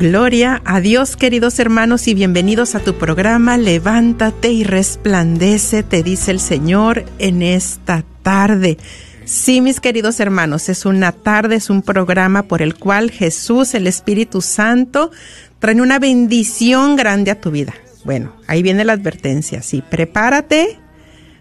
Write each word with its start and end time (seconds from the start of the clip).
Gloria 0.00 0.62
a 0.64 0.80
Dios, 0.80 1.14
queridos 1.14 1.58
hermanos, 1.58 2.08
y 2.08 2.14
bienvenidos 2.14 2.74
a 2.74 2.80
tu 2.80 2.96
programa 2.96 3.58
Levántate 3.58 4.50
y 4.50 4.64
resplandece, 4.64 5.82
te 5.82 6.02
dice 6.02 6.30
el 6.30 6.40
Señor 6.40 7.04
en 7.18 7.42
esta 7.42 8.02
tarde. 8.22 8.78
Sí, 9.26 9.60
mis 9.60 9.78
queridos 9.78 10.18
hermanos, 10.18 10.70
es 10.70 10.86
una 10.86 11.12
tarde, 11.12 11.56
es 11.56 11.68
un 11.68 11.82
programa 11.82 12.44
por 12.44 12.62
el 12.62 12.76
cual 12.76 13.10
Jesús, 13.10 13.74
el 13.74 13.86
Espíritu 13.86 14.40
Santo, 14.40 15.10
trae 15.58 15.78
una 15.82 15.98
bendición 15.98 16.96
grande 16.96 17.30
a 17.30 17.38
tu 17.38 17.50
vida. 17.50 17.74
Bueno, 18.02 18.34
ahí 18.46 18.62
viene 18.62 18.86
la 18.86 18.94
advertencia, 18.94 19.60
sí, 19.60 19.82
prepárate, 19.82 20.80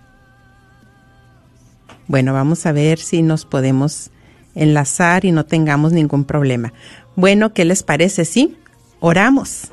Bueno, 2.08 2.34
vamos 2.34 2.66
a 2.66 2.72
ver 2.72 3.00
si 3.00 3.22
nos 3.22 3.46
podemos 3.46 4.10
enlazar 4.56 5.26
y 5.26 5.32
no 5.32 5.46
tengamos 5.46 5.94
ningún 5.94 6.26
problema. 6.26 6.74
Bueno, 7.16 7.54
¿qué 7.54 7.66
les 7.66 7.84
parece? 7.84 8.26
Sí, 8.26 8.58
oramos. 9.00 9.70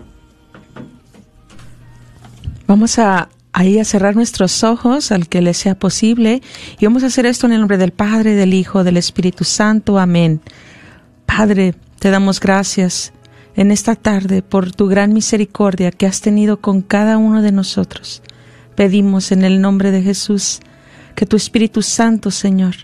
Vamos 2.67 2.99
a 2.99 3.29
ahí 3.53 3.79
a 3.79 3.85
cerrar 3.85 4.15
nuestros 4.15 4.63
ojos 4.63 5.11
al 5.11 5.29
que 5.29 5.43
le 5.43 5.55
sea 5.55 5.77
posible 5.77 6.43
y 6.79 6.85
vamos 6.85 7.03
a 7.03 7.07
hacer 7.07 7.27
esto 7.27 7.47
en 7.47 7.55
el 7.55 7.61
nombre 7.61 7.79
del 7.79 7.93
Padre, 7.93 8.35
del 8.35 8.55
Hijo, 8.55 8.85
del 8.85 8.97
Espíritu 8.97 9.45
Santo. 9.45 9.99
Amén. 9.99 10.41
Padre, 11.27 11.75
Te 11.99 12.11
damos 12.11 12.39
gracias 12.39 13.13
en 13.57 13.73
esta 13.73 13.97
tarde 13.97 14.43
por 14.43 14.71
tu 14.71 14.87
gran 14.87 15.13
misericordia 15.13 15.91
que 15.91 16.07
has 16.07 16.21
tenido 16.21 16.61
con 16.61 16.81
cada 16.81 17.19
uno 17.19 17.43
de 17.43 17.51
nosotros. 17.51 18.23
Pedimos 18.77 19.33
en 19.33 19.43
el 19.43 19.61
nombre 19.61 19.91
de 19.91 20.03
Jesús 20.03 20.61
que 21.17 21.27
tu 21.27 21.37
Espíritu 21.37 21.83
Santo, 21.83 22.31
Señor, 22.31 22.77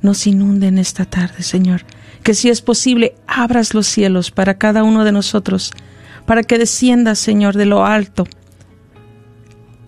nos 0.00 0.26
inunde 0.26 0.68
en 0.68 0.78
esta 0.78 1.04
tarde, 1.04 1.42
Señor. 1.42 1.82
Que 2.22 2.34
si 2.34 2.50
es 2.50 2.62
posible, 2.62 3.14
abras 3.26 3.74
los 3.74 3.86
cielos 3.86 4.30
para 4.30 4.58
cada 4.58 4.84
uno 4.84 5.04
de 5.04 5.12
nosotros, 5.12 5.72
para 6.26 6.42
que 6.42 6.58
descienda, 6.58 7.14
Señor, 7.14 7.56
de 7.56 7.66
lo 7.66 7.84
alto 7.84 8.26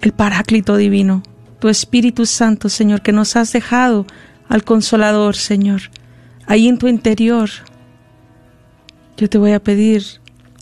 el 0.04 0.12
Paráclito 0.12 0.76
Divino, 0.76 1.22
tu 1.60 1.68
Espíritu 1.68 2.26
Santo, 2.26 2.68
Señor, 2.68 3.00
que 3.00 3.12
nos 3.12 3.36
has 3.36 3.52
dejado 3.52 4.06
al 4.50 4.62
Consolador, 4.62 5.34
Señor, 5.34 5.80
ahí 6.46 6.68
en 6.68 6.76
tu 6.76 6.88
interior. 6.88 7.48
Yo 9.16 9.30
te 9.30 9.38
voy 9.38 9.52
a 9.52 9.62
pedir, 9.62 10.04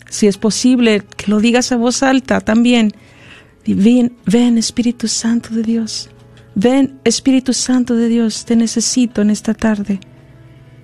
si 0.09 0.27
es 0.27 0.37
posible, 0.37 1.03
que 1.17 1.29
lo 1.29 1.41
digas 1.41 1.73
a 1.73 1.75
voz 1.75 2.03
alta 2.03 2.39
también. 2.39 2.93
Ven, 3.67 4.15
ven 4.25 4.57
Espíritu 4.57 5.09
Santo 5.09 5.49
de 5.49 5.63
Dios. 5.63 6.09
Ven 6.55 6.99
Espíritu 7.03 7.51
Santo 7.51 7.95
de 7.95 8.07
Dios, 8.07 8.45
te 8.45 8.55
necesito 8.55 9.21
en 9.21 9.29
esta 9.29 9.53
tarde. 9.53 9.99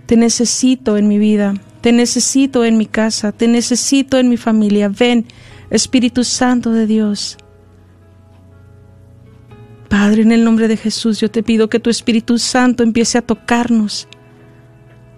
Te 0.09 0.17
necesito 0.17 0.97
en 0.97 1.07
mi 1.07 1.19
vida. 1.19 1.53
Te 1.81 1.91
necesito 1.91 2.65
en 2.65 2.79
mi 2.79 2.87
casa. 2.87 3.31
Te 3.31 3.47
necesito 3.47 4.17
en 4.17 4.27
mi 4.27 4.37
familia. 4.37 4.89
Ven 4.89 5.27
Espíritu 5.69 6.23
Santo 6.23 6.71
de 6.71 6.87
Dios. 6.87 7.37
Padre, 9.87 10.23
en 10.23 10.31
el 10.31 10.43
nombre 10.43 10.67
de 10.67 10.77
Jesús, 10.77 11.19
yo 11.19 11.29
te 11.29 11.43
pido 11.43 11.69
que 11.69 11.79
tu 11.79 11.91
Espíritu 11.91 12.39
Santo 12.39 12.81
empiece 12.81 13.19
a 13.19 13.21
tocarnos, 13.21 14.07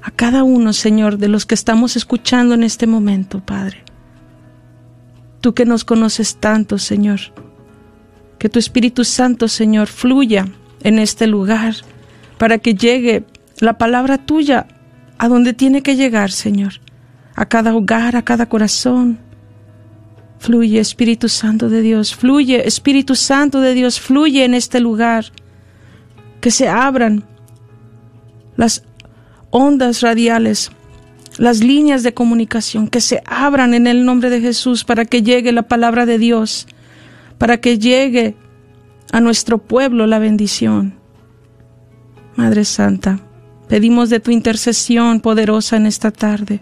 a 0.02 0.12
cada 0.12 0.44
uno, 0.44 0.74
Señor, 0.74 1.18
de 1.18 1.30
los 1.30 1.46
que 1.46 1.56
estamos 1.56 1.96
escuchando 1.96 2.54
en 2.54 2.64
este 2.64 2.86
momento, 2.86 3.40
Padre. 3.40 3.86
Tú 5.40 5.54
que 5.54 5.64
nos 5.64 5.86
conoces 5.86 6.36
tanto, 6.36 6.78
Señor, 6.78 7.22
que 8.38 8.50
tu 8.50 8.60
Espíritu 8.60 9.06
Santo, 9.06 9.48
Señor, 9.48 9.88
fluya 9.88 10.50
en 10.84 11.00
este 11.00 11.28
lugar 11.28 11.76
para 12.38 12.58
que 12.58 12.74
llegue 12.74 13.24
la 13.62 13.78
palabra 13.78 14.18
tuya 14.18 14.68
a 15.22 15.28
donde 15.28 15.54
tiene 15.54 15.84
que 15.84 15.96
llegar, 15.96 16.32
Señor, 16.32 16.82
a 17.36 17.46
cada 17.46 17.76
hogar, 17.76 18.16
a 18.16 18.24
cada 18.24 18.50
corazón, 18.50 19.20
Fluye 20.40 20.80
Espíritu 20.80 21.30
Santo 21.30 21.70
de 21.70 21.84
Dios, 21.84 22.16
fluye 22.16 22.68
Espíritu 22.68 23.14
Santo 23.14 23.62
de 23.62 23.76
Dios, 23.76 24.02
fluye 24.02 24.44
en 24.44 24.56
este 24.56 24.80
lugar. 24.80 25.26
Que 26.40 26.50
se 26.50 26.68
abran 26.68 27.24
las 28.58 28.84
ondas 29.52 30.02
radiales, 30.02 30.72
las 31.38 31.60
líneas 31.60 32.02
de 32.02 32.16
comunicación, 32.16 32.88
que 32.88 33.00
se 33.00 33.22
abran 33.28 33.76
en 33.76 33.86
el 33.86 34.04
nombre 34.04 34.32
de 34.32 34.42
Jesús 34.42 34.84
para 34.84 35.06
que 35.06 35.22
llegue 35.22 35.52
la 35.52 35.68
palabra 35.68 36.08
de 36.08 36.18
Dios, 36.18 36.66
para 37.38 37.58
que 37.58 37.78
llegue 37.78 38.36
a 39.12 39.20
nuestro 39.20 39.60
pueblo 39.60 40.08
la 40.08 40.18
bendición. 40.18 40.96
Madre 42.36 42.66
Santa, 42.66 43.20
pedimos 43.72 44.10
de 44.10 44.20
tu 44.20 44.32
intercesión 44.32 45.22
poderosa 45.22 45.78
en 45.78 45.86
esta 45.86 46.12
tarde. 46.12 46.60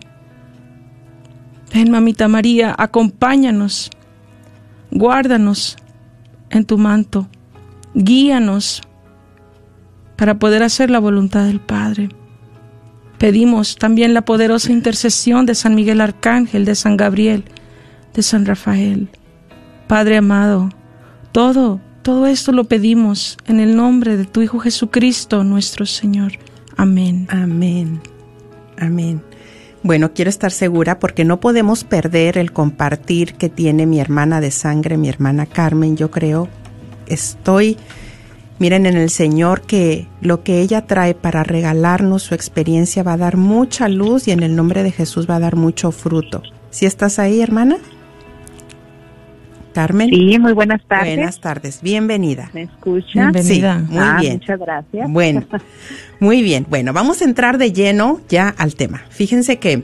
Ven, 1.73 1.89
mamita 1.89 2.27
María, 2.27 2.75
acompáñanos, 2.77 3.89
guárdanos 4.91 5.75
en 6.51 6.65
tu 6.65 6.77
manto, 6.77 7.27
guíanos 7.95 8.83
para 10.17 10.38
poder 10.38 10.61
hacer 10.61 10.91
la 10.91 11.00
voluntad 11.00 11.45
del 11.45 11.59
Padre. 11.59 12.09
Pedimos 13.17 13.77
también 13.77 14.13
la 14.13 14.21
poderosa 14.21 14.71
intercesión 14.71 15.47
de 15.47 15.56
San 15.56 15.73
Miguel 15.73 16.01
Arcángel, 16.01 16.63
de 16.63 16.75
San 16.75 16.95
Gabriel, 16.95 17.44
de 18.13 18.21
San 18.21 18.45
Rafael. 18.45 19.09
Padre 19.88 20.17
amado, 20.17 20.69
todo, 21.31 21.81
todo 22.03 22.27
esto 22.27 22.51
lo 22.51 22.65
pedimos 22.65 23.39
en 23.47 23.59
el 23.59 23.75
nombre 23.75 24.15
de 24.15 24.25
tu 24.25 24.44
Hijo 24.44 24.59
Jesucristo, 24.59 25.44
nuestro 25.44 25.88
Señor. 25.88 26.33
Amén. 26.79 27.27
Amén. 27.29 27.99
Amén. 28.77 29.21
Bueno, 29.83 30.13
quiero 30.13 30.29
estar 30.29 30.49
segura 30.49 30.97
porque 30.97 31.25
no 31.25 31.41
podemos 31.41 31.83
perder 31.83 32.37
el 32.37 32.53
compartir 32.53 33.33
que 33.33 33.49
tiene 33.49 33.85
mi 33.85 33.99
hermana 33.99 34.39
de 34.39 34.49
sangre, 34.49 34.95
mi 34.95 35.09
hermana 35.09 35.45
Carmen. 35.45 35.97
Yo 35.97 36.09
creo, 36.09 36.47
estoy, 37.05 37.75
miren 38.59 38.85
en 38.85 38.95
el 38.95 39.09
Señor 39.09 39.63
que 39.63 40.07
lo 40.21 40.41
que 40.45 40.61
ella 40.61 40.87
trae 40.87 41.15
para 41.15 41.43
regalarnos 41.43 42.23
su 42.23 42.33
experiencia 42.33 43.03
va 43.03 43.13
a 43.13 43.17
dar 43.17 43.35
mucha 43.35 43.89
luz 43.89 44.29
y 44.29 44.31
en 44.31 44.41
el 44.41 44.55
nombre 44.55 44.81
de 44.81 44.93
Jesús 44.93 45.29
va 45.29 45.35
a 45.35 45.41
dar 45.41 45.57
mucho 45.57 45.91
fruto. 45.91 46.43
¿Si 46.69 46.85
estás 46.85 47.19
ahí, 47.19 47.41
hermana? 47.41 47.75
Carmen. 49.71 50.10
Sí, 50.10 50.38
muy 50.39 50.54
buenas 50.54 50.81
tardes. 50.88 51.16
Buenas 51.16 51.39
tardes, 51.39 51.81
bienvenida. 51.81 52.50
¿Me 52.54 52.63
escucha? 52.63 53.31
Bienvenida. 53.31 53.83
muy 53.88 53.98
ah, 54.00 54.18
bien. 54.19 54.33
Muchas 54.33 54.60
gracias. 54.60 55.12
Bueno, 55.12 55.44
muy 56.19 56.42
bien. 56.42 56.66
Bueno, 56.69 56.94
vamos 56.94 57.21
a 57.21 57.25
entrar 57.25 57.57
de 57.57 57.71
lleno 57.71 58.21
ya 58.30 58.50
al 58.57 58.75
tema. 58.75 59.04
Fíjense 59.10 59.57
que, 59.57 59.83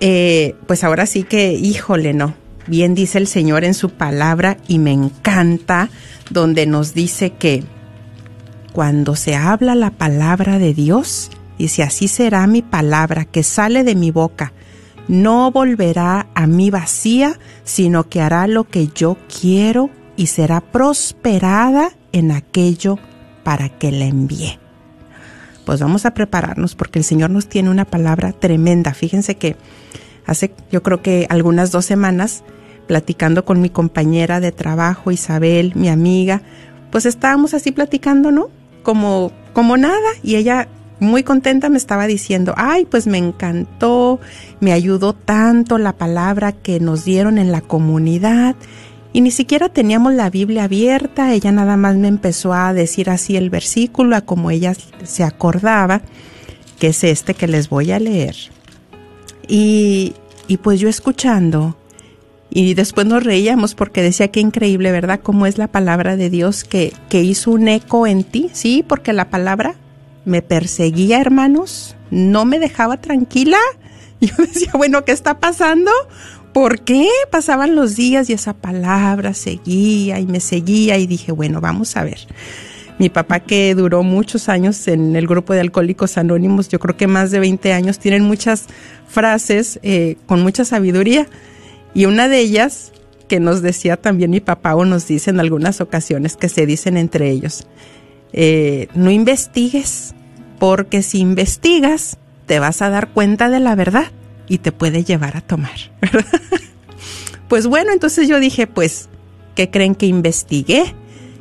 eh, 0.00 0.54
pues 0.66 0.84
ahora 0.84 1.06
sí 1.06 1.22
que, 1.22 1.52
híjole, 1.52 2.14
no. 2.14 2.34
Bien 2.66 2.94
dice 2.94 3.18
el 3.18 3.26
Señor 3.26 3.64
en 3.64 3.74
su 3.74 3.90
palabra 3.90 4.56
y 4.66 4.78
me 4.78 4.92
encanta 4.92 5.88
donde 6.30 6.66
nos 6.66 6.94
dice 6.94 7.30
que 7.30 7.62
cuando 8.72 9.14
se 9.14 9.36
habla 9.36 9.74
la 9.74 9.90
palabra 9.90 10.58
de 10.58 10.74
Dios, 10.74 11.30
dice 11.58 11.82
así 11.82 12.08
será 12.08 12.46
mi 12.46 12.62
palabra 12.62 13.24
que 13.24 13.42
sale 13.42 13.84
de 13.84 13.94
mi 13.94 14.10
boca 14.10 14.52
no 15.08 15.50
volverá 15.50 16.26
a 16.34 16.46
mí 16.46 16.70
vacía, 16.70 17.38
sino 17.64 18.08
que 18.08 18.20
hará 18.20 18.46
lo 18.46 18.64
que 18.64 18.88
yo 18.88 19.16
quiero 19.40 19.90
y 20.16 20.26
será 20.26 20.60
prosperada 20.60 21.90
en 22.12 22.32
aquello 22.32 22.98
para 23.44 23.68
que 23.68 23.92
la 23.92 24.06
envíe. 24.06 24.58
Pues 25.64 25.80
vamos 25.80 26.06
a 26.06 26.14
prepararnos 26.14 26.74
porque 26.74 26.98
el 26.98 27.04
Señor 27.04 27.30
nos 27.30 27.48
tiene 27.48 27.70
una 27.70 27.84
palabra 27.84 28.32
tremenda. 28.32 28.94
Fíjense 28.94 29.36
que 29.36 29.56
hace 30.26 30.52
yo 30.70 30.82
creo 30.82 31.02
que 31.02 31.26
algunas 31.28 31.72
dos 31.72 31.84
semanas, 31.84 32.44
platicando 32.86 33.44
con 33.44 33.60
mi 33.60 33.68
compañera 33.68 34.40
de 34.40 34.52
trabajo, 34.52 35.10
Isabel, 35.10 35.72
mi 35.74 35.88
amiga, 35.88 36.42
pues 36.90 37.04
estábamos 37.04 37.52
así 37.52 37.72
platicando, 37.72 38.30
¿no? 38.30 38.48
Como, 38.82 39.32
como 39.52 39.76
nada, 39.76 40.08
y 40.22 40.36
ella 40.36 40.68
muy 40.98 41.22
contenta 41.22 41.68
me 41.68 41.76
estaba 41.76 42.06
diciendo, 42.06 42.54
ay, 42.56 42.86
pues 42.86 43.06
me 43.06 43.18
encantó, 43.18 44.20
me 44.60 44.72
ayudó 44.72 45.12
tanto 45.12 45.78
la 45.78 45.92
palabra 45.92 46.52
que 46.52 46.80
nos 46.80 47.04
dieron 47.04 47.38
en 47.38 47.52
la 47.52 47.60
comunidad 47.60 48.56
y 49.16 49.22
ni 49.22 49.30
siquiera 49.30 49.70
teníamos 49.70 50.12
la 50.12 50.28
Biblia 50.28 50.64
abierta, 50.64 51.32
ella 51.32 51.50
nada 51.50 51.78
más 51.78 51.96
me 51.96 52.06
empezó 52.06 52.52
a 52.52 52.74
decir 52.74 53.08
así 53.08 53.36
el 53.36 53.48
versículo 53.48 54.14
a 54.14 54.20
como 54.20 54.50
ella 54.50 54.74
se 55.04 55.24
acordaba, 55.24 56.02
que 56.78 56.88
es 56.88 57.02
este 57.02 57.32
que 57.32 57.48
les 57.48 57.70
voy 57.70 57.92
a 57.92 57.98
leer. 57.98 58.36
Y, 59.48 60.12
y 60.48 60.58
pues 60.58 60.80
yo 60.80 60.90
escuchando, 60.90 61.78
y 62.50 62.74
después 62.74 63.06
nos 63.06 63.24
reíamos 63.24 63.74
porque 63.74 64.02
decía 64.02 64.28
que 64.28 64.40
increíble, 64.40 64.92
¿verdad? 64.92 65.20
Cómo 65.22 65.46
es 65.46 65.56
la 65.56 65.68
palabra 65.68 66.16
de 66.16 66.28
Dios 66.28 66.64
que, 66.64 66.92
que 67.08 67.22
hizo 67.22 67.52
un 67.52 67.68
eco 67.68 68.06
en 68.06 68.22
ti, 68.22 68.50
sí, 68.52 68.84
porque 68.86 69.14
la 69.14 69.30
palabra 69.30 69.76
me 70.26 70.42
perseguía, 70.42 71.20
hermanos, 71.20 71.96
no 72.10 72.44
me 72.44 72.58
dejaba 72.58 73.00
tranquila. 73.00 73.58
Yo 74.20 74.34
decía, 74.36 74.72
bueno, 74.74 75.04
¿qué 75.04 75.12
está 75.12 75.40
pasando? 75.40 75.90
¿Por 76.52 76.80
qué? 76.80 77.08
Pasaban 77.30 77.74
los 77.74 77.96
días 77.96 78.28
y 78.28 78.32
esa 78.32 78.52
palabra 78.52 79.34
seguía 79.34 80.18
y 80.18 80.26
me 80.26 80.40
seguía 80.40 80.98
y 80.98 81.06
dije, 81.06 81.32
bueno, 81.32 81.60
vamos 81.60 81.96
a 81.96 82.04
ver. 82.04 82.18
Mi 82.98 83.08
papá 83.10 83.40
que 83.40 83.74
duró 83.74 84.02
muchos 84.02 84.48
años 84.48 84.88
en 84.88 85.16
el 85.16 85.26
grupo 85.26 85.52
de 85.52 85.60
Alcohólicos 85.60 86.16
Anónimos, 86.16 86.68
yo 86.68 86.78
creo 86.78 86.96
que 86.96 87.06
más 87.06 87.30
de 87.30 87.40
20 87.40 87.72
años, 87.72 87.98
tienen 87.98 88.22
muchas 88.22 88.66
frases 89.06 89.78
eh, 89.82 90.16
con 90.26 90.42
mucha 90.42 90.64
sabiduría. 90.64 91.26
Y 91.94 92.06
una 92.06 92.28
de 92.28 92.40
ellas 92.40 92.92
que 93.28 93.38
nos 93.38 93.60
decía 93.60 93.96
también 93.96 94.30
mi 94.30 94.40
papá 94.40 94.74
o 94.74 94.84
nos 94.84 95.06
dice 95.06 95.30
en 95.30 95.40
algunas 95.40 95.80
ocasiones 95.80 96.36
que 96.36 96.48
se 96.48 96.64
dicen 96.64 96.96
entre 96.96 97.30
ellos, 97.30 97.66
eh, 98.32 98.88
no 98.94 99.10
investigues, 99.10 100.14
porque 100.58 101.02
si 101.02 101.18
investigas 101.18 102.18
te 102.46 102.58
vas 102.58 102.82
a 102.82 102.90
dar 102.90 103.08
cuenta 103.08 103.48
de 103.48 103.60
la 103.60 103.74
verdad 103.74 104.10
y 104.48 104.58
te 104.58 104.72
puede 104.72 105.04
llevar 105.04 105.36
a 105.36 105.40
tomar. 105.40 105.76
pues 107.48 107.66
bueno, 107.66 107.92
entonces 107.92 108.28
yo 108.28 108.40
dije, 108.40 108.66
pues, 108.66 109.08
¿qué 109.54 109.70
creen 109.70 109.94
que 109.94 110.06
investigué? 110.06 110.94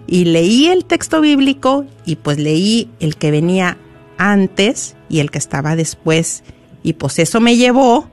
Y 0.07 0.25
leí 0.25 0.67
el 0.67 0.85
texto 0.85 1.21
bíblico 1.21 1.85
y 2.05 2.15
pues 2.17 2.37
leí 2.39 2.89
el 2.99 3.15
que 3.17 3.31
venía 3.31 3.77
antes 4.17 4.95
y 5.09 5.19
el 5.19 5.31
que 5.31 5.37
estaba 5.37 5.75
después. 5.75 6.43
Y 6.83 6.93
pues 6.93 7.19
eso 7.19 7.39
me 7.39 7.57
llevó, 7.57 8.09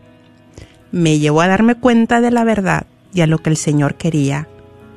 me 0.90 1.18
llevó 1.18 1.42
a 1.42 1.48
darme 1.48 1.74
cuenta 1.74 2.20
de 2.20 2.30
la 2.30 2.44
verdad 2.44 2.86
y 3.12 3.20
a 3.20 3.26
lo 3.26 3.38
que 3.38 3.50
el 3.50 3.56
Señor 3.56 3.96
quería 3.96 4.48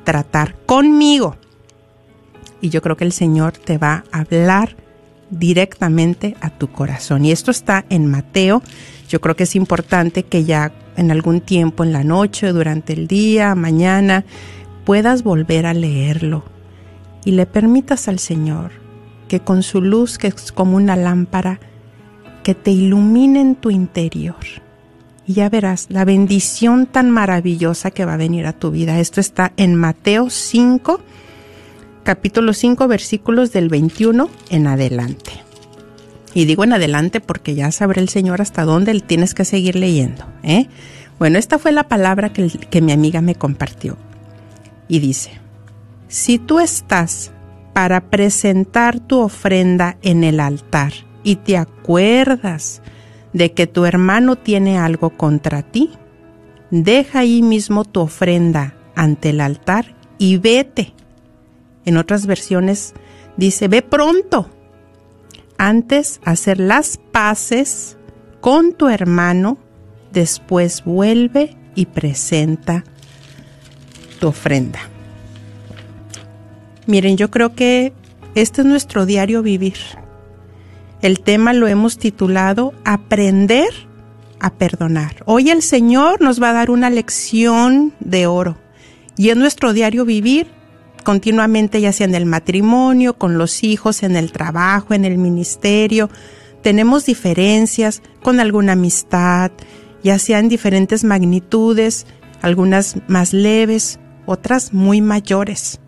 tratar 0.04 0.56
conmigo. 0.64 1.36
Y 2.60 2.70
yo 2.70 2.80
creo 2.80 2.96
que 2.96 3.04
el 3.04 3.12
Señor 3.12 3.52
te 3.52 3.76
va 3.76 4.04
a 4.12 4.20
hablar 4.20 4.76
directamente 5.30 6.36
a 6.40 6.50
tu 6.50 6.68
corazón. 6.68 7.24
Y 7.24 7.32
esto 7.32 7.50
está 7.50 7.84
en 7.88 8.06
Mateo. 8.06 8.62
Yo 9.08 9.20
creo 9.20 9.36
que 9.36 9.44
es 9.44 9.56
importante 9.56 10.24
que 10.24 10.44
ya 10.44 10.72
en 10.96 11.10
algún 11.10 11.40
tiempo, 11.40 11.84
en 11.84 11.92
la 11.92 12.04
noche, 12.04 12.52
durante 12.52 12.92
el 12.92 13.06
día, 13.06 13.54
mañana, 13.54 14.24
puedas 14.84 15.22
volver 15.22 15.66
a 15.66 15.74
leerlo 15.74 16.44
y 17.24 17.32
le 17.32 17.46
permitas 17.46 18.08
al 18.08 18.18
Señor 18.18 18.70
que 19.28 19.40
con 19.40 19.62
su 19.62 19.82
luz, 19.82 20.18
que 20.18 20.28
es 20.28 20.52
como 20.52 20.76
una 20.76 20.96
lámpara, 20.96 21.58
que 22.42 22.54
te 22.54 22.70
ilumine 22.70 23.40
en 23.40 23.56
tu 23.56 23.70
interior. 23.70 24.36
Y 25.26 25.34
ya 25.34 25.48
verás 25.48 25.86
la 25.90 26.04
bendición 26.04 26.86
tan 26.86 27.10
maravillosa 27.10 27.90
que 27.90 28.04
va 28.04 28.14
a 28.14 28.18
venir 28.18 28.46
a 28.46 28.52
tu 28.52 28.70
vida. 28.70 29.00
Esto 29.00 29.20
está 29.20 29.52
en 29.56 29.74
Mateo 29.74 30.30
5, 30.30 31.00
capítulo 32.06 32.52
5, 32.52 32.86
versículos 32.86 33.52
del 33.52 33.68
21 33.68 34.30
en 34.50 34.68
adelante. 34.68 35.32
Y 36.34 36.44
digo 36.44 36.62
en 36.62 36.72
adelante 36.72 37.20
porque 37.20 37.56
ya 37.56 37.72
sabrá 37.72 38.00
el 38.00 38.08
Señor 38.08 38.40
hasta 38.40 38.62
dónde 38.62 39.00
tienes 39.00 39.34
que 39.34 39.44
seguir 39.44 39.74
leyendo. 39.74 40.24
¿eh? 40.44 40.68
Bueno, 41.18 41.36
esta 41.36 41.58
fue 41.58 41.72
la 41.72 41.88
palabra 41.88 42.32
que, 42.32 42.46
que 42.48 42.80
mi 42.80 42.92
amiga 42.92 43.22
me 43.22 43.34
compartió. 43.34 43.98
Y 44.86 45.00
dice, 45.00 45.32
si 46.06 46.38
tú 46.38 46.60
estás 46.60 47.32
para 47.72 48.08
presentar 48.08 49.00
tu 49.00 49.18
ofrenda 49.18 49.98
en 50.02 50.22
el 50.22 50.38
altar 50.38 50.92
y 51.24 51.34
te 51.34 51.56
acuerdas 51.56 52.82
de 53.32 53.50
que 53.50 53.66
tu 53.66 53.84
hermano 53.84 54.36
tiene 54.36 54.78
algo 54.78 55.10
contra 55.10 55.62
ti, 55.62 55.90
deja 56.70 57.18
ahí 57.20 57.42
mismo 57.42 57.84
tu 57.84 57.98
ofrenda 57.98 58.76
ante 58.94 59.30
el 59.30 59.40
altar 59.40 59.96
y 60.18 60.36
vete. 60.36 60.94
En 61.86 61.96
otras 61.96 62.26
versiones 62.26 62.92
dice, 63.38 63.68
ve 63.68 63.80
pronto. 63.80 64.50
Antes 65.56 66.20
hacer 66.24 66.60
las 66.60 66.98
paces 66.98 67.96
con 68.42 68.74
tu 68.74 68.88
hermano, 68.88 69.56
después 70.12 70.84
vuelve 70.84 71.56
y 71.74 71.86
presenta 71.86 72.84
tu 74.20 74.28
ofrenda. 74.28 74.80
Miren, 76.86 77.16
yo 77.16 77.30
creo 77.30 77.54
que 77.54 77.92
este 78.34 78.60
es 78.60 78.66
nuestro 78.66 79.06
diario 79.06 79.42
vivir. 79.42 79.78
El 81.02 81.20
tema 81.20 81.52
lo 81.52 81.68
hemos 81.68 81.98
titulado 81.98 82.74
Aprender 82.84 83.68
a 84.40 84.52
perdonar. 84.52 85.22
Hoy 85.24 85.50
el 85.50 85.62
Señor 85.62 86.20
nos 86.20 86.42
va 86.42 86.50
a 86.50 86.54
dar 86.54 86.70
una 86.70 86.90
lección 86.90 87.94
de 88.00 88.26
oro 88.26 88.56
y 89.16 89.30
es 89.30 89.36
nuestro 89.36 89.72
diario 89.72 90.04
vivir 90.04 90.55
continuamente, 91.06 91.80
ya 91.80 91.92
sea 91.92 92.04
en 92.08 92.16
el 92.16 92.26
matrimonio, 92.26 93.16
con 93.16 93.38
los 93.38 93.62
hijos, 93.62 94.02
en 94.02 94.16
el 94.16 94.32
trabajo, 94.32 94.92
en 94.92 95.04
el 95.04 95.18
ministerio. 95.18 96.10
Tenemos 96.62 97.06
diferencias 97.06 98.02
con 98.24 98.40
alguna 98.40 98.72
amistad, 98.72 99.52
ya 100.02 100.18
sea 100.18 100.40
en 100.40 100.48
diferentes 100.48 101.04
magnitudes, 101.04 102.08
algunas 102.42 102.96
más 103.06 103.32
leves, 103.32 104.00
otras 104.26 104.72
muy 104.72 105.00
mayores. 105.00 105.78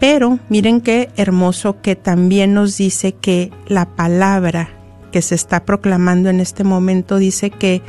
Pero 0.00 0.38
miren 0.50 0.82
qué 0.82 1.08
hermoso 1.16 1.80
que 1.80 1.96
también 1.96 2.52
nos 2.52 2.76
dice 2.76 3.12
que 3.12 3.50
la 3.66 3.96
palabra 3.96 4.68
que 5.12 5.22
se 5.22 5.34
está 5.34 5.64
proclamando 5.64 6.28
en 6.28 6.40
este 6.40 6.62
momento 6.62 7.16
dice 7.16 7.48
que 7.48 7.80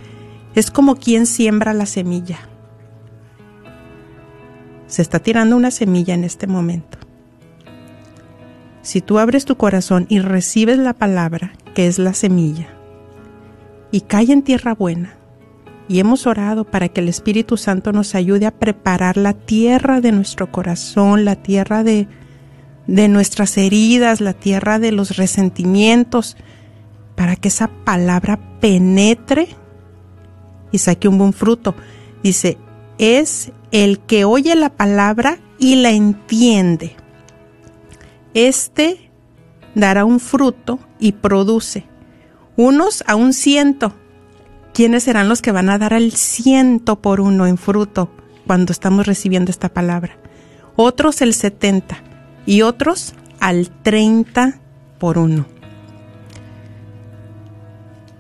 es 0.56 0.72
como 0.72 0.96
quien 0.96 1.26
siembra 1.26 1.74
la 1.74 1.86
semilla. 1.86 2.48
Se 4.98 5.04
está 5.04 5.20
tirando 5.20 5.56
una 5.56 5.70
semilla 5.70 6.16
en 6.16 6.24
este 6.24 6.48
momento. 6.48 6.98
Si 8.82 9.00
tú 9.00 9.20
abres 9.20 9.46
tu 9.46 9.56
corazón 9.56 10.08
y 10.10 10.22
recibes 10.22 10.80
la 10.80 10.94
palabra, 10.94 11.54
que 11.76 11.86
es 11.86 12.00
la 12.00 12.16
semilla, 12.16 12.68
y 13.92 14.02
cae 14.02 14.32
en 14.32 14.42
tierra 14.42 14.74
buena, 14.74 15.14
y 15.88 16.00
hemos 16.00 16.26
orado 16.26 16.64
para 16.64 16.90
que 16.90 17.02
el 17.02 17.10
Espíritu 17.10 17.58
Santo 17.58 17.92
nos 17.92 18.16
ayude 18.16 18.48
a 18.48 18.56
preparar 18.58 19.18
la 19.18 19.34
tierra 19.34 20.02
de 20.02 20.12
nuestro 20.12 20.52
corazón, 20.52 21.26
la 21.26 21.36
tierra 21.36 21.84
de, 21.84 22.08
de 22.88 23.08
nuestras 23.08 23.56
heridas, 23.60 24.20
la 24.20 24.34
tierra 24.34 24.80
de 24.80 24.94
los 24.94 25.16
resentimientos, 25.16 26.38
para 27.16 27.36
que 27.36 27.50
esa 27.50 27.68
palabra 27.68 28.40
penetre 28.60 29.50
y 30.72 30.80
saque 30.80 31.08
un 31.08 31.20
buen 31.20 31.34
fruto. 31.34 31.76
Dice, 32.24 32.58
es 32.98 33.52
el 33.72 34.00
que 34.00 34.26
oye 34.26 34.56
la 34.56 34.70
palabra 34.70 35.38
y 35.60 35.76
la 35.76 35.92
entiende. 35.92 36.96
Este 38.34 39.12
dará 39.76 40.06
un 40.06 40.20
fruto 40.20 40.80
y 41.00 41.14
produce 41.14 41.86
unos 42.56 43.04
a 43.08 43.16
un 43.16 43.34
ciento 43.34 43.94
¿quiénes 44.78 45.06
serán 45.06 45.28
los 45.28 45.42
que 45.42 45.52
van 45.52 45.72
a 45.72 45.80
dar 45.80 45.94
el 45.94 46.12
ciento 46.12 47.02
por 47.02 47.20
uno 47.20 47.48
en 47.48 47.58
fruto 47.58 48.12
cuando 48.46 48.72
estamos 48.72 49.08
recibiendo 49.08 49.50
esta 49.50 49.70
palabra? 49.70 50.20
Otros 50.76 51.24
el 51.24 51.34
70 51.34 51.98
y 52.46 52.62
otros 52.62 53.16
al 53.40 53.72
30 53.82 54.60
por 55.00 55.18
uno. 55.18 55.48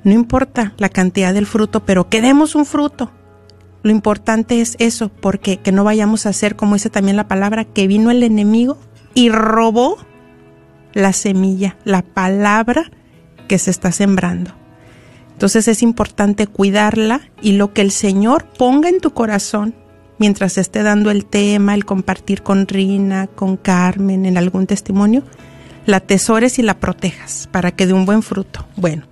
No 0.04 0.14
importa 0.14 0.74
la 0.80 0.90
cantidad 0.90 1.32
del 1.32 1.46
fruto, 1.46 1.86
pero 1.86 2.10
que 2.10 2.22
demos 2.22 2.56
un 2.56 2.66
fruto. 2.66 3.12
Lo 3.84 3.92
importante 3.92 4.62
es 4.62 4.76
eso, 4.80 5.10
porque 5.10 5.58
que 5.58 5.72
no 5.72 5.84
vayamos 5.84 6.26
a 6.26 6.30
hacer, 6.30 6.56
como 6.56 6.76
dice 6.76 6.90
también 6.90 7.18
la 7.18 7.28
palabra, 7.28 7.66
que 7.66 7.88
vino 7.88 8.12
el 8.12 8.24
enemigo 8.24 8.78
y 9.14 9.30
robó 9.30 9.98
la 10.94 11.14
semilla, 11.14 11.78
la 11.84 12.02
palabra 12.02 12.92
que 13.48 13.60
se 13.60 13.72
está 13.72 13.92
sembrando. 13.92 14.52
Entonces 15.32 15.68
es 15.68 15.84
importante 15.84 16.48
cuidarla 16.48 17.22
y 17.42 17.54
lo 17.54 17.72
que 17.72 17.82
el 17.82 17.92
Señor 17.92 18.46
ponga 18.58 18.90
en 18.90 19.00
tu 19.00 19.12
corazón 19.12 19.76
mientras 20.18 20.58
esté 20.58 20.82
dando 20.82 21.12
el 21.12 21.26
tema, 21.26 21.76
el 21.76 21.86
compartir 21.86 22.42
con 22.42 22.68
Rina, 22.68 23.28
con 23.28 23.58
Carmen, 23.58 24.26
en 24.26 24.38
algún 24.38 24.66
testimonio, 24.66 25.24
la 25.86 25.98
atesores 25.98 26.58
y 26.58 26.64
la 26.64 26.80
protejas 26.80 27.48
para 27.52 27.72
que 27.72 27.86
dé 27.86 27.94
un 27.94 28.06
buen 28.06 28.24
fruto. 28.24 28.66
Bueno, 28.76 29.04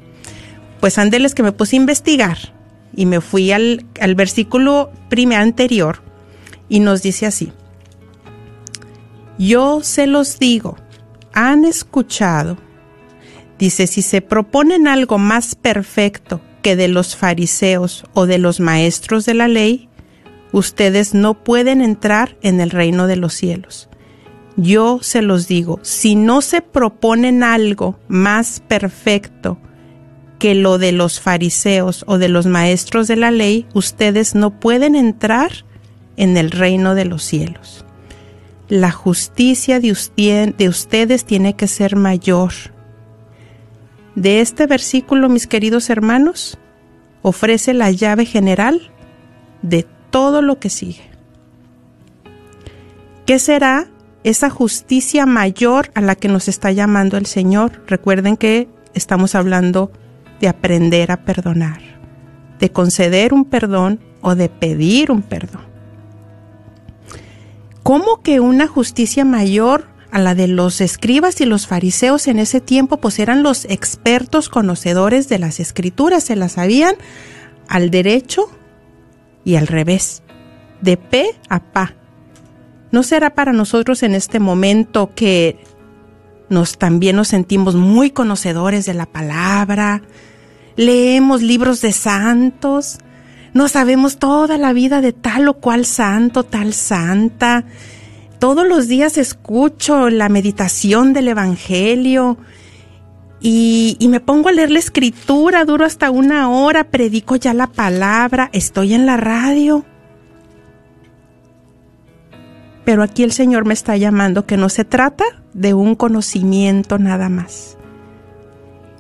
pues 0.80 0.98
ándeles 0.98 1.36
que 1.36 1.44
me 1.44 1.52
puse 1.52 1.76
a 1.76 1.80
investigar 1.80 2.55
y 2.96 3.06
me 3.06 3.22
fui 3.22 3.52
al, 3.52 3.86
al 4.00 4.16
versículo 4.16 4.92
primer 5.10 5.40
anterior 5.40 6.02
y 6.70 6.80
nos 6.80 7.02
dice 7.02 7.26
así, 7.26 7.52
yo 9.38 9.82
se 9.84 10.08
los 10.08 10.40
digo, 10.40 10.78
han 11.34 11.66
escuchado 11.66 12.58
Dice, 13.58 13.88
si 13.88 14.02
se 14.02 14.22
proponen 14.22 14.88
algo 14.88 15.18
más 15.18 15.56
perfecto 15.56 16.42
que 16.62 16.76
de 16.76 16.88
los 16.88 17.16
fariseos 17.16 18.06
o 18.14 18.26
de 18.26 18.38
los 18.38 18.60
maestros 18.60 19.26
de 19.26 19.34
la 19.34 19.48
ley, 19.48 19.90
ustedes 20.52 21.14
no 21.14 21.44
pueden 21.44 21.82
entrar 21.82 22.38
en 22.42 22.60
el 22.60 22.70
reino 22.70 23.08
de 23.08 23.16
los 23.16 23.34
cielos. 23.34 23.90
Yo 24.58 25.00
se 25.02 25.22
los 25.22 25.48
digo, 25.48 25.80
si 25.84 26.16
no 26.16 26.42
se 26.42 26.62
proponen 26.62 27.44
algo 27.44 27.98
más 28.08 28.62
perfecto 28.68 29.58
que 30.40 30.56
lo 30.56 30.78
de 30.78 30.92
los 30.92 31.20
fariseos 31.20 32.04
o 32.08 32.18
de 32.18 32.30
los 32.30 32.46
maestros 32.46 33.08
de 33.08 33.16
la 33.16 33.32
ley, 33.32 33.66
ustedes 33.74 34.36
no 34.36 34.60
pueden 34.60 34.96
entrar 34.96 35.52
en 36.18 36.38
el 36.38 36.52
reino 36.52 36.96
de 36.96 37.06
los 37.06 37.24
cielos. 37.24 37.86
La 38.68 38.92
justicia 38.92 39.80
de, 39.80 40.54
de 40.58 40.70
ustedes 40.70 41.26
tiene 41.26 41.56
que 41.56 41.68
ser 41.68 41.96
mayor 41.96 42.52
de 44.16 44.40
este 44.40 44.66
versículo, 44.66 45.28
mis 45.28 45.46
queridos 45.46 45.90
hermanos, 45.90 46.58
ofrece 47.22 47.74
la 47.74 47.92
llave 47.92 48.26
general 48.26 48.92
de 49.62 49.86
todo 50.10 50.42
lo 50.42 50.58
que 50.58 50.70
sigue. 50.70 51.04
¿Qué 53.26 53.40
será 53.40 53.88
esa 54.24 54.50
justicia 54.50 55.26
mayor 55.26 55.92
a 55.96 56.02
la 56.02 56.16
que 56.16 56.30
nos 56.30 56.48
está 56.48 56.72
llamando 56.72 57.18
el 57.18 57.26
Señor? 57.26 57.84
Recuerden 57.88 58.38
que 58.38 58.70
estamos 58.94 59.36
hablando 59.36 59.92
de 59.92 60.05
aprender 60.44 61.12
a 61.12 61.26
perdonar, 61.26 61.82
de 62.60 62.72
conceder 62.72 63.34
un 63.34 63.46
perdón 63.46 64.00
o 64.22 64.36
de 64.36 64.50
pedir 64.50 65.12
un 65.12 65.22
perdón. 65.22 65.64
¿Cómo 67.84 68.22
que 68.22 68.40
una 68.40 68.68
justicia 68.68 69.26
mayor 69.26 69.88
a 70.12 70.20
la 70.20 70.34
de 70.34 70.48
los 70.48 70.80
escribas 70.82 71.42
y 71.42 71.46
los 71.46 71.68
fariseos 71.68 72.28
en 72.28 72.40
ese 72.40 72.62
tiempo, 72.62 72.98
pues 72.98 73.20
eran 73.20 73.44
los 73.44 73.66
expertos 73.66 74.48
conocedores 74.48 75.28
de 75.28 75.40
las 75.40 75.60
escrituras, 75.60 76.24
se 76.24 76.38
las 76.38 76.54
sabían 76.54 76.96
al 77.68 77.90
derecho 77.90 78.50
y 79.44 79.56
al 79.56 79.68
revés, 79.68 80.24
de 80.82 80.98
pe 80.98 81.26
a 81.50 81.60
pa. 81.60 81.96
¿No 82.92 83.04
será 83.04 83.36
para 83.36 83.52
nosotros 83.52 84.04
en 84.04 84.16
este 84.16 84.40
momento 84.40 85.12
que 85.14 85.60
nos 86.50 86.78
también 86.78 87.18
nos 87.18 87.28
sentimos 87.28 87.76
muy 87.76 88.10
conocedores 88.10 88.86
de 88.86 88.94
la 88.94 89.06
palabra, 89.06 90.02
leemos 90.76 91.42
libros 91.42 91.82
de 91.82 91.92
santos, 91.92 93.00
no 93.54 93.68
sabemos 93.68 94.18
toda 94.18 94.58
la 94.58 94.74
vida 94.74 95.02
de 95.02 95.14
tal 95.14 95.48
o 95.48 95.56
cual 95.56 95.86
santo, 95.86 96.44
tal 96.44 96.74
santa, 96.74 97.66
todos 98.40 98.68
los 98.68 98.88
días 98.88 99.18
escucho 99.18 100.10
la 100.10 100.30
meditación 100.30 101.14
del 101.14 101.30
Evangelio 101.30 102.38
y, 103.40 103.96
y 104.00 104.08
me 104.10 104.20
pongo 104.20 104.50
a 104.50 104.52
leer 104.52 104.72
la 104.72 104.80
escritura, 104.80 105.66
duro 105.66 105.86
hasta 105.86 106.12
una 106.12 106.50
hora, 106.50 106.86
predico 106.86 107.38
ya 107.38 107.54
la 107.54 107.68
palabra, 107.68 108.50
estoy 108.54 108.94
en 108.94 109.06
la 109.06 109.18
radio. 109.18 109.86
Pero 112.84 113.02
aquí 113.02 113.24
el 113.24 113.32
Señor 113.32 113.66
me 113.66 113.74
está 113.74 113.98
llamando 113.98 114.46
que 114.46 114.58
no 114.58 114.70
se 114.70 114.86
trata 114.86 115.26
de 115.54 115.74
un 115.74 115.96
conocimiento 115.96 117.00
nada 117.00 117.30
más. 117.30 117.75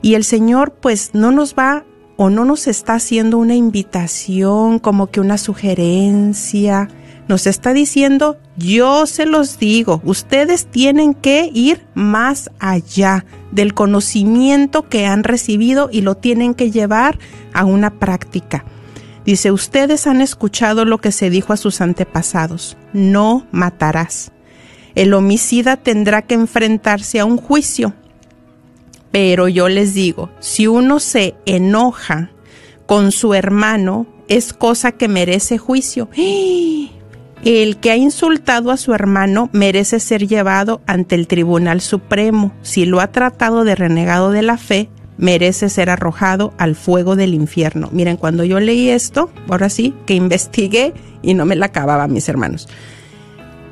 Y 0.05 0.13
el 0.13 0.23
Señor 0.23 0.71
pues 0.71 1.15
no 1.15 1.31
nos 1.31 1.55
va 1.55 1.83
o 2.15 2.29
no 2.29 2.45
nos 2.45 2.67
está 2.67 2.93
haciendo 2.93 3.39
una 3.39 3.55
invitación 3.55 4.77
como 4.77 5.07
que 5.07 5.19
una 5.19 5.39
sugerencia, 5.39 6.89
nos 7.27 7.47
está 7.47 7.73
diciendo, 7.73 8.37
yo 8.55 9.07
se 9.07 9.25
los 9.25 9.57
digo, 9.57 10.03
ustedes 10.05 10.67
tienen 10.67 11.15
que 11.15 11.49
ir 11.51 11.87
más 11.95 12.51
allá 12.59 13.25
del 13.51 13.73
conocimiento 13.73 14.87
que 14.87 15.07
han 15.07 15.23
recibido 15.23 15.89
y 15.91 16.01
lo 16.01 16.13
tienen 16.13 16.53
que 16.53 16.69
llevar 16.69 17.17
a 17.51 17.65
una 17.65 17.97
práctica. 17.97 18.63
Dice, 19.25 19.51
ustedes 19.51 20.05
han 20.05 20.21
escuchado 20.21 20.85
lo 20.85 20.99
que 20.99 21.11
se 21.11 21.31
dijo 21.31 21.51
a 21.51 21.57
sus 21.57 21.81
antepasados, 21.81 22.77
no 22.93 23.47
matarás. 23.51 24.31
El 24.93 25.15
homicida 25.15 25.77
tendrá 25.77 26.21
que 26.21 26.35
enfrentarse 26.35 27.19
a 27.19 27.25
un 27.25 27.37
juicio. 27.37 27.95
Pero 29.15 29.47
yo 29.47 29.69
les 29.69 29.93
digo, 29.93 30.29
si 30.41 30.67
uno 30.67 30.99
se 30.99 31.35
enoja 31.45 32.31
con 32.85 33.13
su 33.13 33.33
hermano, 33.33 34.07
es 34.27 34.51
cosa 34.51 34.91
que 34.91 35.07
merece 35.07 35.57
juicio. 35.57 36.09
El 37.45 37.77
que 37.77 37.91
ha 37.91 37.95
insultado 37.95 38.71
a 38.71 38.77
su 38.77 38.93
hermano 38.93 39.49
merece 39.53 40.01
ser 40.01 40.27
llevado 40.27 40.81
ante 40.85 41.15
el 41.15 41.27
Tribunal 41.27 41.79
Supremo. 41.79 42.51
Si 42.61 42.85
lo 42.85 42.99
ha 42.99 43.13
tratado 43.13 43.63
de 43.63 43.75
renegado 43.75 44.31
de 44.31 44.41
la 44.41 44.57
fe, 44.57 44.89
merece 45.17 45.69
ser 45.69 45.89
arrojado 45.89 46.53
al 46.57 46.75
fuego 46.75 47.15
del 47.15 47.35
infierno. 47.35 47.87
Miren, 47.93 48.17
cuando 48.17 48.43
yo 48.43 48.59
leí 48.59 48.89
esto, 48.89 49.31
ahora 49.47 49.69
sí, 49.69 49.93
que 50.05 50.15
investigué 50.15 50.93
y 51.21 51.35
no 51.35 51.45
me 51.45 51.55
la 51.55 51.67
acababa, 51.67 52.09
mis 52.09 52.27
hermanos. 52.27 52.67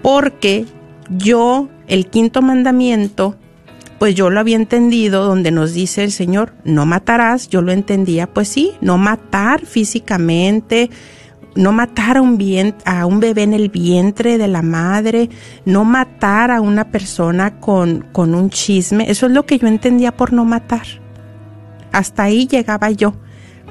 Porque 0.02 0.66
yo, 1.10 1.68
el 1.88 2.08
quinto 2.08 2.42
mandamiento, 2.42 3.36
pues 4.04 4.16
yo 4.16 4.30
lo 4.30 4.42
había 4.42 4.58
entendido 4.58 5.24
donde 5.24 5.50
nos 5.50 5.74
dice 5.74 6.04
el 6.04 6.12
Señor, 6.12 6.52
no 6.66 6.86
matarás, 6.86 7.48
yo 7.48 7.62
lo 7.62 7.72
entendía, 7.72 8.28
pues 8.28 8.50
sí, 8.50 8.74
no 8.82 8.98
matar 8.98 9.66
físicamente, 9.66 10.90
no 11.56 11.72
matar 11.72 12.18
a 12.18 12.22
un, 12.22 12.38
a 12.84 13.06
un 13.06 13.22
bebé 13.22 13.44
en 13.44 13.54
el 13.54 13.70
vientre 13.70 14.38
de 14.38 14.50
la 14.50 14.62
madre, 14.62 15.30
no 15.64 15.86
matar 15.86 16.52
a 16.52 16.60
una 16.60 16.92
persona 16.92 17.62
con, 17.62 18.06
con 18.12 18.36
un 18.36 18.50
chisme, 18.50 19.10
eso 19.10 19.28
es 19.28 19.32
lo 19.32 19.46
que 19.46 19.58
yo 19.58 19.68
entendía 19.70 20.12
por 20.12 20.34
no 20.34 20.44
matar. 20.44 20.86
Hasta 21.94 22.24
ahí 22.24 22.46
llegaba 22.46 22.92
yo. 22.92 23.14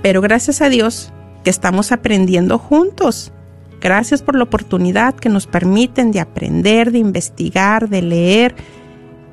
Pero 0.01 0.23
gracias 0.23 0.62
a 0.62 0.71
Dios 0.71 1.12
que 1.45 1.51
estamos 1.51 1.93
aprendiendo 1.93 2.57
juntos. 2.57 3.35
Gracias 3.83 4.23
por 4.23 4.35
la 4.35 4.45
oportunidad 4.45 5.15
que 5.15 5.29
nos 5.29 5.47
permiten 5.47 6.11
de 6.11 6.21
aprender, 6.21 6.91
de 6.91 7.01
investigar, 7.01 7.91
de 7.91 8.01
leer. 8.01 8.55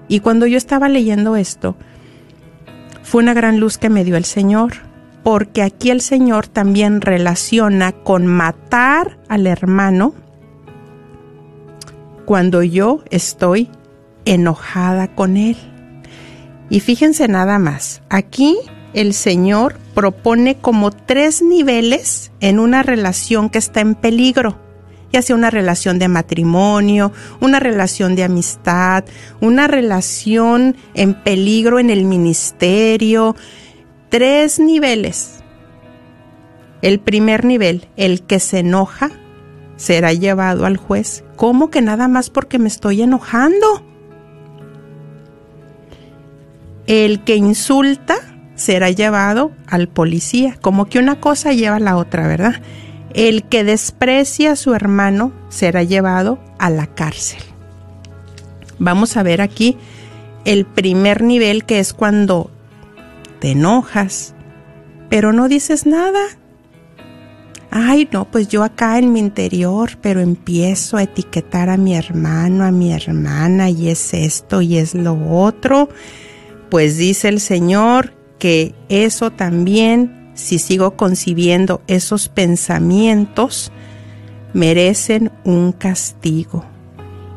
Y 0.09 0.19
cuando 0.19 0.47
yo 0.47 0.57
estaba 0.57 0.89
leyendo 0.89 1.37
esto, 1.37 1.77
fue 3.03 3.23
una 3.23 3.33
gran 3.33 3.59
luz 3.59 3.77
que 3.77 3.89
me 3.89 4.03
dio 4.03 4.17
el 4.17 4.25
Señor, 4.25 4.73
porque 5.23 5.61
aquí 5.61 5.91
el 5.91 6.01
Señor 6.01 6.47
también 6.47 6.99
relaciona 6.99 7.91
con 7.91 8.27
matar 8.27 9.19
al 9.29 9.47
hermano 9.47 10.13
cuando 12.25 12.63
yo 12.63 13.03
estoy 13.09 13.69
enojada 14.25 15.07
con 15.15 15.37
él. 15.37 15.57
Y 16.69 16.79
fíjense 16.79 17.27
nada 17.27 17.57
más, 17.57 18.01
aquí 18.09 18.57
el 18.93 19.13
Señor 19.13 19.77
propone 19.93 20.55
como 20.55 20.91
tres 20.91 21.41
niveles 21.41 22.31
en 22.39 22.59
una 22.59 22.83
relación 22.83 23.49
que 23.49 23.57
está 23.57 23.81
en 23.81 23.95
peligro, 23.95 24.57
ya 25.11 25.21
sea 25.21 25.35
una 25.35 25.49
relación 25.49 25.99
de 25.99 26.07
matrimonio, 26.07 27.11
una 27.39 27.59
relación 27.59 28.15
de 28.15 28.23
amistad, 28.23 29.05
una 29.41 29.67
relación 29.67 30.75
en 30.93 31.13
peligro 31.13 31.79
en 31.79 31.89
el 31.89 32.05
ministerio. 32.05 33.35
Tres 34.09 34.59
niveles. 34.59 35.43
El 36.81 36.99
primer 36.99 37.45
nivel, 37.45 37.87
el 37.97 38.21
que 38.21 38.39
se 38.39 38.59
enoja, 38.59 39.11
será 39.75 40.13
llevado 40.13 40.65
al 40.65 40.77
juez. 40.77 41.23
¿Cómo 41.35 41.69
que 41.69 41.81
nada 41.81 42.07
más 42.07 42.29
porque 42.29 42.59
me 42.59 42.67
estoy 42.67 43.01
enojando? 43.01 43.83
El 46.85 47.23
que 47.23 47.35
insulta 47.35 48.17
será 48.55 48.89
llevado 48.89 49.51
al 49.67 49.87
policía, 49.87 50.57
como 50.61 50.87
que 50.87 50.99
una 50.99 51.19
cosa 51.19 51.53
lleva 51.53 51.77
a 51.77 51.79
la 51.79 51.97
otra, 51.97 52.27
¿verdad? 52.27 52.61
El 53.13 53.43
que 53.43 53.63
desprecia 53.63 54.51
a 54.51 54.55
su 54.55 54.73
hermano 54.73 55.31
será 55.49 55.83
llevado 55.83 56.39
a 56.57 56.69
la 56.69 56.87
cárcel. 56.87 57.41
Vamos 58.77 59.17
a 59.17 59.23
ver 59.23 59.41
aquí 59.41 59.77
el 60.45 60.65
primer 60.65 61.21
nivel 61.21 61.65
que 61.65 61.79
es 61.79 61.93
cuando 61.93 62.51
te 63.39 63.51
enojas, 63.51 64.33
pero 65.09 65.33
no 65.33 65.47
dices 65.47 65.85
nada. 65.85 66.19
Ay, 67.71 68.09
no, 68.11 68.25
pues 68.29 68.47
yo 68.47 68.63
acá 68.63 68.97
en 68.97 69.13
mi 69.13 69.19
interior, 69.19 69.91
pero 70.01 70.21
empiezo 70.21 70.97
a 70.97 71.03
etiquetar 71.03 71.69
a 71.69 71.77
mi 71.77 71.95
hermano, 71.95 72.63
a 72.63 72.71
mi 72.71 72.91
hermana, 72.91 73.69
y 73.69 73.89
es 73.89 74.13
esto 74.13 74.61
y 74.61 74.77
es 74.77 74.95
lo 74.95 75.17
otro. 75.29 75.89
Pues 76.71 76.97
dice 76.97 77.27
el 77.27 77.39
Señor 77.39 78.13
que 78.39 78.73
eso 78.89 79.31
también, 79.31 80.18
si 80.39 80.57
sigo 80.57 80.95
concibiendo 80.95 81.81
esos 81.87 82.29
pensamientos, 82.29 83.73
merecen 84.53 85.31
un 85.43 85.73
castigo. 85.73 86.63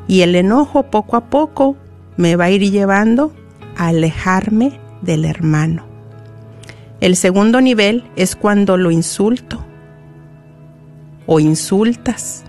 Y 0.07 0.21
el 0.21 0.37
enojo 0.37 0.85
poco 0.85 1.17
a 1.17 1.29
poco 1.29 1.77
me 2.17 2.37
va 2.37 2.45
a 2.45 2.51
ir 2.51 2.71
llevando 2.71 3.33
a 3.77 3.89
alejarme 3.89 4.79
del 5.03 5.25
hermano. 5.25 5.85
El 7.01 7.17
segundo 7.17 7.61
nivel 7.61 8.05
es 8.15 8.37
cuando 8.37 8.77
lo 8.77 8.93
insulto 8.93 9.65
o 11.27 11.41
insultas. 11.41 12.45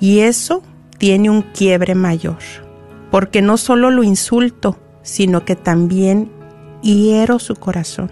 Y 0.00 0.20
eso 0.20 0.62
tiene 0.96 1.28
un 1.28 1.42
quiebre 1.42 1.94
mayor, 1.94 2.38
porque 3.10 3.42
no 3.42 3.58
solo 3.58 3.90
lo 3.90 4.02
insulto, 4.02 4.78
sino 5.02 5.44
que 5.44 5.54
también 5.54 6.30
hiero 6.82 7.38
su 7.38 7.56
corazón 7.56 8.10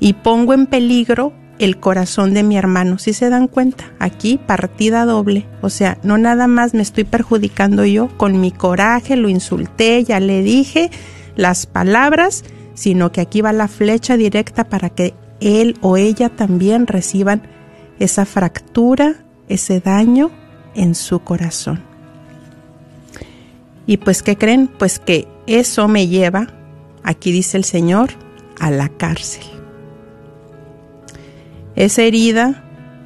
y 0.00 0.14
pongo 0.14 0.54
en 0.54 0.66
peligro 0.66 1.32
el 1.58 1.78
corazón 1.78 2.34
de 2.34 2.42
mi 2.42 2.56
hermano. 2.56 2.98
Si 2.98 3.12
se 3.12 3.30
dan 3.30 3.48
cuenta, 3.48 3.92
aquí 3.98 4.38
partida 4.38 5.04
doble. 5.04 5.46
O 5.60 5.70
sea, 5.70 5.98
no 6.02 6.18
nada 6.18 6.46
más 6.46 6.74
me 6.74 6.82
estoy 6.82 7.04
perjudicando 7.04 7.84
yo 7.84 8.08
con 8.16 8.40
mi 8.40 8.52
coraje, 8.52 9.16
lo 9.16 9.28
insulté, 9.28 10.04
ya 10.04 10.20
le 10.20 10.42
dije 10.42 10.90
las 11.36 11.66
palabras, 11.66 12.44
sino 12.74 13.10
que 13.10 13.20
aquí 13.20 13.40
va 13.40 13.52
la 13.52 13.68
flecha 13.68 14.16
directa 14.16 14.64
para 14.64 14.90
que 14.90 15.14
él 15.40 15.76
o 15.80 15.96
ella 15.96 16.28
también 16.28 16.86
reciban 16.86 17.42
esa 17.98 18.24
fractura, 18.24 19.16
ese 19.48 19.80
daño 19.80 20.30
en 20.74 20.94
su 20.94 21.20
corazón. 21.20 21.82
Y 23.86 23.96
pues, 23.96 24.22
¿qué 24.22 24.36
creen? 24.36 24.68
Pues 24.68 24.98
que 24.98 25.26
eso 25.46 25.88
me 25.88 26.06
lleva 26.06 26.48
aquí 27.08 27.32
dice 27.32 27.56
el 27.56 27.64
Señor, 27.64 28.10
a 28.60 28.70
la 28.70 28.90
cárcel. 28.90 29.57
Es 31.78 31.96
herida 32.00 32.64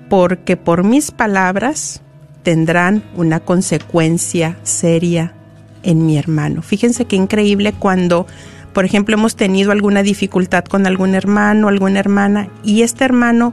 porque 0.08 0.56
por 0.56 0.82
mis 0.82 1.10
palabras 1.10 2.00
tendrán 2.42 3.04
una 3.14 3.38
consecuencia 3.38 4.56
seria 4.62 5.34
en 5.82 6.06
mi 6.06 6.16
hermano. 6.16 6.62
Fíjense 6.62 7.04
qué 7.04 7.16
increíble 7.16 7.74
cuando, 7.74 8.26
por 8.72 8.86
ejemplo, 8.86 9.14
hemos 9.14 9.36
tenido 9.36 9.72
alguna 9.72 10.02
dificultad 10.02 10.64
con 10.64 10.86
algún 10.86 11.14
hermano, 11.14 11.68
alguna 11.68 12.00
hermana, 12.00 12.48
y 12.64 12.80
este 12.80 13.04
hermano 13.04 13.52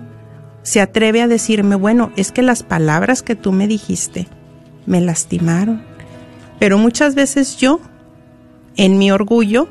se 0.62 0.80
atreve 0.80 1.22
a 1.22 1.28
decirme, 1.28 1.76
bueno, 1.76 2.14
es 2.16 2.32
que 2.32 2.42
las 2.42 2.64
palabras 2.64 3.22
que 3.22 3.36
tú 3.36 3.52
me 3.52 3.68
dijiste 3.68 4.30
me 4.86 5.02
lastimaron. 5.02 5.84
Pero 6.60 6.78
muchas 6.78 7.14
veces 7.14 7.58
yo, 7.58 7.82
en 8.78 8.98
mi 8.98 9.12
orgullo, 9.12 9.68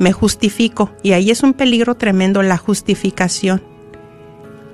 me 0.00 0.10
justifico 0.10 0.90
y 1.04 1.12
ahí 1.12 1.30
es 1.30 1.44
un 1.44 1.52
peligro 1.52 1.94
tremendo 1.94 2.42
la 2.42 2.56
justificación. 2.56 3.73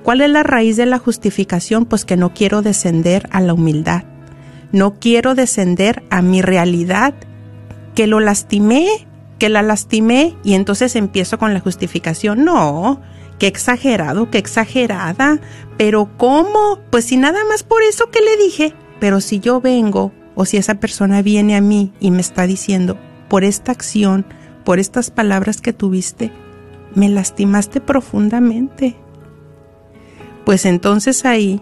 ¿Cuál 0.03 0.21
es 0.21 0.29
la 0.29 0.43
raíz 0.43 0.77
de 0.77 0.85
la 0.85 0.97
justificación? 0.97 1.85
Pues 1.85 2.05
que 2.05 2.17
no 2.17 2.33
quiero 2.33 2.61
descender 2.61 3.27
a 3.31 3.41
la 3.41 3.53
humildad, 3.53 4.03
no 4.71 4.99
quiero 4.99 5.35
descender 5.35 6.03
a 6.09 6.21
mi 6.21 6.41
realidad, 6.41 7.13
que 7.93 8.07
lo 8.07 8.19
lastimé, 8.19 8.87
que 9.37 9.49
la 9.49 9.61
lastimé 9.61 10.35
y 10.43 10.53
entonces 10.53 10.95
empiezo 10.95 11.37
con 11.37 11.53
la 11.53 11.59
justificación. 11.59 12.45
No, 12.45 13.01
qué 13.37 13.47
exagerado, 13.47 14.29
qué 14.31 14.37
exagerada, 14.37 15.39
pero 15.77 16.09
¿cómo? 16.17 16.79
Pues 16.89 17.05
si 17.05 17.17
nada 17.17 17.39
más 17.49 17.63
por 17.63 17.83
eso 17.83 18.09
que 18.09 18.21
le 18.21 18.37
dije, 18.37 18.73
pero 18.99 19.21
si 19.21 19.39
yo 19.39 19.61
vengo 19.61 20.11
o 20.35 20.45
si 20.45 20.57
esa 20.57 20.75
persona 20.75 21.21
viene 21.21 21.55
a 21.55 21.61
mí 21.61 21.91
y 21.99 22.11
me 22.11 22.21
está 22.21 22.47
diciendo, 22.47 22.97
por 23.29 23.43
esta 23.43 23.71
acción, 23.71 24.25
por 24.63 24.79
estas 24.79 25.09
palabras 25.09 25.61
que 25.61 25.73
tuviste, 25.73 26.31
me 26.95 27.09
lastimaste 27.09 27.81
profundamente. 27.81 28.95
Pues 30.51 30.65
entonces 30.65 31.23
ahí, 31.23 31.61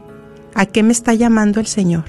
¿a 0.56 0.66
qué 0.66 0.82
me 0.82 0.94
está 0.94 1.14
llamando 1.14 1.60
el 1.60 1.68
Señor? 1.68 2.06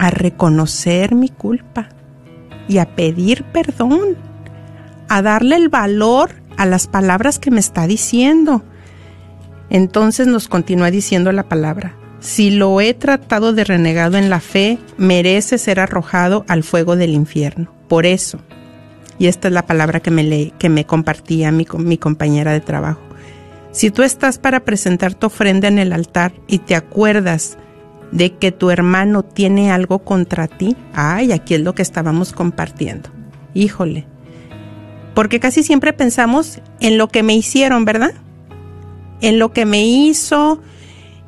A 0.00 0.10
reconocer 0.10 1.14
mi 1.14 1.28
culpa 1.28 1.90
y 2.66 2.78
a 2.78 2.96
pedir 2.96 3.44
perdón, 3.44 4.16
a 5.08 5.22
darle 5.22 5.54
el 5.54 5.68
valor 5.68 6.32
a 6.56 6.66
las 6.66 6.88
palabras 6.88 7.38
que 7.38 7.52
me 7.52 7.60
está 7.60 7.86
diciendo. 7.86 8.64
Entonces 9.70 10.26
nos 10.26 10.48
continúa 10.48 10.90
diciendo 10.90 11.30
la 11.30 11.48
palabra. 11.48 11.94
Si 12.18 12.50
lo 12.50 12.80
he 12.80 12.92
tratado 12.92 13.52
de 13.52 13.62
renegado 13.62 14.18
en 14.18 14.30
la 14.30 14.40
fe, 14.40 14.80
merece 14.96 15.58
ser 15.58 15.78
arrojado 15.78 16.44
al 16.48 16.64
fuego 16.64 16.96
del 16.96 17.14
infierno. 17.14 17.72
Por 17.86 18.04
eso, 18.04 18.40
y 19.16 19.28
esta 19.28 19.46
es 19.46 19.54
la 19.54 19.64
palabra 19.64 20.00
que 20.00 20.10
me, 20.10 20.24
le, 20.24 20.52
que 20.58 20.68
me 20.68 20.86
compartía 20.86 21.52
mi, 21.52 21.68
mi 21.78 21.98
compañera 21.98 22.50
de 22.50 22.60
trabajo, 22.60 23.11
si 23.72 23.90
tú 23.90 24.02
estás 24.02 24.38
para 24.38 24.64
presentar 24.64 25.14
tu 25.14 25.26
ofrenda 25.26 25.68
en 25.68 25.78
el 25.78 25.92
altar 25.92 26.32
y 26.46 26.58
te 26.58 26.74
acuerdas 26.74 27.58
de 28.12 28.34
que 28.34 28.52
tu 28.52 28.70
hermano 28.70 29.22
tiene 29.22 29.72
algo 29.72 30.00
contra 30.00 30.46
ti, 30.46 30.76
ay, 30.92 31.32
aquí 31.32 31.54
es 31.54 31.60
lo 31.62 31.74
que 31.74 31.82
estábamos 31.82 32.32
compartiendo. 32.32 33.10
Híjole. 33.54 34.06
Porque 35.14 35.40
casi 35.40 35.62
siempre 35.62 35.92
pensamos 35.92 36.60
en 36.80 36.98
lo 36.98 37.08
que 37.08 37.22
me 37.22 37.34
hicieron, 37.34 37.84
¿verdad? 37.84 38.14
En 39.20 39.38
lo 39.38 39.52
que 39.52 39.66
me 39.66 39.84
hizo, 39.84 40.60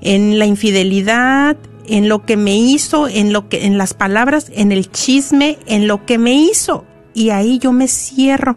en 0.00 0.38
la 0.38 0.46
infidelidad, 0.46 1.56
en 1.86 2.08
lo 2.08 2.24
que 2.24 2.36
me 2.36 2.56
hizo, 2.56 3.08
en 3.08 3.32
lo 3.32 3.48
que 3.48 3.66
en 3.66 3.78
las 3.78 3.94
palabras, 3.94 4.50
en 4.54 4.72
el 4.72 4.90
chisme, 4.90 5.58
en 5.66 5.86
lo 5.86 6.06
que 6.06 6.18
me 6.18 6.34
hizo 6.34 6.84
y 7.14 7.30
ahí 7.30 7.58
yo 7.58 7.72
me 7.72 7.88
cierro. 7.88 8.56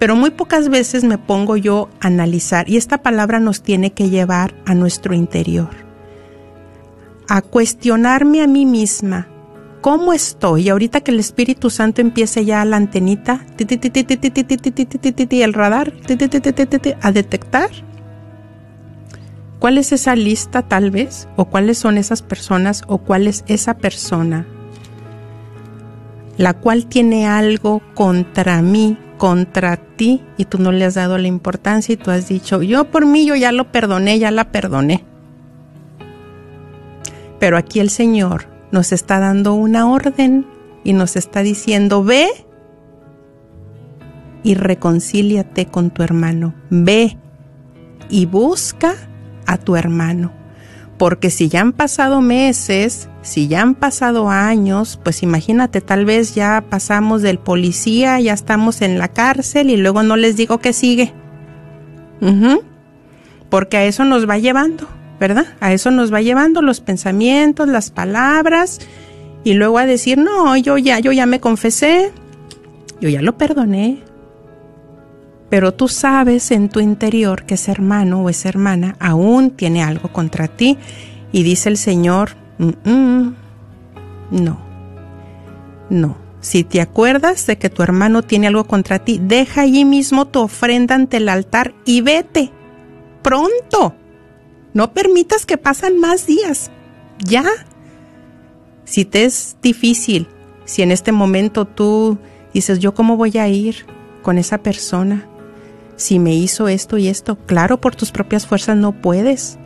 Pero 0.00 0.16
muy 0.16 0.30
pocas 0.30 0.68
veces 0.68 1.04
me 1.04 1.18
pongo 1.18 1.56
yo 1.56 1.88
a 2.00 2.08
analizar 2.08 2.68
y 2.68 2.76
esta 2.76 2.98
palabra 2.98 3.38
nos 3.38 3.62
tiene 3.62 3.92
que 3.92 4.10
llevar 4.10 4.52
a 4.66 4.74
nuestro 4.74 5.14
interior. 5.14 5.70
A 7.28 7.42
cuestionarme 7.42 8.42
a 8.42 8.48
mí 8.48 8.66
misma, 8.66 9.28
¿cómo 9.80 10.12
estoy? 10.12 10.62
Y 10.62 10.68
ahorita 10.70 11.02
que 11.02 11.12
el 11.12 11.20
Espíritu 11.20 11.70
Santo 11.70 12.00
empiece 12.00 12.44
ya 12.44 12.64
la 12.64 12.76
antenita, 12.76 13.46
el 15.44 15.52
radar, 15.52 15.92
a 17.02 17.12
detectar 17.12 17.70
¿Cuál 19.60 19.76
es 19.76 19.92
esa 19.92 20.16
lista 20.16 20.62
tal 20.62 20.90
vez? 20.90 21.28
¿O 21.36 21.44
cuáles 21.44 21.76
son 21.76 21.98
esas 21.98 22.22
personas? 22.22 22.82
¿O 22.86 22.96
cuál 22.96 23.26
es 23.26 23.44
esa 23.46 23.74
persona? 23.74 24.46
La 26.38 26.54
cual 26.54 26.86
tiene 26.86 27.26
algo 27.26 27.82
contra 27.94 28.62
mí, 28.62 28.96
contra 29.20 29.76
ti, 29.76 30.22
y 30.38 30.46
tú 30.46 30.56
no 30.56 30.72
le 30.72 30.86
has 30.86 30.94
dado 30.94 31.18
la 31.18 31.28
importancia 31.28 31.92
y 31.92 31.98
tú 31.98 32.10
has 32.10 32.26
dicho, 32.26 32.62
yo 32.62 32.84
por 32.90 33.04
mí, 33.04 33.26
yo 33.26 33.36
ya 33.36 33.52
lo 33.52 33.70
perdoné, 33.70 34.18
ya 34.18 34.30
la 34.30 34.50
perdoné. 34.50 35.04
Pero 37.38 37.58
aquí 37.58 37.80
el 37.80 37.90
Señor 37.90 38.48
nos 38.72 38.92
está 38.92 39.20
dando 39.20 39.52
una 39.52 39.90
orden 39.90 40.46
y 40.84 40.94
nos 40.94 41.16
está 41.16 41.42
diciendo, 41.42 42.02
ve 42.02 42.28
y 44.42 44.54
reconcíliate 44.54 45.66
con 45.66 45.90
tu 45.90 46.02
hermano, 46.02 46.54
ve 46.70 47.18
y 48.08 48.24
busca 48.24 48.94
a 49.44 49.58
tu 49.58 49.76
hermano. 49.76 50.32
Porque 51.00 51.30
si 51.30 51.48
ya 51.48 51.62
han 51.62 51.72
pasado 51.72 52.20
meses, 52.20 53.08
si 53.22 53.48
ya 53.48 53.62
han 53.62 53.74
pasado 53.74 54.28
años, 54.28 55.00
pues 55.02 55.22
imagínate, 55.22 55.80
tal 55.80 56.04
vez 56.04 56.34
ya 56.34 56.62
pasamos 56.68 57.22
del 57.22 57.38
policía, 57.38 58.20
ya 58.20 58.34
estamos 58.34 58.82
en 58.82 58.98
la 58.98 59.08
cárcel 59.08 59.70
y 59.70 59.78
luego 59.78 60.02
no 60.02 60.18
les 60.18 60.36
digo 60.36 60.58
que 60.58 60.74
sigue. 60.74 61.14
Porque 63.48 63.78
a 63.78 63.84
eso 63.86 64.04
nos 64.04 64.28
va 64.28 64.36
llevando, 64.36 64.88
¿verdad? 65.18 65.46
A 65.60 65.72
eso 65.72 65.90
nos 65.90 66.12
va 66.12 66.20
llevando 66.20 66.60
los 66.60 66.82
pensamientos, 66.82 67.66
las 67.66 67.90
palabras 67.90 68.78
y 69.42 69.54
luego 69.54 69.78
a 69.78 69.86
decir, 69.86 70.18
no, 70.18 70.54
yo 70.58 70.76
ya, 70.76 70.98
yo 70.98 71.12
ya 71.12 71.24
me 71.24 71.40
confesé, 71.40 72.12
yo 73.00 73.08
ya 73.08 73.22
lo 73.22 73.38
perdoné, 73.38 74.02
pero 75.50 75.74
tú 75.74 75.88
sabes 75.88 76.52
en 76.52 76.68
tu 76.68 76.80
interior 76.80 77.44
que 77.44 77.54
ese 77.54 77.72
hermano 77.72 78.22
o 78.22 78.30
esa 78.30 78.48
hermana 78.48 78.96
aún 79.00 79.50
tiene 79.50 79.82
algo 79.82 80.12
contra 80.12 80.48
ti 80.48 80.78
y 81.32 81.42
dice 81.42 81.68
el 81.68 81.76
Señor, 81.76 82.36
no, 84.30 84.58
no. 85.90 86.16
Si 86.40 86.64
te 86.64 86.80
acuerdas 86.80 87.46
de 87.46 87.58
que 87.58 87.68
tu 87.68 87.82
hermano 87.82 88.22
tiene 88.22 88.46
algo 88.46 88.64
contra 88.64 88.98
ti, 89.00 89.20
deja 89.22 89.60
allí 89.62 89.84
mismo 89.84 90.26
tu 90.26 90.40
ofrenda 90.40 90.94
ante 90.94 91.18
el 91.18 91.28
altar 91.28 91.74
y 91.84 92.00
vete. 92.00 92.50
Pronto. 93.22 93.94
No 94.72 94.94
permitas 94.94 95.44
que 95.44 95.58
pasen 95.58 95.98
más 95.98 96.26
días. 96.26 96.70
Ya. 97.18 97.44
Si 98.84 99.04
te 99.04 99.24
es 99.24 99.58
difícil, 99.60 100.28
si 100.64 100.80
en 100.80 100.92
este 100.92 101.12
momento 101.12 101.66
tú 101.66 102.18
dices, 102.54 102.78
yo 102.78 102.94
cómo 102.94 103.18
voy 103.18 103.36
a 103.36 103.48
ir 103.48 103.84
con 104.22 104.38
esa 104.38 104.58
persona, 104.58 105.28
si 106.00 106.18
me 106.18 106.34
hizo 106.34 106.66
esto 106.68 106.96
y 106.96 107.08
esto, 107.08 107.36
claro, 107.36 107.78
por 107.78 107.94
tus 107.94 108.10
propias 108.10 108.46
fuerzas 108.46 108.74
no 108.74 108.92
puedes, 108.92 109.58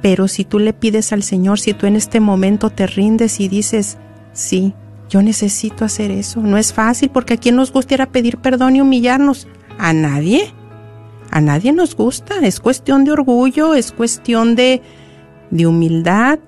pero 0.00 0.28
si 0.28 0.44
tú 0.44 0.60
le 0.60 0.72
pides 0.72 1.12
al 1.12 1.24
Señor, 1.24 1.58
si 1.58 1.74
tú 1.74 1.86
en 1.86 1.96
este 1.96 2.20
momento 2.20 2.70
te 2.70 2.86
rindes 2.86 3.40
y 3.40 3.48
dices, 3.48 3.98
sí, 4.32 4.74
yo 5.10 5.22
necesito 5.22 5.84
hacer 5.84 6.12
eso, 6.12 6.40
no 6.40 6.56
es 6.56 6.72
fácil 6.72 7.10
porque 7.10 7.34
a 7.34 7.36
quién 7.36 7.56
nos 7.56 7.72
gustaría 7.72 8.06
pedir 8.06 8.38
perdón 8.38 8.76
y 8.76 8.80
humillarnos, 8.80 9.48
a 9.76 9.92
nadie, 9.92 10.54
a 11.32 11.40
nadie 11.40 11.72
nos 11.72 11.96
gusta, 11.96 12.36
es 12.42 12.60
cuestión 12.60 13.04
de 13.04 13.10
orgullo, 13.10 13.74
es 13.74 13.90
cuestión 13.90 14.54
de, 14.54 14.82
de 15.50 15.66
humildad, 15.66 16.38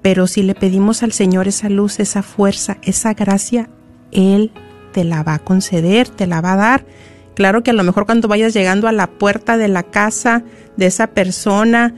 pero 0.00 0.26
si 0.26 0.42
le 0.42 0.54
pedimos 0.54 1.02
al 1.02 1.12
Señor 1.12 1.46
esa 1.46 1.68
luz, 1.68 2.00
esa 2.00 2.22
fuerza, 2.22 2.78
esa 2.80 3.12
gracia, 3.12 3.68
Él 4.12 4.50
te 4.94 5.04
la 5.04 5.22
va 5.22 5.34
a 5.34 5.38
conceder, 5.40 6.08
te 6.08 6.26
la 6.26 6.40
va 6.40 6.54
a 6.54 6.56
dar. 6.56 6.86
Claro 7.34 7.62
que 7.62 7.70
a 7.70 7.74
lo 7.74 7.82
mejor 7.82 8.06
cuando 8.06 8.28
vayas 8.28 8.54
llegando 8.54 8.88
a 8.88 8.92
la 8.92 9.06
puerta 9.06 9.56
de 9.56 9.68
la 9.68 9.82
casa 9.82 10.42
de 10.76 10.86
esa 10.86 11.08
persona, 11.08 11.94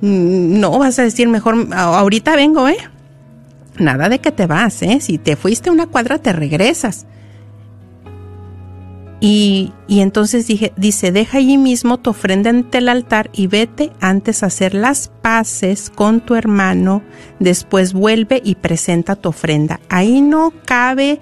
mm, 0.00 0.60
no 0.60 0.78
vas 0.78 0.98
a 0.98 1.02
decir 1.02 1.28
mejor, 1.28 1.68
ahorita 1.72 2.36
vengo, 2.36 2.68
¿eh? 2.68 2.78
Nada 3.78 4.08
de 4.08 4.18
que 4.18 4.32
te 4.32 4.46
vas, 4.46 4.82
¿eh? 4.82 4.98
Si 5.00 5.18
te 5.18 5.36
fuiste 5.36 5.70
una 5.70 5.86
cuadra, 5.86 6.18
te 6.18 6.32
regresas. 6.32 7.06
Y, 9.24 9.72
y 9.86 10.00
entonces 10.00 10.48
dije, 10.48 10.72
dice, 10.76 11.12
deja 11.12 11.38
allí 11.38 11.56
mismo 11.56 12.00
tu 12.00 12.10
ofrenda 12.10 12.50
ante 12.50 12.78
el 12.78 12.88
altar 12.88 13.30
y 13.32 13.46
vete 13.46 13.92
antes 14.00 14.42
a 14.42 14.46
hacer 14.46 14.74
las 14.74 15.12
paces 15.22 15.90
con 15.90 16.20
tu 16.20 16.34
hermano, 16.34 17.02
después 17.38 17.92
vuelve 17.92 18.42
y 18.44 18.56
presenta 18.56 19.14
tu 19.14 19.28
ofrenda. 19.28 19.78
Ahí 19.88 20.20
no 20.20 20.52
cabe, 20.66 21.20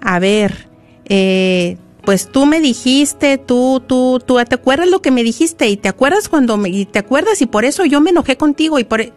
a 0.00 0.18
ver, 0.18 0.70
eh, 1.04 1.76
pues 2.04 2.30
tú 2.30 2.46
me 2.46 2.60
dijiste, 2.60 3.38
tú, 3.38 3.82
tú, 3.86 4.20
tú, 4.24 4.36
¿te 4.44 4.54
acuerdas 4.54 4.88
lo 4.88 5.02
que 5.02 5.10
me 5.10 5.22
dijiste? 5.22 5.68
Y 5.68 5.76
te 5.76 5.88
acuerdas 5.88 6.28
cuando 6.28 6.56
me, 6.56 6.68
y 6.68 6.86
te 6.86 6.98
acuerdas 6.98 7.42
y 7.42 7.46
por 7.46 7.64
eso 7.64 7.84
yo 7.84 8.00
me 8.00 8.10
enojé 8.10 8.36
contigo 8.36 8.78
y 8.78 8.84
por... 8.84 9.00
E-". 9.00 9.12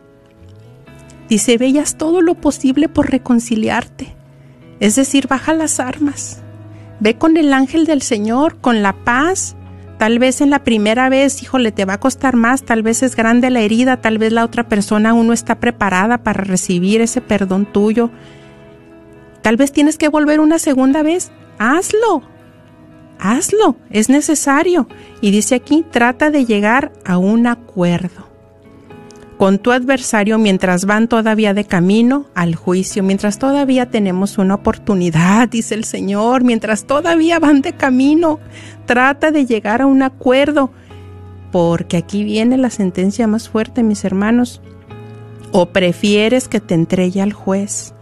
Dice, 1.30 1.58
veías 1.58 1.98
todo 1.98 2.22
lo 2.22 2.36
posible 2.36 2.90
por 2.90 3.10
reconciliarte. 3.10 4.16
Es 4.80 4.96
decir, 4.96 5.28
baja 5.28 5.54
las 5.54 5.80
armas. 5.80 6.42
Ve 7.00 7.18
con 7.18 7.38
el 7.38 7.54
ángel 7.54 7.86
del 7.86 8.02
Señor, 8.02 8.60
con 8.60 8.82
la 8.82 8.94
paz. 8.94 9.56
Tal 9.98 10.20
vez 10.20 10.42
en 10.42 10.50
la 10.50 10.64
primera 10.64 11.08
vez, 11.10 11.42
híjole, 11.42 11.72
te 11.72 11.86
va 11.86 11.94
a 11.94 12.00
costar 12.00 12.36
más, 12.36 12.64
tal 12.64 12.84
vez 12.84 13.04
es 13.04 13.16
grande 13.16 13.50
la 13.50 13.62
herida, 13.62 14.02
tal 14.02 14.18
vez 14.18 14.34
la 14.34 14.44
otra 14.44 14.68
persona 14.68 15.12
aún 15.12 15.28
no 15.28 15.34
está 15.34 15.60
preparada 15.60 16.24
para 16.24 16.44
recibir 16.44 17.00
ese 17.00 17.22
perdón 17.22 17.66
tuyo. 17.66 18.10
Tal 19.42 19.56
vez 19.56 19.72
tienes 19.72 19.98
que 19.98 20.10
volver 20.10 20.40
una 20.40 20.60
segunda 20.60 21.04
vez. 21.04 21.32
Hazlo, 21.60 22.24
hazlo, 23.20 23.78
es 23.90 24.10
necesario. 24.10 24.88
Y 25.22 25.32
dice 25.32 25.56
aquí, 25.56 25.86
trata 25.90 26.32
de 26.32 26.46
llegar 26.46 26.92
a 27.06 27.18
un 27.18 27.48
acuerdo 27.48 28.34
con 29.44 29.60
tu 29.60 29.74
adversario 29.74 30.38
mientras 30.38 30.86
van 30.86 31.10
todavía 31.10 31.54
de 31.54 31.66
camino 31.66 32.28
al 32.34 32.56
juicio, 32.56 33.04
mientras 33.04 33.40
todavía 33.40 33.90
tenemos 33.90 34.38
una 34.38 34.56
oportunidad, 34.56 35.50
dice 35.50 35.76
el 35.76 35.84
Señor, 35.84 36.46
mientras 36.46 36.86
todavía 36.86 37.40
van 37.40 37.62
de 37.62 37.74
camino, 37.74 38.40
trata 38.86 39.32
de 39.32 39.46
llegar 39.46 39.82
a 39.82 39.86
un 39.86 40.02
acuerdo, 40.02 40.72
porque 41.52 41.98
aquí 41.98 42.24
viene 42.24 42.58
la 42.58 42.70
sentencia 42.70 43.28
más 43.28 43.50
fuerte, 43.50 43.84
mis 43.84 44.06
hermanos. 44.06 44.62
O 45.52 45.66
prefieres 45.66 46.48
que 46.48 46.62
te 46.62 46.74
entregue 46.74 47.22
al 47.22 47.34
juez 47.34 47.94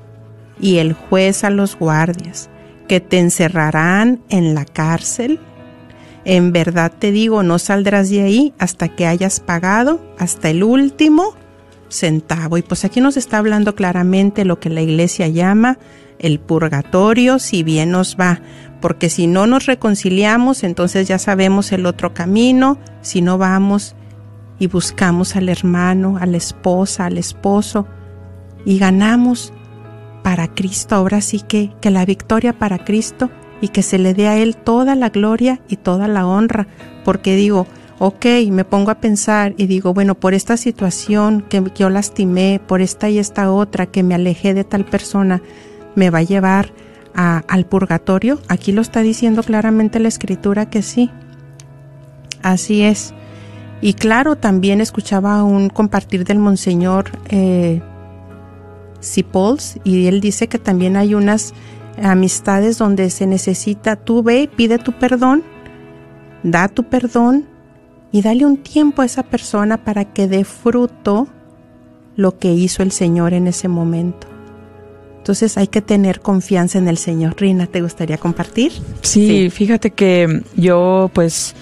y 0.60 0.78
el 0.78 0.94
juez 0.94 1.44
a 1.44 1.50
los 1.50 1.76
guardias 1.76 2.51
que 2.92 3.00
te 3.00 3.20
encerrarán 3.20 4.20
en 4.28 4.54
la 4.54 4.66
cárcel? 4.66 5.40
En 6.26 6.52
verdad 6.52 6.92
te 6.92 7.14
digo, 7.14 7.42
no 7.42 7.58
saldrás 7.58 8.10
de 8.10 8.22
ahí 8.22 8.54
hasta 8.60 8.90
que 8.90 9.08
hayas 9.08 9.40
pagado 9.40 10.02
hasta 10.20 10.50
el 10.50 10.62
último 10.62 11.34
centavo. 11.88 12.58
Y 12.58 12.64
pues 12.64 12.84
aquí 12.84 13.00
nos 13.00 13.16
está 13.16 13.38
hablando 13.38 13.76
claramente 13.76 14.44
lo 14.44 14.60
que 14.60 14.70
la 14.70 14.82
iglesia 14.82 15.30
llama 15.30 15.80
el 16.20 16.42
purgatorio, 16.42 17.40
si 17.40 17.64
bien 17.64 17.92
nos 17.92 18.18
va. 18.20 18.42
Porque 18.82 19.10
si 19.10 19.26
no 19.26 19.48
nos 19.48 19.68
reconciliamos, 19.68 20.66
entonces 20.66 21.08
ya 21.08 21.18
sabemos 21.18 21.72
el 21.72 21.86
otro 21.86 22.14
camino. 22.14 22.78
Si 23.00 23.22
no 23.22 23.38
vamos 23.38 23.96
y 24.60 24.68
buscamos 24.68 25.38
al 25.38 25.48
hermano, 25.48 26.18
a 26.20 26.26
la 26.26 26.36
esposa, 26.36 27.06
al 27.06 27.18
esposo, 27.18 27.88
y 28.66 28.80
ganamos 28.80 29.54
para 30.24 30.48
Cristo. 30.48 30.96
Ahora 30.96 31.22
sí 31.22 31.42
que, 31.42 31.72
que 31.82 31.90
la 31.90 32.06
victoria 32.06 32.54
para 32.54 32.84
Cristo 32.84 33.30
y 33.62 33.70
que 33.70 33.84
se 33.84 34.00
le 34.00 34.14
dé 34.14 34.28
a 34.28 34.38
Él 34.38 34.56
toda 34.56 34.96
la 34.96 35.10
gloria 35.10 35.62
y 35.70 35.78
toda 35.78 36.08
la 36.08 36.26
honra. 36.26 36.68
Porque 37.04 37.36
digo, 37.36 37.68
ok, 38.00 38.26
me 38.50 38.66
pongo 38.66 38.90
a 38.90 38.96
pensar 38.96 39.54
y 39.58 39.68
digo, 39.68 39.94
bueno, 39.94 40.16
por 40.16 40.34
esta 40.34 40.58
situación 40.58 41.46
que 41.48 41.64
yo 41.76 41.90
lastimé, 41.90 42.60
por 42.66 42.82
esta 42.82 43.10
y 43.10 43.20
esta 43.20 43.52
otra, 43.52 43.86
que 43.86 44.02
me 44.02 44.16
alejé 44.16 44.54
de 44.54 44.64
tal 44.64 44.86
persona, 44.86 45.42
me 45.96 46.10
va 46.10 46.20
a 46.20 46.24
llevar 46.24 46.74
al 47.14 47.66
purgatorio. 47.66 48.40
Aquí 48.48 48.72
lo 48.72 48.82
está 48.82 49.02
diciendo 49.02 49.44
claramente 49.44 50.00
la 50.00 50.08
escritura 50.08 50.70
que 50.70 50.82
sí. 50.82 51.12
Así 52.42 52.82
es. 52.82 53.14
Y 53.82 53.94
claro, 53.94 54.36
también 54.36 54.82
escuchaba 54.82 55.44
un 55.44 55.70
compartir 55.70 56.24
del 56.24 56.40
Monseñor 56.40 57.12
eh, 57.30 57.82
Sipols 59.02 59.80
y 59.84 60.08
él 60.08 60.22
dice 60.22 60.48
que 60.48 60.58
también 60.58 60.96
hay 60.96 61.14
unas 61.14 61.54
amistades 62.02 62.78
donde 62.78 63.10
se 63.10 63.28
necesita, 63.28 63.98
tú 63.98 64.24
ve, 64.24 64.50
pide 64.56 64.78
tu 64.78 64.94
perdón, 64.94 65.44
da 66.44 66.70
tu 66.70 66.84
perdón 66.86 67.46
y 68.12 68.22
dale 68.22 68.46
un 68.46 68.58
tiempo 68.58 69.02
a 69.02 69.06
esa 69.06 69.24
persona 69.24 69.78
para 69.84 70.06
que 70.06 70.28
dé 70.28 70.44
fruto 70.46 71.28
lo 72.16 72.38
que 72.38 72.54
hizo 72.54 72.84
el 72.84 72.92
Señor 72.92 73.34
en 73.34 73.48
ese 73.48 73.68
momento. 73.68 74.28
Entonces 75.18 75.58
hay 75.58 75.68
que 75.68 75.82
tener 75.82 76.22
confianza 76.22 76.80
en 76.80 76.88
el 76.88 76.98
Señor. 76.98 77.36
Rina, 77.38 77.68
¿te 77.68 77.82
gustaría 77.82 78.18
compartir? 78.18 78.72
Sí, 79.02 79.50
fíjate 79.50 79.92
que 79.92 80.44
yo 80.56 81.12
pues 81.14 81.56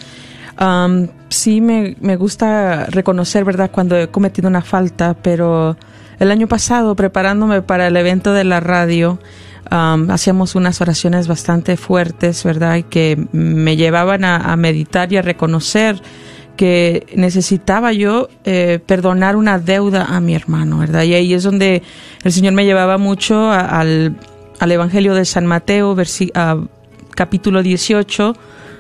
sí 1.30 1.62
me, 1.62 1.96
me 2.02 2.16
gusta 2.16 2.86
reconocer, 2.86 3.46
¿verdad?, 3.46 3.72
cuando 3.72 3.98
he 3.98 4.10
cometido 4.10 4.48
una 4.48 4.62
falta, 4.62 5.14
pero 5.14 5.78
el 6.20 6.32
año 6.32 6.48
pasado, 6.48 6.96
preparándome 6.96 7.62
para 7.62 7.88
el 7.88 7.98
evento 7.98 8.34
de 8.34 8.44
la 8.44 8.60
radio, 8.60 9.20
hacíamos 9.70 10.56
unas 10.56 10.82
oraciones 10.82 11.28
bastante 11.28 11.78
fuertes, 11.78 12.44
¿verdad? 12.44 12.84
Que 12.90 13.28
me 13.32 13.76
llevaban 13.76 14.26
a, 14.26 14.56
meditar 14.56 15.12
y 15.14 15.18
a 15.18 15.22
reconocer 15.22 16.02
que 16.58 17.06
necesitaba 17.16 17.94
yo 17.94 18.28
eh, 18.44 18.80
perdonar 18.86 19.38
una 19.38 19.60
deuda 19.60 20.06
a 20.06 20.20
mi 20.20 20.36
hermano, 20.36 20.80
¿verdad? 20.80 21.04
Y 21.04 21.14
ahí 21.14 21.34
es 21.34 21.44
donde 21.44 21.84
el 22.24 22.32
Señor 22.34 22.54
me 22.54 22.66
llevaba 22.66 22.98
mucho 22.98 23.50
al, 23.50 24.18
al, 24.60 24.72
Evangelio 24.72 25.14
de 25.14 25.24
San 25.24 25.46
Mateo, 25.46 25.96
capítulo 27.16 27.64
18, 27.64 28.36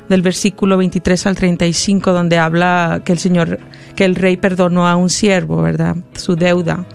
del 0.09 0.21
versículo 0.21 0.75
23 0.77 1.27
al 1.27 1.35
35, 1.35 2.11
donde 2.11 2.37
habla 2.37 3.01
que 3.05 3.13
el 3.13 3.19
Señor, 3.19 3.59
que 3.95 4.03
el 4.03 4.15
rey 4.15 4.35
perdonó 4.35 4.87
a 4.87 4.97
un 4.97 5.09
siervo, 5.09 5.61
¿verdad? 5.61 5.95
Su 6.15 6.35
deuda. 6.35 6.85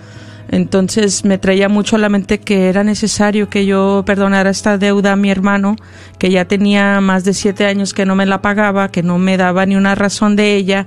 Entonces 0.54 1.24
me 1.24 1.36
traía 1.36 1.68
mucho 1.68 1.96
a 1.96 1.98
la 1.98 2.08
mente 2.08 2.38
que 2.38 2.68
era 2.68 2.84
necesario 2.84 3.50
que 3.50 3.66
yo 3.66 4.04
perdonara 4.06 4.50
esta 4.50 4.78
deuda 4.78 5.10
a 5.10 5.16
mi 5.16 5.28
hermano, 5.28 5.74
que 6.16 6.30
ya 6.30 6.44
tenía 6.44 7.00
más 7.00 7.24
de 7.24 7.34
siete 7.34 7.66
años 7.66 7.92
que 7.92 8.06
no 8.06 8.14
me 8.14 8.24
la 8.24 8.40
pagaba, 8.40 8.92
que 8.92 9.02
no 9.02 9.18
me 9.18 9.36
daba 9.36 9.66
ni 9.66 9.74
una 9.74 9.96
razón 9.96 10.36
de 10.36 10.54
ella, 10.54 10.86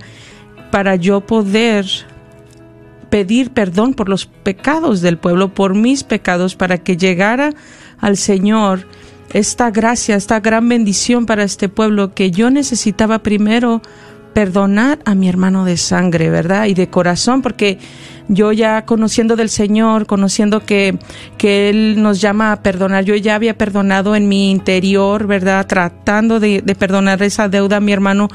para 0.71 0.95
yo 0.95 1.19
poder 1.19 1.85
pedir 3.09 3.51
perdón 3.51 3.93
por 3.93 4.07
los 4.07 4.25
pecados 4.25 5.01
del 5.01 5.17
pueblo, 5.17 5.53
por 5.53 5.75
mis 5.75 6.05
pecados, 6.05 6.55
para 6.55 6.77
que 6.77 6.95
llegara 6.95 7.49
al 7.99 8.15
Señor 8.15 8.87
esta 9.33 9.69
gracia, 9.69 10.15
esta 10.15 10.39
gran 10.39 10.69
bendición 10.69 11.25
para 11.25 11.43
este 11.43 11.67
pueblo 11.67 12.13
que 12.13 12.31
yo 12.31 12.49
necesitaba 12.49 13.19
primero 13.19 13.81
perdonar 14.33 14.99
a 15.03 15.13
mi 15.13 15.27
hermano 15.27 15.65
de 15.65 15.77
sangre, 15.77 16.29
¿verdad? 16.29 16.67
Y 16.67 16.73
de 16.73 16.89
corazón, 16.89 17.41
porque 17.41 17.79
yo 18.27 18.51
ya 18.51 18.85
conociendo 18.85 19.35
del 19.35 19.49
Señor, 19.49 20.05
conociendo 20.05 20.61
que, 20.61 20.97
que 21.37 21.69
Él 21.69 22.01
nos 22.01 22.21
llama 22.21 22.51
a 22.51 22.61
perdonar, 22.61 23.03
yo 23.05 23.15
ya 23.15 23.35
había 23.35 23.57
perdonado 23.57 24.15
en 24.15 24.27
mi 24.27 24.51
interior, 24.51 25.27
¿verdad? 25.27 25.65
Tratando 25.67 26.39
de, 26.39 26.61
de 26.61 26.75
perdonar 26.75 27.21
esa 27.23 27.49
deuda 27.49 27.77
a 27.77 27.81
mi 27.81 27.91
hermano 27.91 28.27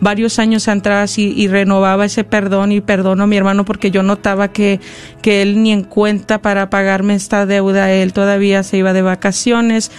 varios 0.00 0.38
años 0.38 0.68
atrás 0.68 1.18
y, 1.18 1.32
y, 1.32 1.48
renovaba 1.48 2.04
ese 2.04 2.24
perdón 2.24 2.72
y 2.72 2.80
perdono 2.80 3.24
a 3.24 3.26
mi 3.26 3.36
hermano 3.36 3.64
porque 3.64 3.90
yo 3.90 4.02
notaba 4.02 4.48
que, 4.48 4.80
que 5.22 5.42
él 5.42 5.62
ni 5.62 5.72
en 5.72 5.84
cuenta 5.84 6.42
para 6.42 6.68
pagarme 6.68 7.14
esta 7.14 7.46
deuda, 7.46 7.90
él 7.90 8.12
todavía 8.12 8.62
se 8.62 8.76
iba 8.76 8.92
de 8.92 9.02
vacaciones, 9.02 9.90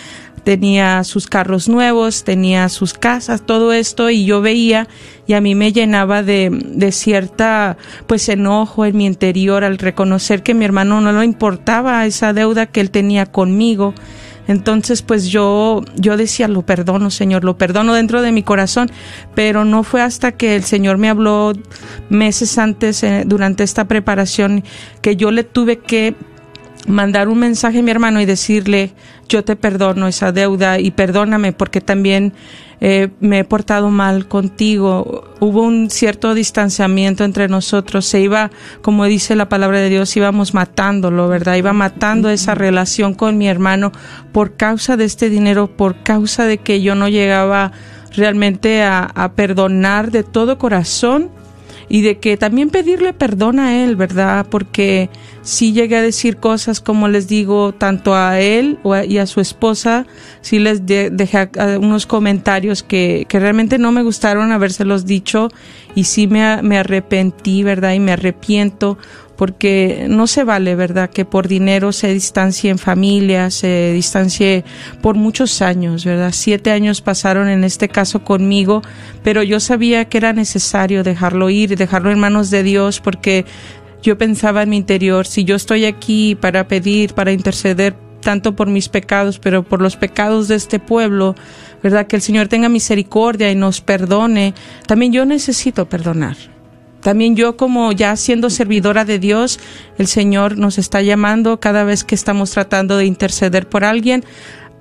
tenía 0.47 1.03
sus 1.03 1.27
carros 1.27 1.67
nuevos, 1.67 2.23
tenía 2.23 2.69
sus 2.69 2.93
casas, 2.93 3.41
todo 3.45 3.73
esto 3.73 4.09
y 4.09 4.23
yo 4.23 4.39
veía 4.39 4.87
y 5.25 5.33
a 5.33 5.41
mí 5.41 5.55
me 5.55 5.73
llenaba 5.73 6.23
de, 6.23 6.49
de 6.49 6.93
cierta 6.93 7.75
pues 8.05 8.29
enojo 8.29 8.85
en 8.85 8.95
mi 8.95 9.05
interior 9.05 9.65
al 9.65 9.77
reconocer 9.77 10.43
que 10.43 10.53
mi 10.53 10.63
hermano 10.63 11.01
no 11.01 11.11
le 11.11 11.25
importaba 11.25 12.05
esa 12.05 12.31
deuda 12.31 12.65
que 12.65 12.79
él 12.79 12.91
tenía 12.91 13.25
conmigo. 13.25 13.93
Entonces, 14.47 15.01
pues 15.01 15.27
yo, 15.27 15.83
yo 15.97 16.15
decía, 16.15 16.47
lo 16.47 16.61
perdono, 16.61 17.09
Señor, 17.09 17.43
lo 17.43 17.57
perdono 17.57 17.93
dentro 17.93 18.21
de 18.21 18.31
mi 18.31 18.43
corazón, 18.43 18.89
pero 19.35 19.65
no 19.65 19.83
fue 19.83 20.01
hasta 20.01 20.31
que 20.31 20.55
el 20.55 20.63
Señor 20.63 20.97
me 20.97 21.09
habló 21.09 21.51
meses 22.09 22.57
antes, 22.57 23.03
eh, 23.03 23.23
durante 23.25 23.65
esta 23.65 23.83
preparación, 23.89 24.63
que 25.01 25.17
yo 25.17 25.31
le 25.31 25.43
tuve 25.43 25.79
que 25.79 26.15
mandar 26.87 27.27
un 27.27 27.39
mensaje 27.39 27.79
a 27.79 27.81
mi 27.83 27.91
hermano 27.91 28.21
y 28.21 28.25
decirle, 28.25 28.93
yo 29.27 29.43
te 29.43 29.55
perdono 29.55 30.07
esa 30.07 30.31
deuda 30.31 30.79
y 30.79 30.91
perdóname 30.91 31.51
porque 31.51 31.81
también 31.81 32.33
eh, 32.79 33.09
me 33.19 33.39
he 33.39 33.43
portado 33.43 33.89
mal 33.89 34.27
contigo. 34.27 35.25
Hubo 35.39 35.63
un 35.63 35.89
cierto 35.89 36.33
distanciamiento 36.33 37.23
entre 37.23 37.47
nosotros. 37.47 38.05
Se 38.05 38.21
iba, 38.21 38.51
como 38.81 39.05
dice 39.05 39.35
la 39.35 39.49
palabra 39.49 39.79
de 39.79 39.89
Dios, 39.89 40.15
íbamos 40.15 40.53
matándolo, 40.53 41.27
¿verdad? 41.27 41.55
Iba 41.55 41.73
matando 41.73 42.29
esa 42.29 42.55
relación 42.55 43.13
con 43.13 43.37
mi 43.37 43.47
hermano 43.47 43.91
por 44.31 44.55
causa 44.55 44.95
de 44.95 45.05
este 45.05 45.29
dinero, 45.29 45.67
por 45.67 46.03
causa 46.03 46.45
de 46.45 46.59
que 46.59 46.81
yo 46.81 46.95
no 46.95 47.09
llegaba 47.09 47.71
realmente 48.15 48.81
a, 48.83 49.03
a 49.03 49.33
perdonar 49.33 50.11
de 50.11 50.23
todo 50.23 50.57
corazón 50.57 51.31
y 51.89 52.01
de 52.01 52.17
que 52.19 52.37
también 52.37 52.69
pedirle 52.69 53.13
perdón 53.13 53.59
a 53.59 53.83
él, 53.83 53.95
¿verdad? 53.95 54.45
Porque 54.49 55.09
si 55.41 55.71
llegué 55.71 55.95
a 55.95 56.01
decir 56.01 56.37
cosas 56.37 56.81
como 56.81 57.07
les 57.07 57.27
digo, 57.27 57.73
tanto 57.73 58.15
a 58.15 58.39
él 58.39 58.79
y 59.07 59.17
a 59.17 59.25
su 59.25 59.39
esposa, 59.39 60.05
sí 60.41 60.59
les 60.59 60.85
dejé 60.85 61.49
unos 61.79 62.05
comentarios 62.05 62.83
que, 62.83 63.25
que 63.29 63.39
realmente 63.39 63.77
no 63.77 63.91
me 63.91 64.03
gustaron 64.03 64.51
habérselos 64.51 65.05
dicho 65.05 65.49
y 65.95 66.03
sí 66.03 66.27
me, 66.27 66.61
me 66.61 66.77
arrepentí, 66.77 67.63
¿verdad? 67.63 67.93
Y 67.93 67.99
me 67.99 68.11
arrepiento 68.11 68.97
porque 69.37 70.07
no 70.09 70.27
se 70.27 70.43
vale, 70.43 70.75
¿verdad?, 70.75 71.09
que 71.09 71.23
por 71.23 71.47
dinero 71.47 71.91
se 71.91 72.13
distancie 72.13 72.71
en 72.71 72.79
familia, 72.79 73.51
se 73.51 73.93
distancie 73.93 74.65
por 75.01 75.15
muchos 75.15 75.61
años, 75.61 76.03
¿verdad? 76.03 76.31
Siete 76.33 76.71
años 76.71 77.01
pasaron 77.01 77.47
en 77.47 77.63
este 77.63 77.87
caso 77.87 78.23
conmigo, 78.23 78.81
pero 79.23 79.43
yo 79.43 79.59
sabía 79.59 80.05
que 80.05 80.17
era 80.17 80.33
necesario 80.33 81.03
dejarlo 81.03 81.49
ir, 81.49 81.77
dejarlo 81.77 82.11
en 82.11 82.19
manos 82.19 82.49
de 82.49 82.63
Dios, 82.63 82.99
porque 82.99 83.45
yo 84.01 84.17
pensaba 84.17 84.63
en 84.63 84.69
mi 84.69 84.77
interior, 84.77 85.27
si 85.27 85.43
yo 85.43 85.55
estoy 85.55 85.85
aquí 85.85 86.35
para 86.35 86.67
pedir, 86.67 87.13
para 87.13 87.31
interceder 87.31 87.95
tanto 88.21 88.55
por 88.55 88.67
mis 88.67 88.89
pecados, 88.89 89.39
pero 89.39 89.63
por 89.63 89.81
los 89.81 89.95
pecados 89.95 90.47
de 90.47 90.55
este 90.55 90.79
pueblo, 90.79 91.35
¿verdad? 91.83 92.07
Que 92.07 92.15
el 92.15 92.21
Señor 92.21 92.47
tenga 92.47 92.69
misericordia 92.69 93.51
y 93.51 93.55
nos 93.55 93.81
perdone. 93.81 94.53
También 94.87 95.13
yo 95.13 95.25
necesito 95.25 95.87
perdonar. 95.87 96.56
También 97.01 97.35
yo 97.35 97.57
como 97.57 97.91
ya 97.91 98.15
siendo 98.15 98.49
servidora 98.49 99.05
de 99.05 99.19
Dios, 99.19 99.59
el 99.97 100.07
Señor 100.07 100.57
nos 100.57 100.77
está 100.77 101.01
llamando 101.01 101.59
cada 101.59 101.83
vez 101.83 102.03
que 102.03 102.15
estamos 102.15 102.51
tratando 102.51 102.97
de 102.97 103.05
interceder 103.05 103.69
por 103.69 103.83
alguien. 103.83 104.23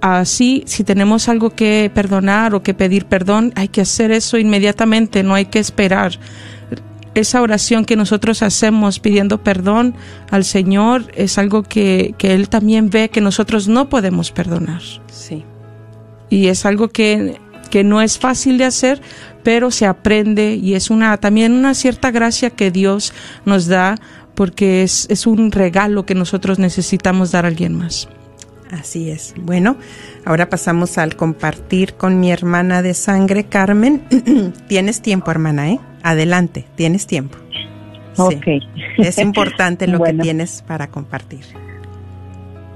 Así, 0.00 0.62
si 0.66 0.84
tenemos 0.84 1.28
algo 1.28 1.50
que 1.50 1.90
perdonar 1.94 2.54
o 2.54 2.62
que 2.62 2.74
pedir 2.74 3.06
perdón, 3.06 3.52
hay 3.56 3.68
que 3.68 3.80
hacer 3.80 4.10
eso 4.10 4.38
inmediatamente, 4.38 5.22
no 5.22 5.34
hay 5.34 5.46
que 5.46 5.58
esperar. 5.58 6.18
Esa 7.14 7.40
oración 7.40 7.86
que 7.86 7.96
nosotros 7.96 8.42
hacemos 8.42 9.00
pidiendo 9.00 9.42
perdón 9.42 9.94
al 10.30 10.44
Señor 10.44 11.10
es 11.14 11.38
algo 11.38 11.62
que, 11.62 12.14
que 12.18 12.34
Él 12.34 12.50
también 12.50 12.90
ve 12.90 13.08
que 13.08 13.22
nosotros 13.22 13.68
no 13.68 13.88
podemos 13.88 14.32
perdonar. 14.32 14.82
Sí. 15.10 15.44
Y 16.28 16.48
es 16.48 16.66
algo 16.66 16.88
que, 16.88 17.40
que 17.70 17.84
no 17.84 18.02
es 18.02 18.18
fácil 18.18 18.58
de 18.58 18.64
hacer, 18.64 19.00
pero 19.46 19.70
se 19.70 19.86
aprende 19.86 20.56
y 20.56 20.74
es 20.74 20.90
una 20.90 21.16
también 21.18 21.52
una 21.52 21.74
cierta 21.74 22.10
gracia 22.10 22.50
que 22.50 22.72
Dios 22.72 23.14
nos 23.44 23.68
da 23.68 23.94
porque 24.34 24.82
es, 24.82 25.06
es 25.08 25.24
un 25.24 25.52
regalo 25.52 26.04
que 26.04 26.16
nosotros 26.16 26.58
necesitamos 26.58 27.30
dar 27.30 27.44
a 27.44 27.48
alguien 27.48 27.72
más. 27.72 28.08
Así 28.72 29.08
es. 29.08 29.36
Bueno, 29.40 29.76
ahora 30.24 30.50
pasamos 30.50 30.98
al 30.98 31.14
compartir 31.14 31.94
con 31.94 32.18
mi 32.18 32.32
hermana 32.32 32.82
de 32.82 32.92
sangre, 32.92 33.44
Carmen. 33.44 34.02
tienes 34.66 35.00
tiempo, 35.00 35.30
hermana, 35.30 35.70
¿eh? 35.70 35.80
Adelante, 36.02 36.64
tienes 36.74 37.06
tiempo. 37.06 37.38
Ok. 38.18 38.48
Es 38.98 39.18
importante 39.18 39.86
lo 39.86 39.98
Bueno. 39.98 40.18
que 40.18 40.22
tienes 40.24 40.64
para 40.66 40.88
compartir. 40.88 41.44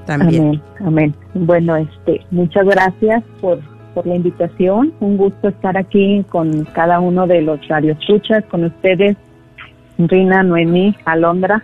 También. 0.06 0.42
Amén, 0.44 0.62
amén. 0.86 1.14
Bueno, 1.34 1.74
este, 1.74 2.24
muchas 2.30 2.64
gracias 2.64 3.24
por, 3.40 3.58
por 3.94 4.06
la 4.06 4.14
invitación. 4.14 4.92
Un 5.00 5.16
gusto 5.16 5.48
estar 5.48 5.76
aquí 5.76 6.24
con 6.28 6.64
cada 6.66 7.00
uno 7.00 7.26
de 7.26 7.42
los 7.42 7.66
radioescuchas, 7.68 8.44
con 8.46 8.64
ustedes, 8.64 9.16
Rina, 9.98 10.42
Noemí, 10.42 10.96
Alondra. 11.04 11.62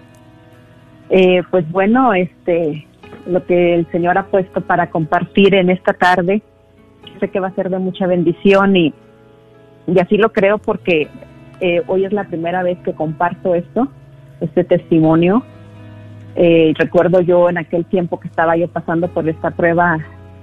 Eh, 1.11 1.43
pues 1.51 1.71
bueno, 1.71 2.13
este, 2.15 2.87
lo 3.27 3.45
que 3.45 3.75
el 3.75 3.87
Señor 3.91 4.19
ha 4.19 4.27
puesto 4.27 4.61
para 4.61 4.91
compartir 4.91 5.55
en 5.55 5.71
esta 5.71 5.93
tarde, 5.93 6.43
sé 7.21 7.29
que 7.29 7.41
va 7.41 7.49
a 7.49 7.55
ser 7.55 7.71
de 7.71 7.79
mucha 7.79 8.07
bendición 8.07 8.77
y, 8.77 8.93
y 9.87 9.99
así 9.99 10.17
lo 10.17 10.33
creo 10.33 10.59
porque 10.59 11.09
eh, 11.61 11.83
hoy 11.87 12.05
es 12.05 12.13
la 12.13 12.25
primera 12.25 12.63
vez 12.63 12.79
que 12.79 12.93
comparto 12.93 13.55
esto, 13.55 13.89
este 14.41 14.65
testimonio. 14.65 15.43
Eh, 16.35 16.75
recuerdo 16.77 17.21
yo 17.23 17.49
en 17.49 17.59
aquel 17.59 17.87
tiempo 17.87 18.21
que 18.21 18.29
estaba 18.29 18.57
yo 18.57 18.69
pasando 18.69 19.09
por 19.09 19.27
esta 19.29 19.53
prueba, 19.53 19.99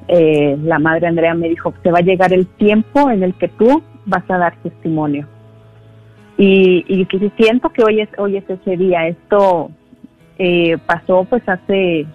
eh, 0.07 0.57
la 0.61 0.79
madre 0.79 1.07
Andrea 1.07 1.33
me 1.33 1.49
dijo, 1.49 1.73
te 1.83 1.91
va 1.91 1.99
a 1.99 2.03
llegar 2.03 2.33
el 2.33 2.47
tiempo 2.47 3.09
en 3.09 3.23
el 3.23 3.33
que 3.35 3.47
tú 3.47 3.81
vas 4.05 4.23
a 4.29 4.37
dar 4.37 4.55
testimonio. 4.61 5.27
Y, 6.37 6.85
y 6.87 7.05
siento 7.37 7.69
que 7.69 7.83
hoy 7.83 8.01
es, 8.01 8.09
hoy 8.17 8.37
es 8.37 8.49
ese 8.49 8.75
día. 8.75 9.07
Esto 9.07 9.69
eh, 10.37 10.77
pasó 10.85 11.25
pues 11.29 11.47
hace 11.47 12.05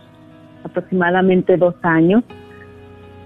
aproximadamente 0.64 1.56
dos 1.56 1.74
años. 1.82 2.24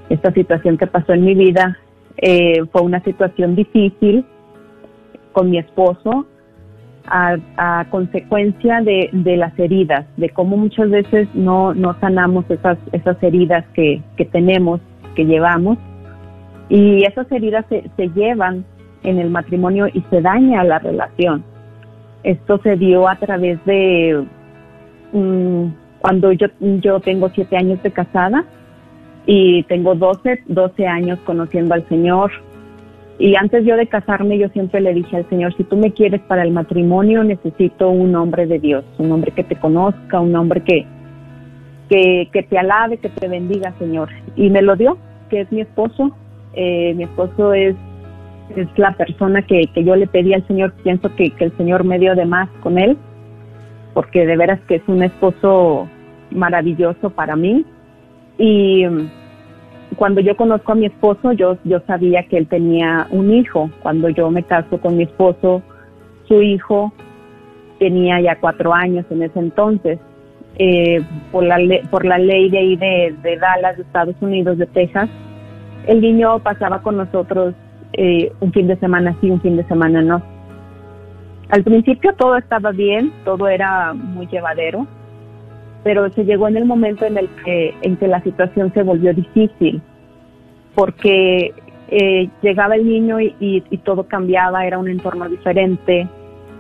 Esta 0.09 0.33
situación 0.33 0.77
que 0.77 0.87
pasó 0.87 1.14
en 1.14 1.25
mi 1.25 1.35
vida 1.35 1.79
eh, 2.18 2.62
fue 2.70 2.83
una 2.83 3.03
situación 3.03 3.57
difícil 3.57 4.25
con 5.33 5.51
mi 5.51 5.59
esposo 5.59 6.27
a, 7.07 7.37
a 7.57 7.85
consecuencia 7.91 8.81
de, 8.81 9.11
de 9.12 9.37
las 9.37 9.59
heridas, 9.59 10.07
de 10.17 10.31
cómo 10.31 10.57
muchas 10.57 10.91
veces 10.91 11.29
no, 11.35 11.75
no 11.75 11.99
sanamos 12.01 12.45
esas, 12.51 12.79
esas 12.93 13.23
heridas 13.23 13.65
que, 13.75 14.03
que 14.17 14.25
tenemos, 14.25 14.81
que 15.15 15.25
llevamos. 15.25 15.79
Y 16.69 17.05
esas 17.05 17.31
heridas 17.31 17.67
se, 17.69 17.85
se 17.97 18.09
llevan 18.09 18.65
en 19.03 19.19
el 19.19 19.31
matrimonio 19.31 19.88
y 19.93 20.03
se 20.11 20.21
daña 20.21 20.65
la 20.65 20.79
relación. 20.79 21.45
Esto 22.23 22.59
se 22.62 22.77
dio 22.77 23.09
a 23.09 23.17
través 23.17 23.62
de 23.65 24.25
mm, 25.12 25.67
cuando 26.01 26.33
yo, 26.33 26.47
yo 26.61 27.01
tengo 27.01 27.31
siete 27.31 27.57
años 27.57 27.83
de 27.83 27.91
casada 27.91 28.45
y 29.27 29.62
tengo 29.65 29.95
12, 29.95 30.43
12 30.47 30.87
años 30.87 31.19
conociendo 31.25 31.75
al 31.75 31.87
Señor. 31.88 32.31
Y 33.18 33.37
antes 33.37 33.64
yo 33.64 33.77
de 33.77 33.87
casarme, 33.87 34.38
yo 34.38 34.48
siempre 34.48 34.81
le 34.81 34.94
dije 34.94 35.16
al 35.16 35.29
Señor, 35.29 35.55
si 35.57 35.64
tú 35.64 35.77
me 35.77 35.92
quieres 35.92 36.20
para 36.22 36.42
el 36.42 36.51
matrimonio, 36.51 37.22
necesito 37.22 37.90
un 37.90 38.14
hombre 38.16 38.46
de 38.46 38.59
Dios, 38.59 38.85
un 38.98 39.12
hombre 39.12 39.33
que 39.33 39.44
te 39.44 39.57
conozca, 39.57 40.20
un 40.20 40.35
hombre 40.35 40.62
que, 40.62 40.87
que, 41.88 42.29
que 42.33 42.42
te 42.42 42.59
alabe, 42.59 42.98
que 42.98 43.09
te 43.09 43.29
bendiga, 43.29 43.75
Señor. 43.79 44.09
Y 44.35 44.51
me 44.51 44.62
lo 44.62 44.77
dio, 44.77 44.98
que 45.31 45.42
es 45.42 45.53
mi 45.53 45.61
esposo. 45.61 46.16
Eh, 46.55 46.94
mi 46.94 47.05
esposo 47.05 47.55
es, 47.55 47.77
es 48.57 48.66
la 48.77 48.92
persona 48.96 49.42
que, 49.42 49.66
que 49.75 49.85
yo 49.85 49.94
le 49.94 50.07
pedí 50.07 50.35
al 50.35 50.46
Señor. 50.46 50.72
Pienso 50.83 51.14
que, 51.14 51.31
que 51.31 51.44
el 51.44 51.57
Señor 51.57 51.85
me 51.85 51.98
dio 51.98 52.14
de 52.14 52.25
más 52.25 52.48
con 52.62 52.79
él, 52.79 52.96
porque 53.94 54.27
de 54.27 54.37
veras 54.37 54.61
que 54.66 54.77
es 54.77 54.83
un 54.87 55.03
esposo 55.03 55.88
maravilloso 56.31 57.11
para 57.11 57.37
mí. 57.37 57.64
Y 58.38 58.85
cuando 59.96 60.20
yo 60.20 60.37
conozco 60.37 60.72
a 60.72 60.74
mi 60.74 60.87
esposo, 60.87 61.33
yo, 61.33 61.57
yo 61.64 61.81
sabía 61.87 62.22
que 62.24 62.38
él 62.38 62.46
tenía 62.46 63.07
un 63.11 63.33
hijo. 63.33 63.70
Cuando 63.83 64.09
yo 64.09 64.31
me 64.31 64.42
caso 64.42 64.81
con 64.81 64.96
mi 64.96 65.05
esposo, 65.05 65.62
su 66.28 66.42
hijo 66.42 66.92
tenía 67.78 68.20
ya 68.20 68.37
cuatro 68.40 68.72
años 68.74 69.05
en 69.11 69.22
ese 69.22 69.38
entonces. 69.38 69.98
Eh, 70.59 71.00
por, 71.31 71.44
la 71.44 71.59
le- 71.59 71.83
por 71.90 72.05
la 72.05 72.18
ley 72.18 72.50
de 72.50 72.59
ahí 72.59 72.76
de, 72.76 73.38
Dallas, 73.40 73.76
de 73.76 73.83
Estados 73.85 74.14
Unidos, 74.20 74.59
de 74.59 74.66
Texas, 74.66 75.09
el 75.87 76.00
niño 76.00 76.38
pasaba 76.40 76.83
con 76.83 76.96
nosotros 76.98 77.55
eh, 77.94 78.31
un 78.40 78.52
fin 78.52 78.66
de 78.66 78.76
semana 78.76 79.16
sí, 79.20 79.31
un 79.31 79.40
fin 79.40 79.57
de 79.57 79.64
semana 79.64 80.02
no. 80.02 80.22
Al 81.48 81.62
principio 81.64 82.14
todo 82.14 82.37
estaba 82.37 82.70
bien, 82.70 83.12
todo 83.24 83.48
era 83.48 83.92
muy 83.94 84.26
llevadero, 84.26 84.87
pero 85.85 86.11
se 86.11 86.25
llegó 86.25 86.49
en 86.49 86.57
el 86.57 86.64
momento 86.64 87.05
en 87.05 87.18
el 87.18 87.29
que, 87.45 87.75
en 87.83 87.97
que 87.97 88.09
la 88.09 88.23
situación 88.23 88.73
se 88.73 88.83
volvió 88.83 89.12
difícil, 89.12 89.83
porque 90.75 91.53
eh, 91.88 92.29
llegaba 92.40 92.77
el 92.77 92.87
niño 92.87 93.21
y, 93.21 93.35
y- 93.40 93.79
todo 93.79 94.05
cambiaba, 94.05 94.64
era 94.66 94.79
un 94.79 94.88
entorno 94.88 95.29
diferente, 95.29 96.07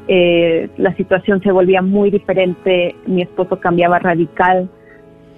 eh, 0.08 0.68
la 0.76 0.94
situación 0.96 1.40
se 1.42 1.52
volvía 1.52 1.80
muy 1.82 2.10
diferente, 2.10 2.96
mi 3.06 3.22
esposo 3.22 3.60
cambiaba 3.60 3.98
radical 4.00 4.68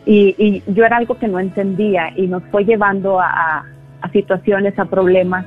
y, 0.06 0.34
y 0.38 0.62
yo 0.72 0.84
era 0.84 0.96
algo 0.96 1.18
que 1.18 1.28
no 1.28 1.38
entendía 1.38 2.12
y 2.16 2.26
nos 2.26 2.42
fue 2.44 2.64
llevando 2.64 3.20
a, 3.20 3.66
situaciones, 4.12 4.78
a 4.78 4.84
problemas, 4.84 5.46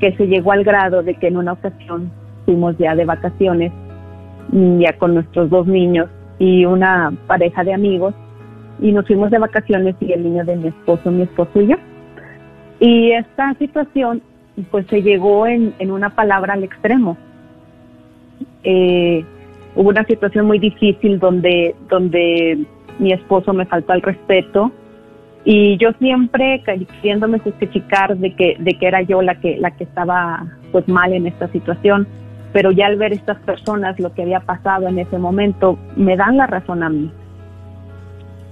que 0.00 0.12
se 0.16 0.26
llegó 0.26 0.52
al 0.52 0.64
grado 0.64 1.02
de 1.02 1.14
que 1.14 1.28
en 1.28 1.36
una 1.36 1.52
ocasión 1.52 2.10
fuimos 2.44 2.76
ya 2.78 2.94
de 2.94 3.04
vacaciones, 3.04 3.70
ya 4.50 4.96
con 4.98 5.14
nuestros 5.14 5.50
dos 5.50 5.66
niños 5.66 6.08
y 6.38 6.64
una 6.64 7.12
pareja 7.26 7.64
de 7.64 7.74
amigos, 7.74 8.14
y 8.80 8.92
nos 8.92 9.06
fuimos 9.06 9.30
de 9.30 9.38
vacaciones 9.38 9.94
y 10.00 10.12
el 10.12 10.24
niño 10.24 10.44
de 10.44 10.56
mi 10.56 10.68
esposo, 10.68 11.10
mi 11.10 11.22
esposo 11.22 11.60
y 11.60 11.68
yo. 11.68 11.76
Y 12.80 13.12
esta 13.12 13.54
situación 13.54 14.22
pues 14.70 14.86
se 14.88 15.02
llegó 15.02 15.46
en, 15.46 15.74
en 15.78 15.90
una 15.90 16.10
palabra 16.10 16.54
al 16.54 16.64
extremo. 16.64 17.16
Eh, 18.64 19.24
hubo 19.74 19.88
una 19.88 20.04
situación 20.04 20.46
muy 20.46 20.58
difícil 20.58 21.18
donde, 21.18 21.74
donde 21.88 22.58
mi 22.98 23.12
esposo 23.12 23.52
me 23.52 23.66
faltó 23.66 23.92
al 23.92 24.02
respeto 24.02 24.72
y 25.44 25.76
yo 25.78 25.92
siempre 25.98 26.62
queriéndome 26.64 27.40
justificar 27.40 28.16
de 28.16 28.34
que, 28.34 28.56
de 28.58 28.74
que 28.74 28.86
era 28.86 29.02
yo 29.02 29.22
la 29.22 29.40
que, 29.40 29.56
la 29.56 29.72
que 29.72 29.84
estaba 29.84 30.46
pues 30.70 30.86
mal 30.88 31.12
en 31.12 31.26
esta 31.26 31.48
situación, 31.48 32.06
pero 32.52 32.70
ya 32.70 32.86
al 32.86 32.96
ver 32.96 33.12
estas 33.12 33.38
personas 33.38 33.98
lo 33.98 34.12
que 34.12 34.22
había 34.22 34.40
pasado 34.40 34.88
en 34.88 34.98
ese 34.98 35.18
momento, 35.18 35.78
me 35.96 36.16
dan 36.16 36.36
la 36.36 36.46
razón 36.46 36.82
a 36.82 36.88
mí. 36.88 37.10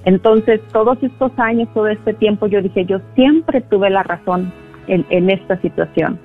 Entonces, 0.04 0.60
todos 0.72 1.02
estos 1.02 1.32
años, 1.36 1.68
todo 1.74 1.88
este 1.88 2.14
tiempo, 2.14 2.46
yo 2.46 2.62
dije, 2.62 2.86
yo 2.86 3.00
siempre 3.14 3.60
tuve 3.60 3.90
la 3.90 4.02
razón 4.02 4.52
en, 4.86 5.30
esta 5.30 5.60
situación. 5.60 6.18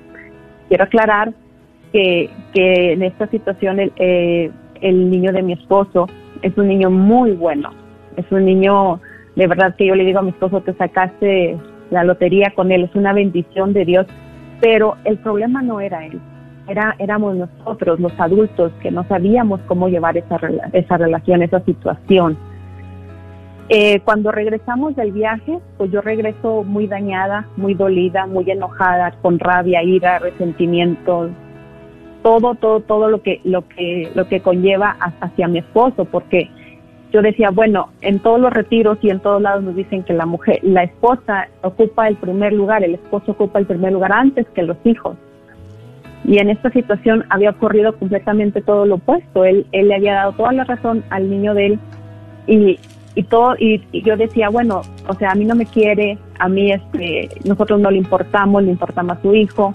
Quiero 0.68 0.84
aclarar 0.84 1.32
que, 1.92 2.30
que 2.54 2.92
en 2.92 3.02
esta 3.02 3.26
situación 3.28 3.78
el, 3.78 3.92
eh, 3.96 4.50
el 4.80 5.10
niño 5.10 5.32
de 5.32 5.42
mi 5.42 5.52
esposo 5.52 6.08
es 6.42 6.56
un 6.56 6.68
niño 6.68 6.90
muy 6.90 7.32
bueno, 7.32 7.70
es 8.16 8.24
un 8.30 8.44
niño, 8.44 9.00
de 9.36 9.46
verdad 9.46 9.74
que 9.76 9.86
yo 9.86 9.94
le 9.94 10.04
digo 10.04 10.18
a 10.18 10.22
mi 10.22 10.30
esposo, 10.30 10.62
te 10.62 10.74
sacaste 10.74 11.56
la 11.90 12.04
lotería 12.04 12.52
con 12.54 12.72
él, 12.72 12.84
es 12.84 12.94
una 12.94 13.12
bendición 13.12 13.72
de 13.72 13.84
Dios, 13.84 14.06
pero 14.60 14.96
el 15.04 15.18
problema 15.18 15.62
no 15.62 15.80
era 15.80 16.04
él, 16.06 16.18
era, 16.68 16.94
éramos 16.98 17.36
nosotros, 17.36 18.00
los 18.00 18.12
adultos, 18.18 18.72
que 18.80 18.90
no 18.90 19.04
sabíamos 19.04 19.60
cómo 19.66 19.88
llevar 19.88 20.16
esa, 20.16 20.38
esa 20.72 20.96
relación, 20.96 21.42
esa 21.42 21.60
situación. 21.60 22.36
Eh, 23.68 24.00
cuando 24.04 24.30
regresamos 24.30 24.94
del 24.94 25.10
viaje, 25.10 25.58
pues 25.76 25.90
yo 25.90 26.00
regreso 26.00 26.62
muy 26.62 26.86
dañada, 26.86 27.46
muy 27.56 27.74
dolida, 27.74 28.26
muy 28.26 28.48
enojada, 28.48 29.12
con 29.22 29.40
rabia, 29.40 29.82
ira, 29.82 30.20
resentimiento, 30.20 31.30
todo, 32.22 32.54
todo, 32.54 32.80
todo 32.80 33.08
lo 33.08 33.22
que, 33.22 33.40
lo 33.44 33.66
que, 33.68 34.10
lo 34.14 34.28
que 34.28 34.40
conlleva 34.40 34.96
ha- 35.00 35.12
hacia 35.20 35.48
mi 35.48 35.58
esposo, 35.58 36.04
porque 36.04 36.48
yo 37.12 37.22
decía, 37.22 37.50
bueno, 37.50 37.88
en 38.02 38.20
todos 38.20 38.38
los 38.40 38.52
retiros 38.52 38.98
y 39.02 39.10
en 39.10 39.18
todos 39.20 39.42
lados 39.42 39.64
nos 39.64 39.74
dicen 39.74 40.04
que 40.04 40.12
la 40.12 40.26
mujer, 40.26 40.60
la 40.62 40.84
esposa 40.84 41.48
ocupa 41.62 42.06
el 42.06 42.16
primer 42.16 42.52
lugar, 42.52 42.84
el 42.84 42.94
esposo 42.94 43.32
ocupa 43.32 43.58
el 43.58 43.66
primer 43.66 43.92
lugar 43.92 44.12
antes 44.12 44.46
que 44.50 44.62
los 44.62 44.76
hijos. 44.84 45.16
Y 46.26 46.38
en 46.38 46.50
esta 46.50 46.70
situación 46.70 47.24
había 47.30 47.50
ocurrido 47.50 47.96
completamente 47.96 48.60
todo 48.60 48.84
lo 48.84 48.96
opuesto. 48.96 49.44
Él, 49.44 49.64
él 49.70 49.88
le 49.88 49.94
había 49.94 50.14
dado 50.14 50.32
toda 50.32 50.52
la 50.52 50.64
razón 50.64 51.04
al 51.10 51.30
niño 51.30 51.54
de 51.54 51.66
él 51.66 51.78
y, 52.48 52.78
y 53.14 53.22
todo 53.22 53.54
y, 53.58 53.82
y 53.92 54.02
yo 54.02 54.16
decía, 54.16 54.48
bueno, 54.48 54.82
o 55.08 55.14
sea, 55.14 55.30
a 55.30 55.34
mí 55.36 55.44
no 55.44 55.54
me 55.54 55.66
quiere, 55.66 56.18
a 56.40 56.48
mí 56.48 56.72
este, 56.72 57.28
nosotros 57.44 57.80
no 57.80 57.90
le 57.90 57.98
importamos, 57.98 58.62
le 58.64 58.72
importa 58.72 59.04
más 59.04 59.20
su 59.22 59.34
hijo. 59.34 59.72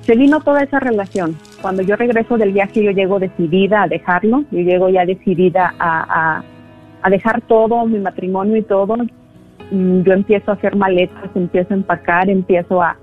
Se 0.00 0.16
vino 0.16 0.40
toda 0.40 0.62
esa 0.62 0.80
relación. 0.80 1.36
Cuando 1.62 1.82
yo 1.82 1.94
regreso 1.96 2.36
del 2.36 2.52
viaje, 2.52 2.82
yo 2.82 2.90
llego 2.90 3.18
decidida 3.18 3.82
a 3.84 3.88
dejarlo, 3.88 4.44
yo 4.50 4.60
llego 4.60 4.88
ya 4.88 5.04
decidida 5.04 5.72
a, 5.78 6.36
a, 6.38 6.44
a 7.02 7.10
dejar 7.10 7.40
todo, 7.42 7.86
mi 7.86 7.98
matrimonio 8.00 8.56
y 8.56 8.62
todo. 8.62 8.96
Mm, 9.70 10.02
Yo 10.02 10.12
empiezo 10.12 10.50
a 10.50 10.54
hacer 10.54 10.76
maletas, 10.76 11.30
empiezo 11.34 11.74
a 11.74 11.76
empacar, 11.76 12.28
empiezo 12.28 12.82
a... 12.82 12.96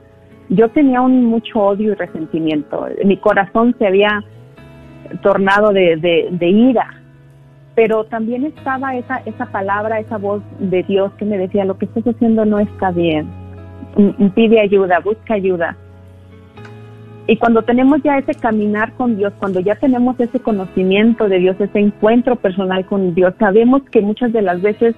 Yo 0.49 0.69
tenía 0.69 1.01
un 1.01 1.25
mucho 1.25 1.59
odio 1.59 1.91
y 1.91 1.95
resentimiento. 1.95 2.87
Mi 3.05 3.17
corazón 3.17 3.75
se 3.79 3.87
había 3.87 4.23
tornado 5.21 5.71
de, 5.71 5.95
de, 5.97 6.29
de 6.31 6.47
ira, 6.49 7.01
pero 7.75 8.03
también 8.05 8.45
estaba 8.45 8.95
esa, 8.95 9.21
esa 9.25 9.45
palabra, 9.47 9.99
esa 9.99 10.17
voz 10.17 10.41
de 10.59 10.83
Dios 10.83 11.11
que 11.13 11.25
me 11.25 11.37
decía, 11.37 11.65
lo 11.65 11.77
que 11.77 11.85
estás 11.85 12.03
haciendo 12.05 12.45
no 12.45 12.59
está 12.59 12.91
bien, 12.91 13.27
Mm, 13.95 14.29
pide 14.29 14.59
ayuda, 14.59 14.99
busca 14.99 15.35
ayuda. 15.35 15.77
Y 17.27 17.37
cuando 17.37 17.61
tenemos 17.61 18.01
ya 18.03 18.17
ese 18.17 18.33
caminar 18.33 18.93
con 18.93 19.15
Dios, 19.17 19.33
cuando 19.39 19.59
ya 19.59 19.75
tenemos 19.75 20.19
ese 20.19 20.39
conocimiento 20.39 21.29
de 21.29 21.39
Dios, 21.39 21.55
ese 21.59 21.79
encuentro 21.79 22.35
personal 22.35 22.85
con 22.85 23.13
Dios, 23.13 23.33
sabemos 23.39 23.81
que 23.91 24.01
muchas 24.01 24.33
de 24.33 24.41
las 24.41 24.61
veces 24.61 24.95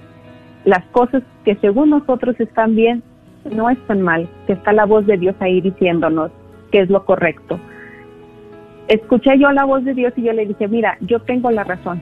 las 0.64 0.84
cosas 0.86 1.22
que 1.44 1.54
según 1.56 1.90
nosotros 1.90 2.34
están 2.40 2.74
bien, 2.74 3.02
no 3.50 3.70
están 3.70 4.02
mal, 4.02 4.28
que 4.46 4.54
está 4.54 4.72
la 4.72 4.84
voz 4.84 5.06
de 5.06 5.16
Dios 5.16 5.34
ahí 5.40 5.60
diciéndonos 5.60 6.30
qué 6.70 6.80
es 6.80 6.90
lo 6.90 7.04
correcto. 7.04 7.58
Escuché 8.88 9.38
yo 9.38 9.50
la 9.50 9.64
voz 9.64 9.84
de 9.84 9.94
Dios 9.94 10.12
y 10.16 10.22
yo 10.22 10.32
le 10.32 10.46
dije, 10.46 10.68
mira, 10.68 10.96
yo 11.00 11.20
tengo 11.20 11.50
la 11.50 11.64
razón. 11.64 12.00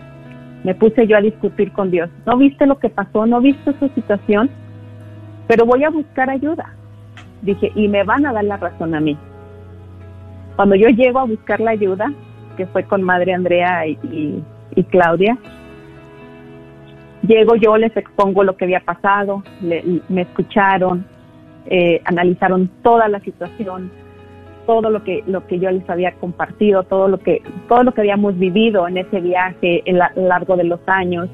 Me 0.64 0.74
puse 0.74 1.06
yo 1.06 1.16
a 1.16 1.20
discutir 1.20 1.72
con 1.72 1.90
Dios. 1.90 2.10
¿No 2.26 2.36
viste 2.36 2.66
lo 2.66 2.78
que 2.78 2.90
pasó? 2.90 3.26
¿No 3.26 3.40
viste 3.40 3.72
su 3.78 3.88
situación? 3.88 4.50
Pero 5.46 5.66
voy 5.66 5.84
a 5.84 5.90
buscar 5.90 6.30
ayuda. 6.30 6.74
Dije, 7.42 7.72
y 7.74 7.88
me 7.88 8.04
van 8.04 8.26
a 8.26 8.32
dar 8.32 8.44
la 8.44 8.56
razón 8.56 8.94
a 8.94 9.00
mí. 9.00 9.16
Cuando 10.56 10.74
yo 10.74 10.88
llego 10.88 11.18
a 11.18 11.24
buscar 11.24 11.60
la 11.60 11.72
ayuda, 11.72 12.12
que 12.56 12.66
fue 12.66 12.84
con 12.84 13.02
Madre 13.02 13.34
Andrea 13.34 13.86
y, 13.86 14.42
Claudia, 14.90 15.36
llego 17.26 17.56
yo, 17.56 17.76
les 17.76 17.96
expongo 17.96 18.44
lo 18.44 18.56
que 18.56 18.64
había 18.64 18.80
pasado, 18.80 19.42
me 19.60 20.22
escucharon, 20.22 21.04
eh, 21.66 22.00
analizaron 22.04 22.70
toda 22.82 23.08
la 23.08 23.20
situación, 23.20 23.90
todo 24.66 24.90
lo 24.90 25.04
que 25.04 25.22
lo 25.26 25.46
que 25.46 25.58
yo 25.58 25.70
les 25.70 25.88
había 25.88 26.12
compartido, 26.14 26.82
todo 26.84 27.08
lo 27.08 27.18
que 27.18 27.42
todo 27.68 27.82
lo 27.82 27.92
que 27.92 28.00
habíamos 28.02 28.38
vivido 28.38 28.88
en 28.88 28.98
ese 28.98 29.20
viaje 29.20 29.82
a 29.86 30.12
lo 30.14 30.28
largo 30.28 30.56
de 30.56 30.64
los 30.64 30.80
años. 30.86 31.28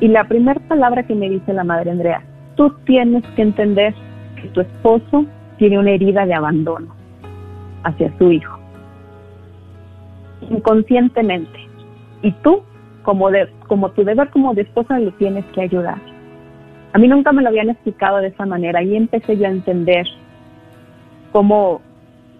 Y 0.00 0.08
la 0.08 0.24
primera 0.24 0.60
palabra 0.68 1.04
que 1.04 1.14
me 1.14 1.30
dice 1.30 1.52
la 1.52 1.64
madre 1.64 1.90
Andrea, 1.90 2.22
tú 2.56 2.74
tienes 2.84 3.24
que 3.36 3.42
entender 3.42 3.94
que 4.40 4.48
tu 4.48 4.60
esposo 4.60 5.26
tiene 5.58 5.78
una 5.78 5.92
herida 5.92 6.26
de 6.26 6.34
abandono 6.34 6.94
hacia 7.84 8.16
su 8.18 8.32
hijo. 8.32 8.58
Inconscientemente. 10.50 11.60
Y 12.22 12.32
tú, 12.42 12.62
como, 13.02 13.30
de, 13.30 13.48
como 13.68 13.90
tu 13.90 14.04
deber 14.04 14.30
como 14.30 14.54
de 14.54 14.62
esposa, 14.62 14.98
lo 14.98 15.12
tienes 15.12 15.44
que 15.46 15.62
ayudar. 15.62 15.98
A 16.92 16.98
mí 16.98 17.08
nunca 17.08 17.32
me 17.32 17.42
lo 17.42 17.48
habían 17.48 17.70
explicado 17.70 18.18
de 18.18 18.28
esa 18.28 18.44
manera 18.44 18.82
y 18.82 18.96
empecé 18.96 19.36
yo 19.36 19.46
a 19.46 19.50
entender 19.50 20.06
cómo 21.32 21.80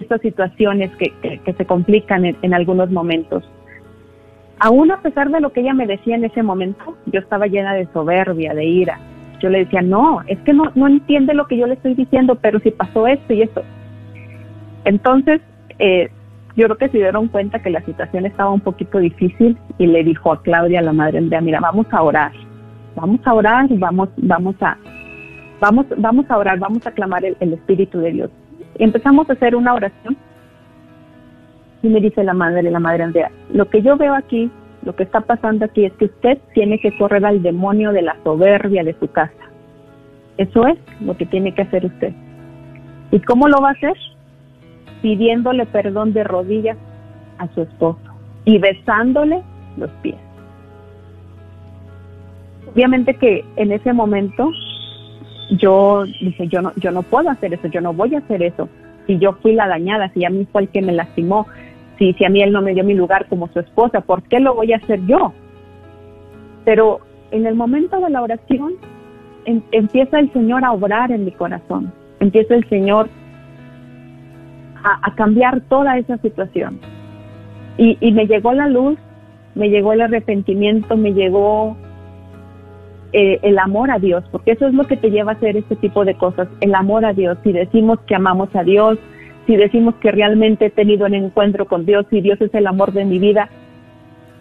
estas 0.01 0.21
situaciones 0.21 0.91
que, 0.97 1.41
se 1.57 1.67
complican 1.67 2.25
en, 2.25 2.55
algunos 2.55 2.91
momentos. 2.91 3.49
Aún 4.59 4.91
a 4.91 5.01
pesar 5.01 5.31
de 5.31 5.41
lo 5.41 5.53
que 5.53 5.61
ella 5.61 5.75
me 5.75 5.87
decía 5.87 6.17
en 6.17 6.25
ese 6.25 6.43
momento, 6.43 6.97
yo 7.07 7.21
estaba 7.21 7.47
llena 7.47 7.75
de 7.75 7.89
soberbia, 7.93 8.55
de 8.55 8.65
ira. 8.65 8.99
Yo 9.41 9.49
le 9.49 9.61
decía, 9.61 9.83
no, 9.83 10.21
es 10.27 10.39
que 10.41 10.53
no, 10.53 10.71
no 10.75 10.87
entiende 10.87 11.35
lo 11.35 11.47
que 11.47 11.57
yo 11.57 11.67
le 11.67 11.75
estoy 11.75 11.95
diciendo, 11.95 12.37
pero 12.37 12.61
si 12.61 12.71
pasó 12.71 13.07
esto 13.07 13.33
y 13.33 13.43
esto. 13.43 13.63
Entonces, 14.85 15.41
eh, 15.79 16.11
yo 16.57 16.67
creo 16.67 16.77
que 16.79 16.89
se 16.91 16.99
dieron 16.99 17.29
cuenta 17.29 17.61
que 17.61 17.71
la 17.71 17.83
situación 17.83 18.27
estaba 18.27 18.51
un 18.51 18.61
poquito 18.61 18.99
difícil 18.99 19.57
y 19.79 19.87
le 19.87 20.05
dijo 20.05 20.33
a 20.33 20.43
Claudia, 20.43 20.83
la 20.83 20.93
madre 20.93 21.21
mira, 21.21 21.61
vamos 21.61 21.87
a 21.91 22.03
orar, 22.03 22.33
vamos 22.95 23.21
a 23.25 23.35
orar, 23.35 23.67
vamos, 23.71 24.09
vamos 24.17 24.57
a, 24.61 24.77
vamos, 25.61 25.87
vamos 25.97 26.31
a 26.31 26.39
orar, 26.39 26.59
vamos 26.59 26.87
a 26.87 26.93
clamar 26.93 27.25
el, 27.25 27.53
Espíritu 27.53 27.99
de 28.01 28.13
Dios. 28.13 28.31
empezamos 28.79 29.29
a 29.29 29.35
hacer 29.35 29.55
una 29.55 29.75
oración 29.75 30.17
y 31.83 31.89
me 31.89 32.01
dice 32.01 32.23
la 32.23 32.35
madre, 32.35 32.63
la 32.71 32.81
madre 32.81 33.05
Andrea, 33.05 33.31
lo 33.53 33.69
que 33.69 33.83
yo 33.83 33.97
veo 33.97 34.15
aquí, 34.15 34.51
lo 34.85 34.95
que 34.95 35.03
está 35.03 35.21
pasando 35.21 35.65
aquí 35.65 35.85
es 35.85 35.93
que 35.95 36.07
usted 36.07 36.39
tiene 36.55 36.79
que 36.81 36.97
correr 36.97 37.25
al 37.25 37.43
demonio 37.43 37.93
de 37.93 38.03
la 38.03 38.17
soberbia 38.25 38.83
de 38.85 38.99
su 38.99 39.09
casa. 39.09 39.33
Eso 40.39 40.67
es 40.67 40.79
lo 41.01 41.17
que 41.17 41.27
tiene 41.27 41.55
que 41.55 41.63
hacer 41.63 41.85
usted. 41.85 42.13
¿Y 43.11 43.21
cómo 43.21 43.49
lo 43.49 43.61
va 43.61 43.69
a 43.69 43.73
hacer? 43.73 43.97
pidiéndole 45.03 45.67
perdón 45.67 46.15
de 46.15 46.25
rodillas 46.25 46.79
a 47.39 47.49
su 47.49 47.63
esposo 47.63 48.01
y 48.45 48.59
besándole 48.59 49.43
los 49.77 49.91
pies. 50.01 50.17
Obviamente 52.73 53.15
que 53.15 53.45
en 53.57 53.73
ese 53.73 53.93
momento 53.93 54.51
yo 55.51 56.05
dije, 56.05 56.49
yo 56.49 56.63
no, 56.63 56.73
yo 56.77 56.91
no 56.91 57.03
puedo 57.03 57.29
hacer 57.31 57.53
eso, 57.53 57.69
yo 57.69 57.81
no 57.81 57.93
voy 57.93 58.15
a 58.15 58.19
hacer 58.19 58.43
eso. 58.43 58.69
Si 59.07 59.19
yo 59.19 59.35
fui 59.35 59.55
la 59.55 59.69
dañada, 59.69 60.11
si 60.15 60.25
a 60.25 60.31
mí 60.31 60.47
fue 60.51 60.63
el 60.63 60.69
que 60.69 60.81
me 60.81 60.93
lastimó, 60.93 61.47
si, 61.99 62.15
si 62.15 62.25
a 62.25 62.31
mí 62.31 62.43
él 62.43 62.53
no 62.53 62.63
me 62.63 62.73
dio 62.73 62.85
mi 62.85 62.95
lugar 62.95 63.27
como 63.29 63.49
su 63.49 63.61
esposa, 63.61 64.01
¿por 64.01 64.23
qué 64.23 64.41
lo 64.41 64.55
voy 64.55 64.73
a 64.73 64.77
hacer 64.77 65.05
yo? 65.07 65.35
Pero 66.65 67.01
en 67.31 67.47
el 67.47 67.55
momento 67.55 68.01
de 68.01 68.11
la 68.11 68.23
oración 68.23 68.75
empieza 69.45 70.21
el 70.21 70.33
Señor 70.33 70.65
a 70.65 70.73
obrar 70.73 71.11
en 71.13 71.25
mi 71.25 71.33
corazón, 71.33 71.93
empieza 72.21 72.55
el 72.55 72.67
Señor 72.69 73.09
a, 74.85 75.15
cambiar 75.15 75.61
toda 75.63 75.99
esa 75.99 76.17
situación. 76.19 76.81
Y, 77.77 77.99
y, 78.01 78.13
me 78.13 78.27
llegó 78.27 78.53
la 78.53 78.69
luz, 78.69 78.99
me 79.55 79.69
llegó 79.69 79.93
el 79.93 80.03
arrepentimiento, 80.03 80.97
me 80.97 81.13
llegó 81.13 81.77
eh, 83.13 83.39
el 83.43 83.59
amor 83.59 83.91
a 83.91 83.99
Dios, 83.99 84.25
porque 84.31 84.53
eso 84.53 84.67
es 84.67 84.75
lo 84.75 84.85
que 84.85 84.97
te 84.97 85.11
lleva 85.11 85.33
a 85.33 85.35
hacer 85.35 85.57
este 85.57 85.77
tipo 85.77 86.05
de 86.05 86.15
cosas, 86.15 86.49
el 86.61 86.75
amor 86.75 87.05
a 87.05 87.13
Dios. 87.13 87.39
Si 87.45 87.53
decimos 87.53 87.99
que 88.07 88.15
amamos 88.15 88.49
a 88.55 88.63
Dios, 88.63 88.99
si 89.47 89.57
decimos 89.57 89.95
que 89.97 90.13
realmente 90.13 90.67
he 90.67 90.71
tenido 90.71 91.07
un 91.07 91.15
encuentro 91.15 91.67
con 91.67 91.85
Dios 91.85 92.07
y 92.11 92.21
Dios 92.21 92.41
es 92.41 92.55
el 92.55 92.67
amor 92.67 92.93
de 92.93 93.05
mi 93.05 93.19
vida, 93.19 93.49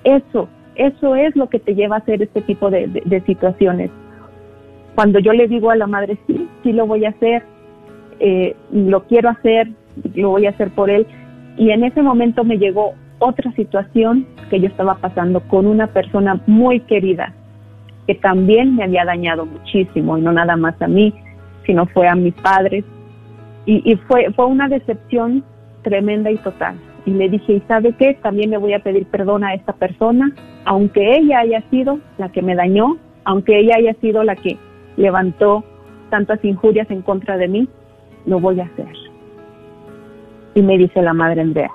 eso, 0.03 0.47
eso 0.75 1.15
es 1.15 1.35
lo 1.35 1.49
que 1.49 1.59
te 1.59 1.75
lleva 1.75 1.97
a 1.97 1.99
hacer 1.99 2.21
este 2.21 2.41
tipo 2.41 2.69
de, 2.69 2.87
de 2.87 3.21
situaciones. 3.21 3.91
Cuando 4.95 5.19
yo 5.19 5.33
le 5.33 5.47
digo 5.47 5.71
a 5.71 5.75
la 5.75 5.87
madre, 5.87 6.17
sí, 6.27 6.47
sí 6.63 6.73
lo 6.73 6.85
voy 6.85 7.05
a 7.05 7.09
hacer, 7.09 7.43
eh, 8.19 8.55
lo 8.71 9.03
quiero 9.03 9.29
hacer, 9.29 9.69
lo 10.15 10.29
voy 10.29 10.45
a 10.45 10.51
hacer 10.51 10.69
por 10.71 10.89
él. 10.89 11.07
Y 11.57 11.71
en 11.71 11.83
ese 11.83 12.01
momento 12.01 12.43
me 12.43 12.57
llegó 12.57 12.93
otra 13.19 13.51
situación 13.53 14.27
que 14.49 14.59
yo 14.59 14.67
estaba 14.67 14.95
pasando 14.95 15.41
con 15.41 15.67
una 15.67 15.87
persona 15.87 16.41
muy 16.47 16.81
querida, 16.81 17.33
que 18.11 18.19
también 18.19 18.75
me 18.75 18.83
había 18.83 19.05
dañado 19.05 19.45
muchísimo, 19.45 20.17
y 20.17 20.21
no 20.21 20.33
nada 20.33 20.57
más 20.57 20.79
a 20.81 20.87
mí, 20.87 21.13
sino 21.65 21.85
fue 21.85 22.09
a 22.09 22.15
mis 22.15 22.33
padres. 22.33 22.83
Y, 23.65 23.95
fue, 24.07 24.33
fue 24.35 24.47
una 24.47 24.67
decepción 24.67 25.45
tremenda 25.81 26.29
y 26.29 26.35
total. 26.37 26.75
Y 27.05 27.11
le 27.11 27.29
dije, 27.29 27.53
¿y 27.53 27.59
sabe 27.69 27.93
qué? 27.93 28.15
También 28.15 28.49
le 28.49 28.57
voy 28.57 28.73
a 28.73 28.79
pedir 28.79 29.05
perdón 29.05 29.45
a 29.45 29.53
esta 29.53 29.71
persona, 29.71 30.33
aunque 30.65 31.15
ella 31.15 31.39
haya 31.39 31.61
sido 31.69 31.99
la 32.17 32.29
que 32.29 32.41
me 32.41 32.55
dañó, 32.55 32.97
aunque 33.23 33.59
ella 33.59 33.75
haya 33.77 33.93
sido 34.01 34.23
la 34.23 34.35
que 34.35 34.57
levantó 34.97 35.63
tantas 36.09 36.43
injurias 36.43 36.91
en 36.91 37.03
contra 37.03 37.37
de 37.37 37.47
mí, 37.47 37.69
lo 38.25 38.41
voy 38.41 38.59
a 38.59 38.65
hacer. 38.65 38.91
Y 40.53 40.61
me 40.63 40.77
dice 40.77 41.01
la 41.01 41.13
madre 41.13 41.41
Andrea, 41.41 41.71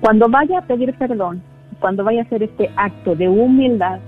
cuando 0.00 0.28
vaya 0.28 0.58
a 0.58 0.66
pedir 0.66 0.92
perdón, 0.94 1.40
cuando 1.78 2.02
vaya 2.02 2.22
a 2.22 2.24
hacer 2.24 2.42
este 2.42 2.70
acto 2.74 3.14
de 3.14 3.28
humildad, 3.28 4.00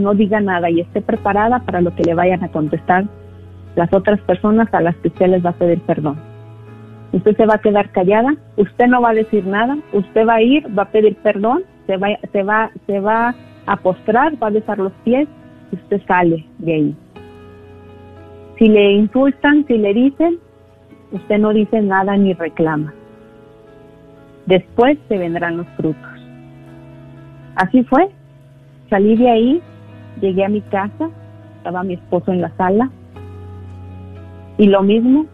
no 0.00 0.14
diga 0.14 0.40
nada 0.40 0.70
y 0.70 0.80
esté 0.80 1.00
preparada 1.00 1.60
para 1.60 1.80
lo 1.80 1.94
que 1.94 2.02
le 2.02 2.14
vayan 2.14 2.42
a 2.42 2.50
contestar 2.50 3.04
las 3.76 3.92
otras 3.92 4.20
personas 4.22 4.72
a 4.72 4.80
las 4.80 4.96
que 4.96 5.08
usted 5.08 5.28
les 5.28 5.44
va 5.44 5.50
a 5.50 5.54
pedir 5.54 5.80
perdón. 5.82 6.18
Usted 7.12 7.36
se 7.36 7.46
va 7.46 7.54
a 7.54 7.60
quedar 7.60 7.90
callada, 7.90 8.34
usted 8.56 8.86
no 8.86 9.00
va 9.00 9.10
a 9.10 9.14
decir 9.14 9.44
nada, 9.46 9.76
usted 9.92 10.26
va 10.26 10.34
a 10.34 10.42
ir, 10.42 10.66
va 10.76 10.84
a 10.84 10.90
pedir 10.90 11.16
perdón, 11.16 11.62
se 11.86 11.96
va, 11.96 12.08
se 12.32 12.42
va, 12.42 12.70
se 12.86 13.00
va 13.00 13.34
a 13.66 13.76
postrar, 13.76 14.40
va 14.42 14.48
a 14.48 14.50
besar 14.50 14.78
los 14.78 14.92
pies 15.04 15.28
y 15.72 15.76
usted 15.76 16.00
sale 16.06 16.44
de 16.58 16.74
ahí. 16.74 16.96
Si 18.58 18.68
le 18.68 18.92
insultan, 18.92 19.64
si 19.66 19.78
le 19.78 19.94
dicen, 19.94 20.38
usted 21.12 21.38
no 21.38 21.52
dice 21.52 21.80
nada 21.80 22.16
ni 22.16 22.34
reclama. 22.34 22.92
Después 24.46 24.98
se 25.08 25.18
vendrán 25.18 25.56
los 25.56 25.66
frutos. 25.76 26.10
Así 27.56 27.82
fue. 27.84 28.08
Salí 28.88 29.16
de 29.16 29.30
ahí, 29.30 29.62
llegué 30.20 30.44
a 30.44 30.48
mi 30.48 30.60
casa, 30.60 31.10
estaba 31.56 31.82
mi 31.82 31.94
esposo 31.94 32.32
en 32.32 32.40
la 32.40 32.50
sala 32.56 32.90
y 34.58 34.66
lo 34.66 34.82
mismo, 34.82 35.26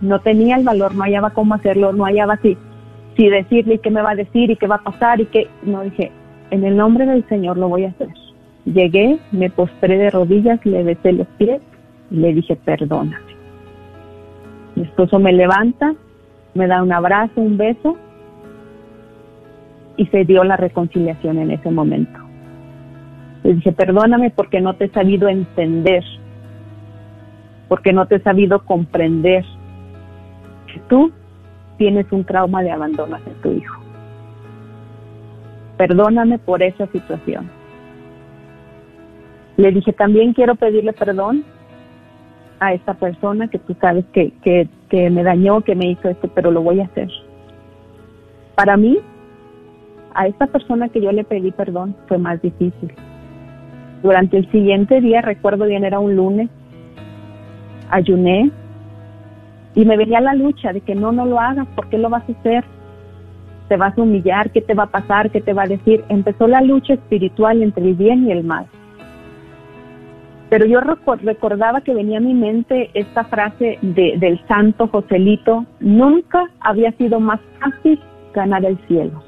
no 0.00 0.20
tenía 0.20 0.56
el 0.56 0.64
valor, 0.64 0.94
no 0.94 1.04
hallaba 1.04 1.30
cómo 1.30 1.54
hacerlo, 1.54 1.92
no 1.92 2.04
hallaba 2.04 2.36
si, 2.38 2.56
si 3.16 3.28
decirle 3.28 3.78
qué 3.78 3.90
me 3.90 4.02
va 4.02 4.10
a 4.10 4.16
decir 4.16 4.50
y 4.50 4.56
qué 4.56 4.66
va 4.66 4.76
a 4.76 4.82
pasar 4.82 5.20
y 5.20 5.26
qué, 5.26 5.48
no 5.62 5.82
dije, 5.82 6.10
en 6.50 6.64
el 6.64 6.76
nombre 6.76 7.06
del 7.06 7.26
Señor 7.28 7.56
lo 7.56 7.68
voy 7.68 7.84
a 7.84 7.90
hacer. 7.90 8.08
Llegué, 8.64 9.18
me 9.30 9.50
postré 9.50 9.98
de 9.98 10.10
rodillas, 10.10 10.64
le 10.64 10.82
besé 10.82 11.12
los 11.12 11.26
pies 11.38 11.60
y 12.10 12.16
le 12.16 12.34
dije, 12.34 12.56
perdóname. 12.56 13.34
Mi 14.74 14.82
esposo 14.82 15.18
me 15.18 15.32
levanta, 15.32 15.94
me 16.54 16.66
da 16.66 16.82
un 16.82 16.92
abrazo, 16.92 17.40
un 17.40 17.56
beso 17.56 17.96
y 19.96 20.06
se 20.06 20.24
dio 20.24 20.42
la 20.44 20.56
reconciliación 20.56 21.38
en 21.38 21.52
ese 21.52 21.70
momento. 21.70 22.23
Le 23.44 23.54
dije, 23.54 23.72
perdóname 23.72 24.30
porque 24.30 24.60
no 24.62 24.74
te 24.74 24.86
he 24.86 24.88
sabido 24.88 25.28
entender, 25.28 26.02
porque 27.68 27.92
no 27.92 28.06
te 28.06 28.16
he 28.16 28.20
sabido 28.20 28.64
comprender 28.64 29.44
que 30.66 30.80
tú 30.88 31.12
tienes 31.76 32.10
un 32.10 32.24
trauma 32.24 32.62
de 32.62 32.70
abandono 32.70 33.16
hacia 33.16 33.34
tu 33.42 33.52
hijo. 33.52 33.80
Perdóname 35.76 36.38
por 36.38 36.62
esa 36.62 36.86
situación. 36.86 37.50
Le 39.58 39.72
dije, 39.72 39.92
también 39.92 40.32
quiero 40.32 40.54
pedirle 40.54 40.94
perdón 40.94 41.44
a 42.60 42.72
esta 42.72 42.94
persona 42.94 43.48
que 43.48 43.58
tú 43.58 43.76
sabes 43.78 44.06
que, 44.14 44.32
que, 44.42 44.68
que 44.88 45.10
me 45.10 45.22
dañó, 45.22 45.60
que 45.60 45.74
me 45.74 45.90
hizo 45.90 46.08
esto, 46.08 46.28
pero 46.34 46.50
lo 46.50 46.62
voy 46.62 46.80
a 46.80 46.84
hacer. 46.84 47.10
Para 48.54 48.78
mí, 48.78 48.98
a 50.14 50.28
esta 50.28 50.46
persona 50.46 50.88
que 50.88 51.02
yo 51.02 51.12
le 51.12 51.24
pedí 51.24 51.50
perdón 51.50 51.94
fue 52.08 52.16
más 52.16 52.40
difícil. 52.40 52.90
Durante 54.04 54.36
el 54.36 54.50
siguiente 54.50 55.00
día, 55.00 55.22
recuerdo 55.22 55.64
bien, 55.64 55.82
era 55.82 55.98
un 55.98 56.14
lunes, 56.14 56.50
ayuné 57.88 58.50
y 59.74 59.86
me 59.86 59.96
venía 59.96 60.20
la 60.20 60.34
lucha 60.34 60.74
de 60.74 60.82
que 60.82 60.94
no, 60.94 61.10
no 61.10 61.24
lo 61.24 61.40
hagas, 61.40 61.66
¿por 61.68 61.88
qué 61.88 61.96
lo 61.96 62.10
vas 62.10 62.22
a 62.28 62.32
hacer? 62.32 62.64
Te 63.66 63.78
vas 63.78 63.96
a 63.96 64.02
humillar, 64.02 64.50
¿qué 64.50 64.60
te 64.60 64.74
va 64.74 64.82
a 64.82 64.90
pasar? 64.90 65.30
¿Qué 65.30 65.40
te 65.40 65.54
va 65.54 65.62
a 65.62 65.68
decir? 65.68 66.04
Empezó 66.10 66.46
la 66.46 66.60
lucha 66.60 66.92
espiritual 66.92 67.62
entre 67.62 67.82
el 67.82 67.94
bien 67.94 68.28
y 68.28 68.32
el 68.32 68.44
mal. 68.44 68.66
Pero 70.50 70.66
yo 70.66 70.80
recordaba 70.82 71.80
que 71.80 71.94
venía 71.94 72.18
a 72.18 72.20
mi 72.20 72.34
mente 72.34 72.90
esta 72.92 73.24
frase 73.24 73.78
de, 73.80 74.18
del 74.18 74.38
santo 74.46 74.86
Joselito, 74.86 75.64
nunca 75.80 76.50
había 76.60 76.92
sido 76.98 77.20
más 77.20 77.40
fácil 77.58 77.98
ganar 78.34 78.66
el 78.66 78.76
cielo. 78.86 79.22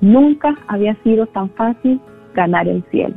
Nunca 0.00 0.56
había 0.66 0.94
sido 1.02 1.26
tan 1.26 1.50
fácil 1.50 2.00
ganar 2.32 2.66
el 2.66 2.82
cielo. 2.90 3.16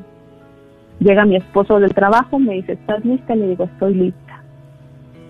Llega 1.04 1.26
mi 1.26 1.36
esposo 1.36 1.82
del 1.82 1.94
trabajo, 1.94 2.40
me 2.40 2.54
dice, 2.54 2.74
¿estás 2.74 3.04
lista? 3.04 3.36
Le 3.36 3.50
digo, 3.50 3.66
estoy 3.66 3.94
lista. 3.94 4.42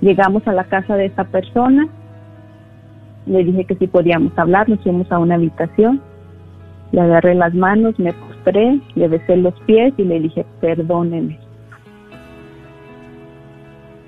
Llegamos 0.01 0.47
a 0.47 0.53
la 0.53 0.65
casa 0.65 0.95
de 0.95 1.05
esa 1.05 1.23
persona, 1.23 1.87
le 3.25 3.43
dije 3.43 3.65
que 3.65 3.75
si 3.75 3.87
podíamos 3.87 4.37
hablar, 4.37 4.69
nos 4.69 4.81
fuimos 4.81 5.11
a 5.11 5.17
una 5.17 5.35
habitación, 5.35 5.99
le 6.91 7.01
agarré 7.01 7.33
las 7.33 7.55
manos, 7.55 7.97
me 7.97 8.13
postré, 8.13 8.79
le 8.93 9.07
besé 9.07 9.35
los 9.37 9.59
pies 9.61 9.93
y 9.97 10.03
le 10.03 10.19
dije, 10.19 10.45
perdóneme. 10.61 11.39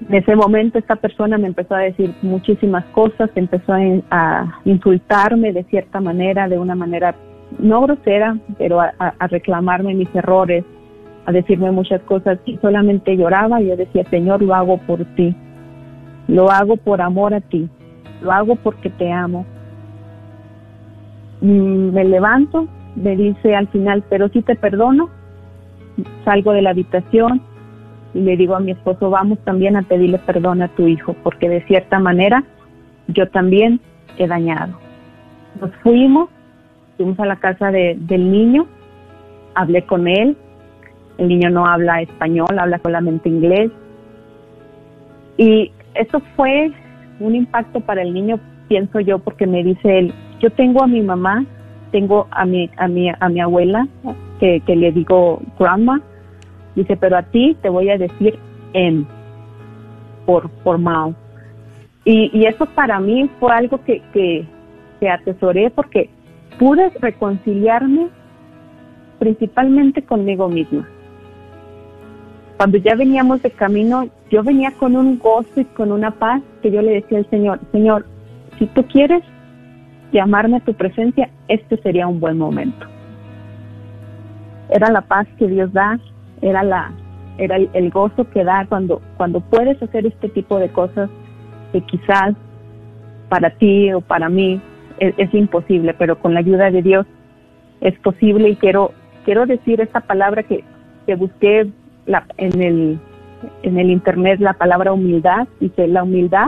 En 0.07 0.16
ese 0.16 0.36
momento 0.36 0.78
esta 0.78 0.97
persona 0.97 1.39
me 1.39 1.47
empezó 1.47 1.74
a 1.74 1.80
decir 1.80 2.13
muchísimas 2.22 2.86
cosas, 2.93 3.32
empezó 3.34 3.74
a, 4.11 4.59
insultarme 4.66 5.51
de 5.51 5.63
cierta 5.63 5.99
manera, 5.99 6.47
de 6.47 6.59
una 6.59 6.76
manera 6.76 7.16
no 7.57 7.82
grosera, 7.82 8.38
pero 8.59 8.82
a, 8.82 8.93
a, 8.99 9.28
reclamarme 9.28 9.95
mis 9.95 10.13
errores, 10.13 10.63
a 11.26 11.32
decirme 11.32 11.71
muchas 11.71 12.01
cosas 12.01 12.39
y 12.45 12.57
solamente 12.57 13.17
lloraba 13.17 13.61
y 13.61 13.67
yo 13.67 13.78
decía, 13.78 14.03
Señor, 14.09 14.41
lo 14.41 14.53
hago 14.53 14.78
por 14.78 15.03
ti, 15.15 15.36
lo 16.28 16.51
hago 16.51 16.78
por 16.78 17.01
amor 17.01 17.34
a 17.34 17.41
ti, 17.41 17.67
lo 18.21 18.32
hago 18.32 18.55
porque 18.55 18.89
te 18.89 19.11
amo. 19.11 19.45
Mm, 21.41 21.93
me 21.93 22.05
levanto, 22.05 22.67
me 22.95 23.15
dice 23.15 23.55
al 23.55 23.67
final, 23.69 24.03
pero 24.09 24.30
si 24.30 24.41
te 24.41 24.55
perdono, 24.55 25.09
salgo 26.23 26.53
de 26.53 26.61
la 26.61 26.71
habitación, 26.71 27.41
y 28.13 28.21
le 28.21 28.38
digo 28.38 28.55
a 28.55 28.59
mi 28.59 28.71
esposo, 28.71 29.09
vamos 29.09 29.39
también 29.39 29.76
a 29.76 29.82
pedirle 29.82 30.19
perdón 30.19 30.61
a 30.61 30.69
tu 30.69 30.88
hijo, 30.88 31.15
porque 31.21 31.49
de 31.49 31.65
cierta 31.65 31.99
manera 31.99 32.43
yo 33.07 33.28
también 33.30 33.82
he 34.17 34.28
dañado. 34.28 34.78
Nos 35.59 35.71
fuimos, 35.84 36.30
fuimos 36.97 37.19
a 37.19 37.26
la 37.26 37.36
casa 37.38 37.71
de, 37.71 37.97
del 37.99 38.32
niño, 38.32 38.67
hablé 39.53 39.86
con 39.86 40.07
él, 40.07 40.38
el 41.18 41.28
niño 41.28 41.49
no 41.49 41.66
habla 41.66 42.01
español, 42.01 42.57
habla 42.57 42.80
solamente 42.84 43.30
inglés. 43.30 43.72
Y 45.38 45.72
eso 45.93 46.22
fue 46.36 46.72
un 47.20 47.36
impacto 47.36 47.80
para 47.80 48.01
el 48.01 48.13
niño, 48.13 48.39
pienso 48.68 48.99
yo, 48.99 49.20
porque 49.20 49.47
me 49.47 49.63
dice 49.63 49.99
él, 49.99 50.13
yo 50.39 50.49
tengo 50.51 50.84
a 50.84 50.88
mi 50.88 51.01
mamá, 51.01 51.45
tengo 51.91 52.28
a 52.32 52.45
mi, 52.45 52.70
a 52.78 52.88
mi, 52.88 53.09
a 53.09 53.30
mi 53.30 53.39
abuela, 53.39 53.88
que, 54.39 54.61
que 54.61 54.76
le 54.76 54.91
digo 54.91 55.41
grandma, 55.57 56.01
Dice, 56.76 56.97
pero 56.97 57.18
a 57.18 57.24
ti 57.24 57.55
te 57.61 57.70
voy 57.70 57.89
a 57.89 57.97
decir 57.97 58.38
en, 58.74 59.07
por, 60.26 60.49
por 60.49 60.78
Mao. 60.78 61.16
Y, 62.03 62.30
y 62.38 62.45
eso 62.45 62.66
para 62.66 62.99
mí 62.99 63.30
fue 63.39 63.53
algo 63.53 63.82
que, 63.84 64.01
que, 64.13 64.45
que 64.99 65.09
atesoré 65.09 65.70
porque 65.70 66.09
pude 66.59 66.89
reconciliarme 66.99 68.09
principalmente 69.20 70.03
conmigo 70.03 70.49
misma. 70.49 70.88
Cuando 72.57 72.77
ya 72.77 72.95
veníamos 72.95 73.41
de 73.41 73.51
camino, 73.51 74.07
yo 74.31 74.43
venía 74.43 74.71
con 74.71 74.95
un 74.95 75.19
gozo 75.19 75.59
y 75.59 75.65
con 75.65 75.91
una 75.91 76.11
paz 76.11 76.41
que 76.61 76.71
yo 76.71 76.81
le 76.81 76.93
decía 76.93 77.17
al 77.17 77.29
Señor, 77.29 77.59
Señor, 77.71 78.05
si 78.57 78.65
tú 78.67 78.83
quieres 78.85 79.23
llamarme 80.11 80.57
a 80.57 80.61
tu 80.61 80.73
presencia, 80.73 81.29
este 81.49 81.77
sería 81.81 82.07
un 82.07 82.19
buen 82.19 82.37
momento. 82.37 82.85
Era 84.69 84.89
la 84.89 85.01
paz 85.01 85.27
que 85.37 85.47
Dios 85.47 85.71
da, 85.73 85.99
era 86.41 86.63
la 86.63 86.91
era 87.37 87.57
el, 87.57 87.89
gozo 87.89 88.29
que 88.29 88.45
da 88.45 88.65
cuando 88.69 89.01
cuando 89.17 89.41
puedes 89.41 89.81
hacer 89.83 90.05
este 90.05 90.29
tipo 90.29 90.57
de 90.57 90.69
cosas 90.69 91.09
que 91.73 91.81
quizás 91.81 92.33
para 93.27 93.49
ti 93.49 93.91
o 93.91 93.99
para 93.99 94.29
mí 94.29 94.61
es, 94.99 95.33
imposible, 95.33 95.93
pero 95.93 96.17
con 96.17 96.33
la 96.33 96.39
ayuda 96.39 96.71
de 96.71 96.81
Dios 96.81 97.05
es 97.81 97.99
posible 97.99 98.47
y 98.47 98.55
quiero 98.55 98.91
quiero 99.25 99.45
decir 99.45 99.81
esta 99.81 99.99
palabra 99.99 100.43
que, 100.43 100.63
que 101.05 101.15
busqué 101.15 101.69
la, 102.05 102.25
en 102.37 102.61
el 102.61 102.99
en 103.61 103.77
el 103.77 103.91
internet 103.91 104.39
la 104.39 104.53
palabra 104.53 104.93
humildad 104.93 105.47
dice 105.59 105.87
la 105.87 106.03
humildad 106.03 106.47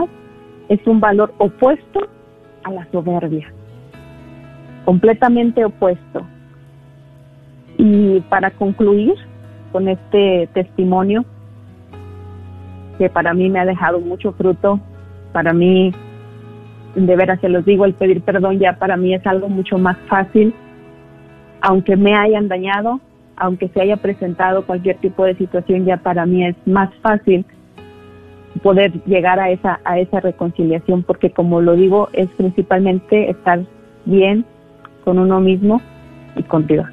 es 0.68 0.84
un 0.86 1.00
valor 1.00 1.32
opuesto 1.38 2.08
a 2.64 2.72
la 2.72 2.86
soberbia 2.90 3.52
completamente 4.84 5.64
opuesto 5.64 6.26
y 7.76 8.20
para 8.28 8.50
concluir 8.50 9.14
con 9.70 9.88
este 9.88 10.48
testimonio 10.52 11.24
que 12.98 13.08
para 13.08 13.32
mí 13.32 13.48
me 13.48 13.60
ha 13.60 13.64
dejado 13.64 14.00
mucho 14.00 14.32
fruto. 14.32 14.80
Para 15.32 15.52
mí, 15.52 15.92
de 16.94 17.16
veras 17.16 17.40
se 17.40 17.48
los 17.48 17.64
digo, 17.64 17.84
el 17.84 17.94
pedir 17.94 18.22
perdón 18.22 18.58
ya 18.58 18.78
para 18.78 18.96
mí 18.96 19.14
es 19.14 19.24
algo 19.26 19.48
mucho 19.48 19.78
más 19.78 19.96
fácil, 20.08 20.52
aunque 21.60 21.96
me 21.96 22.16
hayan 22.16 22.48
dañado, 22.48 23.00
aunque 23.38 23.68
se 23.68 23.80
haya 23.80 23.96
presentado 23.96 24.66
cualquier 24.66 24.98
tipo 24.98 25.24
de 25.24 25.36
situación, 25.36 25.84
ya 25.84 25.98
para 25.98 26.26
mí 26.26 26.46
es 26.46 26.56
más 26.66 26.94
fácil 27.02 27.44
poder 28.62 28.92
llegar 29.04 29.38
a 29.38 29.50
esa 29.50 29.80
a 29.84 29.98
esa 29.98 30.20
reconciliación 30.20 31.04
porque 31.04 31.30
como 31.30 31.60
lo 31.60 31.76
digo 31.76 32.08
es 32.12 32.28
principalmente 32.30 33.30
estar 33.30 33.60
bien 34.04 34.44
con 35.04 35.18
uno 35.18 35.40
mismo 35.40 35.80
y 36.36 36.42
con 36.42 36.66
Dios. 36.66 36.86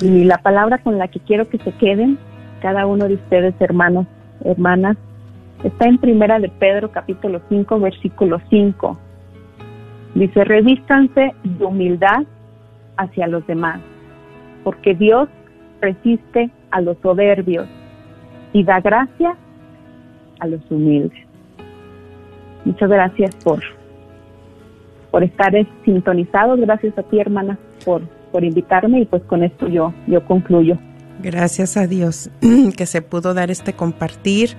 Y 0.00 0.24
la 0.24 0.38
palabra 0.38 0.78
con 0.78 0.98
la 0.98 1.08
que 1.08 1.20
quiero 1.20 1.48
que 1.48 1.58
se 1.58 1.72
queden, 1.72 2.18
cada 2.62 2.86
uno 2.86 3.06
de 3.06 3.14
ustedes, 3.14 3.54
hermanos, 3.60 4.06
hermanas, 4.44 4.96
está 5.62 5.86
en 5.86 5.98
Primera 5.98 6.38
de 6.38 6.48
Pedro, 6.48 6.90
capítulo 6.90 7.42
5, 7.48 7.78
versículo 7.80 8.40
5. 8.48 8.98
Dice, 10.14 10.44
revístanse 10.44 11.34
de 11.44 11.64
humildad 11.64 12.24
hacia 12.96 13.26
los 13.26 13.46
demás, 13.46 13.80
porque 14.64 14.94
Dios 14.94 15.28
resiste 15.80 16.50
a 16.70 16.80
los 16.80 16.96
soberbios 16.98 17.66
y 18.52 18.64
da 18.64 18.80
gracia 18.80 19.36
a 20.38 20.46
los 20.46 20.60
humildes. 20.70 21.18
Muchas 22.64 22.90
gracias 22.90 23.34
por, 23.36 23.60
por 25.10 25.24
estar 25.24 25.52
sintonizados. 25.84 26.60
Gracias 26.60 26.96
a 26.98 27.02
ti, 27.02 27.18
hermana, 27.18 27.58
por 27.84 28.02
por 28.30 28.44
invitarme 28.44 29.00
y 29.00 29.06
pues 29.06 29.24
con 29.24 29.42
esto 29.42 29.66
yo, 29.68 29.92
yo 30.06 30.24
concluyo. 30.24 30.78
Gracias 31.22 31.76
a 31.76 31.86
Dios 31.86 32.30
que 32.76 32.86
se 32.86 33.02
pudo 33.02 33.34
dar 33.34 33.50
este 33.50 33.74
compartir. 33.74 34.56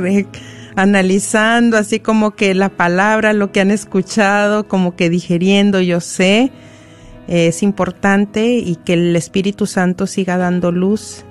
Analizando, 0.76 1.78
así 1.78 2.00
como 2.00 2.36
que 2.36 2.54
la 2.54 2.70
palabra, 2.70 3.34
lo 3.34 3.52
que 3.52 3.62
han 3.62 3.72
escuchado, 3.72 4.68
como 4.68 4.96
que 4.96 5.10
digeriendo, 5.10 5.82
yo 5.82 6.02
sé. 6.02 6.52
es 7.28 7.64
importante 7.64 8.54
y 8.56 8.76
que 8.76 8.94
el 8.94 9.16
Espíritu 9.16 9.66
Santo 9.66 10.06
siga 10.06 10.38
dando 10.38 10.72
luz 10.72 11.26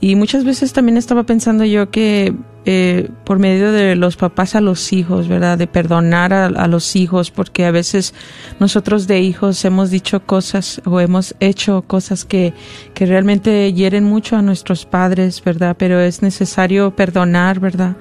y 0.00 0.14
muchas 0.16 0.44
veces 0.44 0.72
también 0.72 0.96
estaba 0.96 1.24
pensando 1.24 1.64
yo 1.64 1.90
que 1.90 2.34
eh, 2.66 3.08
por 3.24 3.38
medio 3.38 3.72
de 3.72 3.96
los 3.96 4.16
papás 4.16 4.54
a 4.54 4.60
los 4.60 4.92
hijos, 4.92 5.28
¿verdad? 5.28 5.56
De 5.56 5.66
perdonar 5.66 6.32
a, 6.34 6.46
a 6.46 6.66
los 6.68 6.94
hijos, 6.94 7.30
porque 7.30 7.64
a 7.64 7.70
veces 7.70 8.12
nosotros 8.58 9.06
de 9.06 9.20
hijos 9.20 9.64
hemos 9.64 9.90
dicho 9.90 10.20
cosas 10.20 10.80
o 10.84 11.00
hemos 11.00 11.34
hecho 11.40 11.82
cosas 11.86 12.24
que, 12.26 12.52
que 12.92 13.06
realmente 13.06 13.72
hieren 13.72 14.04
mucho 14.04 14.36
a 14.36 14.42
nuestros 14.42 14.84
padres, 14.84 15.42
¿verdad? 15.42 15.74
Pero 15.78 16.00
es 16.00 16.20
necesario 16.22 16.94
perdonar, 16.94 17.60
¿verdad? 17.60 17.96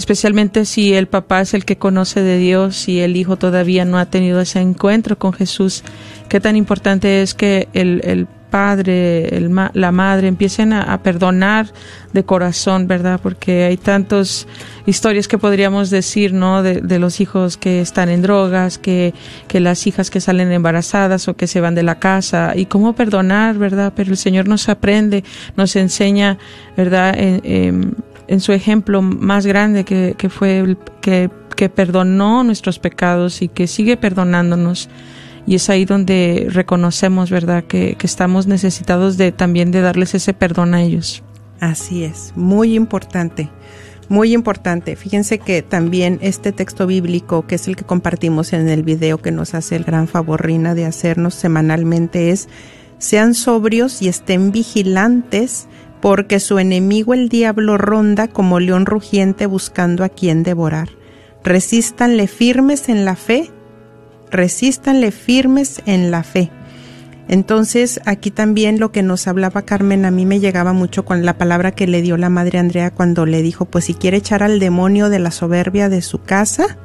Especialmente 0.00 0.64
si 0.64 0.94
el 0.94 1.08
papá 1.08 1.42
es 1.42 1.52
el 1.52 1.66
que 1.66 1.76
conoce 1.76 2.22
de 2.22 2.38
Dios 2.38 2.88
y 2.88 3.00
el 3.00 3.18
hijo 3.18 3.36
todavía 3.36 3.84
no 3.84 3.98
ha 3.98 4.06
tenido 4.06 4.40
ese 4.40 4.58
encuentro 4.58 5.18
con 5.18 5.34
Jesús, 5.34 5.84
qué 6.30 6.40
tan 6.40 6.56
importante 6.56 7.20
es 7.20 7.34
que 7.34 7.68
el, 7.74 8.00
el 8.04 8.26
padre, 8.48 9.36
el 9.36 9.54
la 9.74 9.92
madre 9.92 10.26
empiecen 10.26 10.72
a, 10.72 11.02
perdonar 11.02 11.66
de 12.14 12.24
corazón, 12.24 12.88
¿verdad? 12.88 13.20
Porque 13.22 13.64
hay 13.64 13.76
tantas 13.76 14.48
historias 14.86 15.28
que 15.28 15.36
podríamos 15.36 15.90
decir, 15.90 16.32
¿no? 16.32 16.62
De, 16.62 16.80
de 16.80 16.98
los 16.98 17.20
hijos 17.20 17.58
que 17.58 17.82
están 17.82 18.08
en 18.08 18.22
drogas, 18.22 18.78
que, 18.78 19.12
que 19.48 19.60
las 19.60 19.86
hijas 19.86 20.10
que 20.10 20.20
salen 20.20 20.50
embarazadas 20.50 21.28
o 21.28 21.34
que 21.34 21.46
se 21.46 21.60
van 21.60 21.74
de 21.74 21.82
la 21.82 21.98
casa 21.98 22.54
y 22.56 22.64
cómo 22.64 22.94
perdonar, 22.94 23.58
¿verdad? 23.58 23.92
Pero 23.94 24.12
el 24.12 24.16
Señor 24.16 24.48
nos 24.48 24.68
aprende, 24.70 25.24
nos 25.56 25.76
enseña, 25.76 26.38
¿verdad? 26.74 27.14
En 28.30 28.38
su 28.38 28.52
ejemplo 28.52 29.02
más 29.02 29.44
grande 29.44 29.84
que, 29.84 30.14
que 30.16 30.30
fue 30.30 30.60
el, 30.60 30.78
que, 31.00 31.30
que 31.56 31.68
perdonó 31.68 32.44
nuestros 32.44 32.78
pecados 32.78 33.42
y 33.42 33.48
que 33.48 33.66
sigue 33.66 33.96
perdonándonos. 33.96 34.88
Y 35.48 35.56
es 35.56 35.68
ahí 35.68 35.84
donde 35.84 36.46
reconocemos, 36.48 37.28
¿verdad?, 37.28 37.64
que, 37.64 37.96
que 37.96 38.06
estamos 38.06 38.46
necesitados 38.46 39.16
de 39.16 39.32
también 39.32 39.72
de 39.72 39.80
darles 39.80 40.14
ese 40.14 40.32
perdón 40.32 40.74
a 40.74 40.82
ellos. 40.82 41.24
Así 41.58 42.04
es, 42.04 42.32
muy 42.36 42.76
importante, 42.76 43.50
muy 44.08 44.32
importante. 44.32 44.94
Fíjense 44.94 45.40
que 45.40 45.62
también 45.62 46.20
este 46.22 46.52
texto 46.52 46.86
bíblico, 46.86 47.48
que 47.48 47.56
es 47.56 47.66
el 47.66 47.74
que 47.74 47.84
compartimos 47.84 48.52
en 48.52 48.68
el 48.68 48.84
video 48.84 49.18
que 49.18 49.32
nos 49.32 49.54
hace 49.54 49.74
el 49.74 49.82
gran 49.82 50.06
favor 50.06 50.46
Rina 50.46 50.76
de 50.76 50.86
hacernos 50.86 51.34
semanalmente, 51.34 52.30
es 52.30 52.48
sean 52.98 53.34
sobrios 53.34 54.02
y 54.02 54.08
estén 54.08 54.52
vigilantes, 54.52 55.66
porque 56.00 56.40
su 56.40 56.58
enemigo 56.58 57.14
el 57.14 57.28
diablo 57.28 57.78
ronda 57.78 58.28
como 58.28 58.60
león 58.60 58.86
rugiente 58.86 59.46
buscando 59.46 60.04
a 60.04 60.08
quien 60.08 60.42
devorar. 60.42 60.88
Resístanle 61.44 62.26
firmes 62.26 62.88
en 62.88 63.04
la 63.04 63.16
fe, 63.16 63.50
resístanle 64.30 65.10
firmes 65.10 65.82
en 65.86 66.10
la 66.10 66.22
fe. 66.22 66.50
Entonces, 67.28 68.00
aquí 68.06 68.30
también 68.32 68.80
lo 68.80 68.90
que 68.90 69.04
nos 69.04 69.28
hablaba 69.28 69.62
Carmen, 69.62 70.04
a 70.04 70.10
mí 70.10 70.26
me 70.26 70.40
llegaba 70.40 70.72
mucho 70.72 71.04
con 71.04 71.24
la 71.24 71.38
palabra 71.38 71.70
que 71.70 71.86
le 71.86 72.02
dio 72.02 72.16
la 72.16 72.28
madre 72.28 72.58
Andrea 72.58 72.90
cuando 72.90 73.24
le 73.24 73.40
dijo, 73.40 73.66
pues 73.66 73.84
si 73.84 73.94
quiere 73.94 74.16
echar 74.16 74.42
al 74.42 74.58
demonio 74.58 75.08
de 75.10 75.20
la 75.20 75.30
soberbia 75.30 75.88
de 75.88 76.02
su 76.02 76.22
casa, 76.22 76.76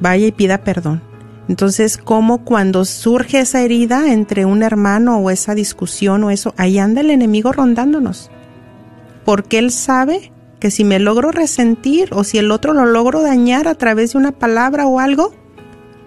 vaya 0.00 0.26
y 0.26 0.32
pida 0.32 0.64
perdón. 0.64 1.02
Entonces, 1.48 1.96
como 1.96 2.38
cuando 2.38 2.84
surge 2.84 3.40
esa 3.40 3.62
herida 3.62 4.12
entre 4.12 4.44
un 4.44 4.62
hermano 4.62 5.18
o 5.18 5.30
esa 5.30 5.54
discusión 5.54 6.24
o 6.24 6.30
eso, 6.30 6.54
ahí 6.56 6.78
anda 6.78 7.02
el 7.02 7.10
enemigo 7.10 7.52
rondándonos. 7.52 8.30
Porque 9.24 9.58
él 9.58 9.70
sabe 9.70 10.32
que 10.58 10.70
si 10.70 10.84
me 10.84 10.98
logro 10.98 11.30
resentir 11.30 12.08
o 12.12 12.24
si 12.24 12.38
el 12.38 12.50
otro 12.50 12.72
lo 12.72 12.86
logro 12.86 13.22
dañar 13.22 13.68
a 13.68 13.74
través 13.74 14.12
de 14.12 14.18
una 14.18 14.32
palabra 14.32 14.86
o 14.86 14.98
algo, 14.98 15.32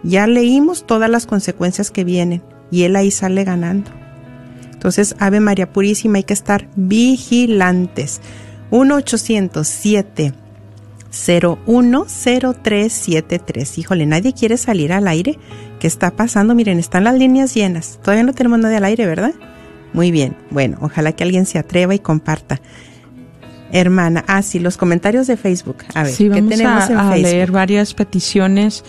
ya 0.04 0.28
leímos 0.28 0.86
todas 0.86 1.10
las 1.10 1.26
consecuencias 1.26 1.92
que 1.92 2.04
vienen 2.04 2.42
y 2.72 2.84
él 2.84 2.96
ahí 2.96 3.12
sale 3.12 3.44
ganando. 3.44 3.92
Entonces, 4.74 5.16
Ave 5.20 5.40
María 5.40 5.72
Purísima, 5.72 6.18
hay 6.18 6.24
que 6.24 6.34
estar 6.34 6.70
vigilantes. 6.76 8.22
1-807 8.72 10.34
010373. 11.12 13.78
Híjole, 13.78 14.06
nadie 14.06 14.34
quiere 14.34 14.58
salir 14.58 14.92
al 14.94 15.08
aire. 15.08 15.40
¿Qué 15.80 15.88
está 15.88 16.12
pasando? 16.12 16.54
Miren, 16.56 16.80
están 16.80 17.06
las 17.06 17.16
líneas 17.16 17.54
llenas. 17.54 18.00
Todavía 18.02 18.24
no 18.24 18.34
tenemos 18.34 18.60
nadie 18.60 18.78
al 18.78 18.86
aire, 18.86 19.06
¿verdad? 19.06 19.34
Muy 19.94 20.12
bien. 20.12 20.36
Bueno, 20.52 20.78
ojalá 20.82 21.14
que 21.14 21.24
alguien 21.24 21.46
se 21.46 21.58
atreva 21.58 21.96
y 21.96 22.00
comparta. 22.00 22.60
Hermana, 23.72 24.26
ah, 24.28 24.42
sí, 24.42 24.60
los 24.60 24.76
comentarios 24.78 25.28
de 25.28 25.38
Facebook. 25.38 25.78
A 25.94 26.04
ver, 26.04 26.12
sí, 26.12 26.26
¿qué 26.26 26.30
vamos 26.30 26.50
tenemos 26.50 26.84
a, 26.84 26.92
en 26.92 26.98
a 26.98 27.12
Facebook? 27.12 27.24
leer 27.24 27.52
varias 27.52 27.94
peticiones, 27.94 28.84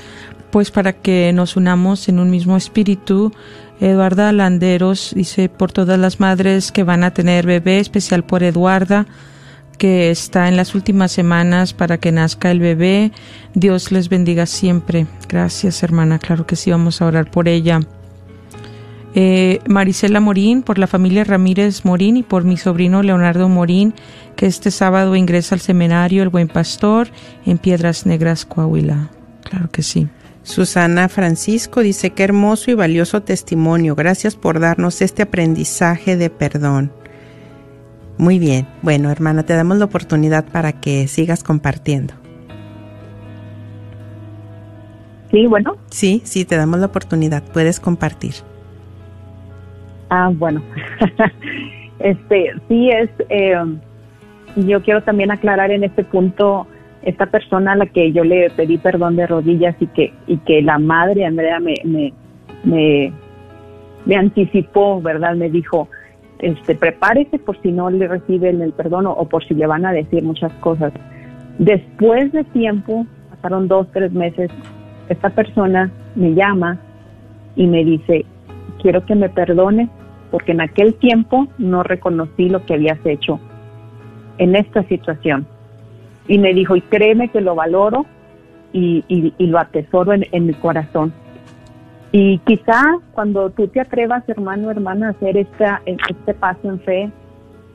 pues 0.51 0.71
para 0.71 0.95
que 0.95 1.33
nos 1.35 1.57
unamos 1.57 2.09
en 2.09 2.19
un 2.19 2.31
mismo 2.31 2.57
espíritu. 2.57 3.33
Eduarda 3.81 4.33
Landeros 4.33 5.13
dice 5.15 5.49
por 5.49 5.73
todas 5.73 5.99
las 5.99 6.21
madres 6.21 6.73
que 6.73 6.83
van 6.83 7.05
a 7.05 7.13
tener 7.13 7.47
bebé, 7.47 7.81
especial 7.81 8.25
por 8.25 8.43
Eduarda, 8.43 9.07
que 9.81 10.11
está 10.11 10.47
en 10.49 10.59
las 10.59 10.75
últimas 10.75 11.11
semanas 11.11 11.73
para 11.73 11.97
que 11.97 12.13
nazca 12.13 12.51
el 12.51 12.61
bebé. 12.61 13.13
Dios 13.55 13.91
les 13.91 14.11
bendiga 14.11 14.45
siempre. 14.45 15.07
Gracias, 15.27 15.83
hermana. 15.83 16.19
Claro 16.19 16.47
que 16.47 16.55
sí, 16.55 16.71
vamos 16.71 17.01
a 17.01 17.07
orar 17.07 17.31
por 17.31 17.49
ella. 17.49 17.81
Eh, 19.15 19.61
Marisela 19.67 20.21
Morín, 20.21 20.63
por 20.63 20.79
la 20.79 20.87
familia 20.87 21.25
Ramírez 21.25 21.87
Morín 21.87 22.19
y 22.19 22.23
por 22.23 22.45
mi 22.45 22.59
sobrino 22.59 23.03
Leonardo 23.03 23.49
Morín, 23.49 23.95
que 24.37 24.45
este 24.45 24.71
sábado 24.71 25.17
ingresa 25.17 25.55
al 25.55 25.63
seminario 25.63 26.23
El 26.23 26.29
Buen 26.29 26.49
Pastor 26.49 27.09
en 27.47 27.57
Piedras 27.57 28.05
Negras, 28.05 28.45
Coahuila. 28.45 29.09
Claro 29.45 29.71
que 29.71 29.83
sí. 29.83 30.09
Susana 30.43 31.09
Francisco 31.09 31.81
dice 31.81 32.11
qué 32.11 32.25
hermoso 32.25 32.71
y 32.71 32.75
valioso 32.75 33.23
testimonio. 33.23 33.95
Gracias 33.95 34.37
por 34.37 34.61
darnos 34.61 35.01
este 35.01 35.23
aprendizaje 35.23 36.19
de 36.19 36.29
perdón. 36.29 37.00
Muy 38.21 38.39
bien. 38.39 38.67
Bueno, 38.83 39.11
hermana, 39.11 39.45
te 39.45 39.55
damos 39.55 39.79
la 39.79 39.87
oportunidad 39.87 40.45
para 40.45 40.73
que 40.73 41.09
sigas 41.09 41.43
compartiendo. 41.43 42.13
Sí, 45.31 45.47
bueno. 45.47 45.79
Sí, 45.89 46.21
sí, 46.25 46.45
te 46.45 46.57
damos 46.57 46.81
la 46.81 46.87
oportunidad. 46.87 47.43
Puedes 47.43 47.81
compartir. 47.81 48.35
Ah, 50.11 50.31
bueno. 50.35 50.61
este, 51.99 52.53
sí 52.69 52.91
es. 52.91 53.09
Eh, 53.31 53.57
yo 54.57 54.83
quiero 54.83 55.03
también 55.03 55.31
aclarar 55.31 55.71
en 55.71 55.85
este 55.85 56.05
punto 56.05 56.67
esta 57.01 57.25
persona 57.25 57.73
a 57.73 57.77
la 57.77 57.87
que 57.87 58.13
yo 58.13 58.23
le 58.23 58.51
pedí 58.51 58.77
perdón 58.77 59.17
de 59.17 59.27
rodillas 59.29 59.75
y 59.81 59.87
que 59.87 60.13
y 60.27 60.37
que 60.37 60.61
la 60.61 60.79
madre 60.79 61.25
Andrea 61.25 61.59
me 61.59 61.73
me, 61.85 62.13
me, 62.65 63.13
me 64.05 64.17
anticipó, 64.17 65.01
¿verdad? 65.01 65.37
Me 65.37 65.49
dijo, 65.49 65.89
este, 66.43 66.75
prepárese 66.75 67.39
por 67.39 67.61
si 67.63 67.73
no 67.73 67.91
le 67.91 68.09
reciben 68.09 68.61
el 68.63 68.73
perdón 68.73 69.07
o, 69.07 69.25
por 69.29 69.45
si 69.47 69.55
le 69.55 69.67
van 69.67 69.85
a 69.87 69.93
decir 69.93 70.23
muchas 70.23 70.53
cosas. 70.55 70.93
Después 71.59 72.33
de 72.33 72.45
tiempo, 72.45 73.07
pasaron 73.31 73.69
dos, 73.69 73.87
tres 73.93 74.13
meses, 74.13 74.51
esta 75.09 75.31
persona 75.31 75.91
me 76.15 76.35
llama 76.35 76.79
y 77.57 77.67
me 77.67 77.85
dice, 77.85 78.25
quiero 78.81 79.05
que 79.05 79.15
me 79.15 79.29
perdones 79.29 79.89
porque 80.31 80.53
en 80.53 80.61
aquel 80.61 80.95
tiempo 80.95 81.49
no 81.59 81.83
reconocí 81.83 82.49
lo 82.49 82.65
que 82.65 82.75
habías 82.75 82.99
hecho 83.05 83.41
en 84.39 84.55
esta 84.57 84.83
situación. 84.85 85.47
Y 86.29 86.39
me 86.39 86.55
dijo, 86.55 86.77
y 86.77 86.81
créeme 86.83 87.29
que 87.29 87.41
lo 87.41 87.55
valoro 87.57 88.07
y, 88.73 89.05
y- 89.09 89.35
y 89.37 89.47
lo 89.49 89.59
atesoro 89.59 90.13
en, 90.13 90.25
en 90.31 90.47
mi 90.47 90.55
corazón. 90.55 91.13
Y 92.13 92.39
quizá 92.39 92.99
cuando 93.13 93.51
tú 93.51 93.69
te 93.69 93.81
atrevas, 93.81 94.29
hermano, 94.29 94.71
hermana, 94.71 95.09
a 95.09 95.11
hacer 95.11 95.37
esta, 95.37 95.81
este 95.87 96.35
paso 96.35 96.69
en 96.69 96.81
fe, 96.81 97.11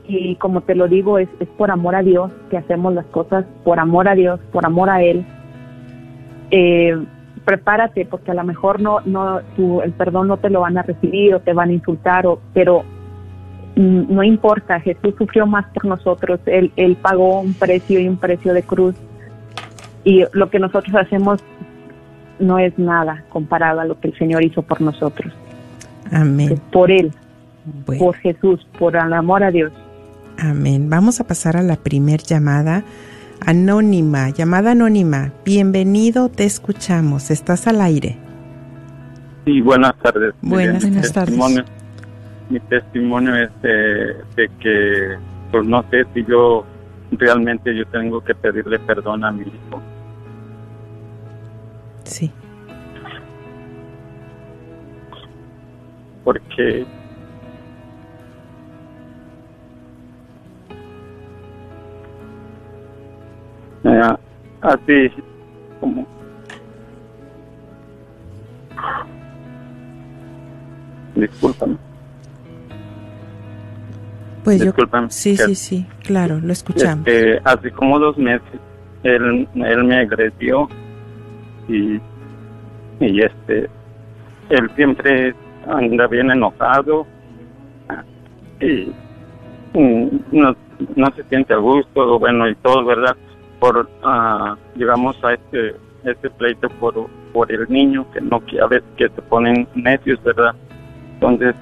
y 0.08 0.36
como 0.36 0.60
te 0.60 0.74
lo 0.74 0.88
digo, 0.88 1.18
es, 1.18 1.28
es 1.40 1.48
por 1.56 1.70
amor 1.70 1.94
a 1.94 2.02
Dios 2.02 2.30
que 2.50 2.58
hacemos 2.58 2.94
las 2.94 3.06
cosas, 3.06 3.44
por 3.64 3.80
amor 3.80 4.08
a 4.08 4.14
Dios, 4.14 4.38
por 4.52 4.66
amor 4.66 4.90
a 4.90 5.02
Él. 5.02 5.24
Eh, 6.50 6.96
prepárate, 7.44 8.04
porque 8.04 8.32
a 8.32 8.34
lo 8.34 8.44
mejor 8.44 8.80
no, 8.80 9.00
no, 9.04 9.40
tu, 9.56 9.80
el 9.80 9.92
perdón 9.92 10.28
no 10.28 10.36
te 10.36 10.50
lo 10.50 10.60
van 10.60 10.76
a 10.76 10.82
recibir 10.82 11.34
o 11.34 11.40
te 11.40 11.52
van 11.52 11.70
a 11.70 11.72
insultar, 11.72 12.26
o, 12.26 12.40
pero 12.52 12.82
mm, 13.76 14.14
no 14.14 14.22
importa, 14.22 14.80
Jesús 14.80 15.14
sufrió 15.16 15.46
más 15.46 15.64
por 15.72 15.86
nosotros, 15.86 16.40
él, 16.46 16.72
él 16.76 16.96
pagó 17.00 17.40
un 17.40 17.54
precio 17.54 18.00
y 18.00 18.08
un 18.08 18.16
precio 18.16 18.52
de 18.52 18.64
cruz, 18.64 18.96
y 20.04 20.24
lo 20.32 20.50
que 20.50 20.58
nosotros 20.58 20.94
hacemos 20.94 21.42
no 22.38 22.58
es 22.58 22.78
nada 22.78 23.24
comparado 23.28 23.80
a 23.80 23.84
lo 23.84 23.98
que 24.00 24.08
el 24.08 24.18
Señor 24.18 24.44
hizo 24.44 24.62
por 24.62 24.80
nosotros, 24.80 25.32
Amén. 26.12 26.52
es 26.52 26.60
por 26.72 26.90
Él, 26.90 27.12
Bueno. 27.86 28.04
por 28.04 28.16
Jesús, 28.16 28.66
por 28.78 28.96
el 28.96 29.12
amor 29.12 29.42
a 29.42 29.50
Dios. 29.50 29.72
Amén. 30.38 30.90
Vamos 30.90 31.20
a 31.20 31.24
pasar 31.24 31.56
a 31.56 31.62
la 31.62 31.76
primer 31.76 32.20
llamada 32.22 32.82
anónima. 33.46 34.30
Llamada 34.30 34.72
anónima. 34.72 35.32
Bienvenido, 35.44 36.28
te 36.28 36.44
escuchamos. 36.44 37.30
Estás 37.30 37.66
al 37.66 37.80
aire. 37.80 38.16
Sí, 39.44 39.60
buenas 39.60 39.94
tardes. 40.02 40.34
Buenas 40.42 40.84
mi 40.84 40.90
tardes. 40.90 41.12
testimonio- 41.12 41.64
Mi 42.50 42.60
testimonio 42.60 43.34
es 43.36 43.50
de, 43.62 43.70
de 44.36 44.48
que 44.60 45.16
pues 45.50 45.66
no 45.66 45.82
sé 45.90 46.04
si 46.14 46.24
yo 46.26 46.64
realmente 47.12 47.74
yo 47.76 47.84
tengo 47.86 48.20
que 48.22 48.34
pedirle 48.34 48.78
perdón 48.80 49.24
a 49.24 49.32
mi 49.32 49.42
hijo. 49.42 49.80
Sí. 52.06 52.32
Porque 56.24 56.86
eh, 63.84 64.16
así 64.60 65.10
como 65.80 66.06
discúlpame 71.14 71.76
Pues 74.42 74.64
yo, 74.64 74.72
sí, 75.10 75.36
sí, 75.36 75.54
sí, 75.54 75.86
claro, 76.02 76.40
lo 76.40 76.52
escuchamos. 76.52 77.06
Este, 77.06 77.40
hace 77.44 77.70
como 77.70 77.98
dos 77.98 78.16
meses 78.18 78.60
él, 79.02 79.48
él 79.54 79.84
me 79.84 79.98
agredió 80.00 80.68
y, 81.68 82.00
y 83.00 83.20
este 83.22 83.68
él 84.50 84.70
siempre 84.76 85.34
anda 85.68 86.06
bien 86.06 86.30
enojado 86.30 87.06
y 88.60 88.92
no, 89.74 90.56
no 90.94 91.06
se 91.14 91.22
siente 91.24 91.52
a 91.54 91.58
gusto, 91.58 92.18
bueno 92.18 92.48
y 92.48 92.54
todo, 92.56 92.84
¿verdad? 92.84 93.16
Por 93.60 93.88
ah, 94.04 94.56
llegamos 94.74 95.22
a 95.24 95.34
este 95.34 95.74
este 96.04 96.30
pleito 96.30 96.68
por, 96.80 97.08
por 97.32 97.50
el 97.50 97.66
niño 97.68 98.06
que 98.12 98.20
no 98.20 98.44
que 98.46 98.60
a 98.60 98.66
veces 98.66 98.88
que 98.96 99.08
se 99.08 99.22
ponen 99.22 99.66
necios, 99.74 100.22
¿verdad? 100.22 100.54
Entonces 101.14 101.54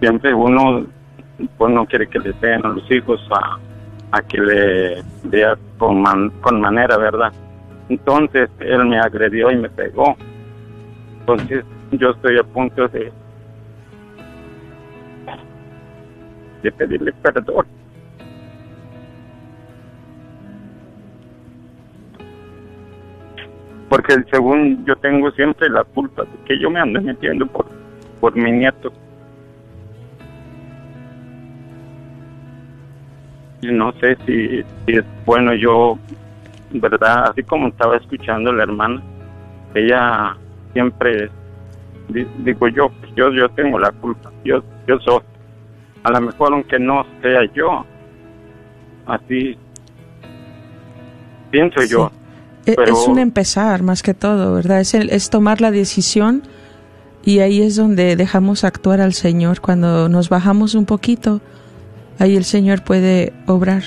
siempre 0.00 0.34
uno 0.34 0.86
pues 1.58 1.72
no 1.72 1.86
quiere 1.86 2.06
que 2.08 2.18
le 2.18 2.32
den 2.40 2.64
a 2.64 2.68
los 2.68 2.90
hijos 2.90 3.20
a, 3.30 3.58
a 4.16 4.22
que 4.22 4.40
le 4.40 5.02
vea 5.24 5.56
con, 5.78 6.00
man- 6.02 6.30
con 6.42 6.60
manera, 6.60 6.96
¿verdad? 6.96 7.32
Entonces 7.88 8.50
él 8.58 8.86
me 8.86 8.98
agredió 8.98 9.50
y 9.50 9.56
me 9.56 9.68
pegó. 9.68 10.16
Entonces 11.20 11.64
yo 11.92 12.10
estoy 12.10 12.38
a 12.38 12.42
punto 12.42 12.88
de, 12.88 13.12
de 16.62 16.72
pedirle 16.72 17.12
perdón. 17.22 17.66
Porque 23.88 24.14
según 24.30 24.84
yo 24.84 24.96
tengo 24.96 25.30
siempre 25.32 25.68
la 25.68 25.84
culpa 25.84 26.22
de 26.22 26.44
que 26.46 26.58
yo 26.58 26.70
me 26.70 26.80
ando 26.80 27.00
metiendo 27.00 27.46
por, 27.46 27.66
por 28.20 28.36
mi 28.36 28.50
nieto. 28.50 28.92
Y 33.62 33.68
no 33.68 33.92
sé 33.92 34.16
si, 34.26 34.62
si 34.62 34.92
es 34.98 35.04
bueno 35.24 35.54
yo, 35.54 35.98
¿verdad? 36.72 37.30
Así 37.30 37.42
como 37.42 37.68
estaba 37.68 37.96
escuchando 37.96 38.52
la 38.52 38.64
hermana, 38.64 39.02
ella 39.74 40.36
siempre, 40.72 41.30
di- 42.08 42.26
digo 42.38 42.68
yo, 42.68 42.90
yo, 43.16 43.30
yo 43.32 43.48
tengo 43.50 43.78
la 43.78 43.90
culpa, 43.92 44.30
yo, 44.44 44.62
yo 44.86 44.98
soy. 45.00 45.20
A 46.02 46.10
lo 46.10 46.20
mejor 46.20 46.52
aunque 46.52 46.78
no 46.78 47.04
sea 47.22 47.40
yo, 47.54 47.84
así 49.06 49.56
pienso 51.50 51.82
yo. 51.84 52.10
E- 52.64 52.74
Pero- 52.74 52.92
Es 52.92 53.06
un 53.08 53.18
empezar 53.18 53.82
más 53.82 54.02
que 54.02 54.14
todo, 54.14 54.54
¿verdad? 54.54 54.80
Es, 54.80 54.94
el- 54.94 55.10
es 55.10 55.30
tomar 55.30 55.60
la 55.60 55.70
decisión 55.70 56.42
y 57.24 57.38
ahí 57.40 57.62
es 57.62 57.76
donde 57.76 58.16
dejamos 58.16 58.64
actuar 58.64 59.00
al 59.00 59.12
Señor. 59.14 59.60
Cuando 59.60 60.08
nos 60.08 60.28
bajamos 60.28 60.74
un 60.74 60.84
poquito, 60.84 61.40
ahí 62.18 62.36
el 62.36 62.44
Señor 62.44 62.82
puede 62.82 63.32
obrar. 63.46 63.82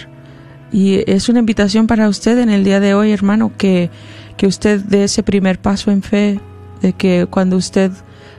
Y 0.72 1.03
es 1.11 1.30
una 1.30 1.39
invitación 1.39 1.88
para 1.88 2.07
usted 2.07 2.38
en 2.39 2.49
el 2.49 2.63
día 2.63 2.80
de 2.80 2.93
hoy, 2.93 3.11
hermano, 3.11 3.51
que, 3.57 3.89
que 4.38 4.47
usted 4.47 4.82
dé 4.82 5.05
ese 5.05 5.24
primer 5.24 5.59
paso 5.59 5.91
en 5.91 6.03
fe, 6.03 6.39
de 6.82 6.93
que 6.93 7.28
cuando 7.30 7.57
usted 7.57 7.91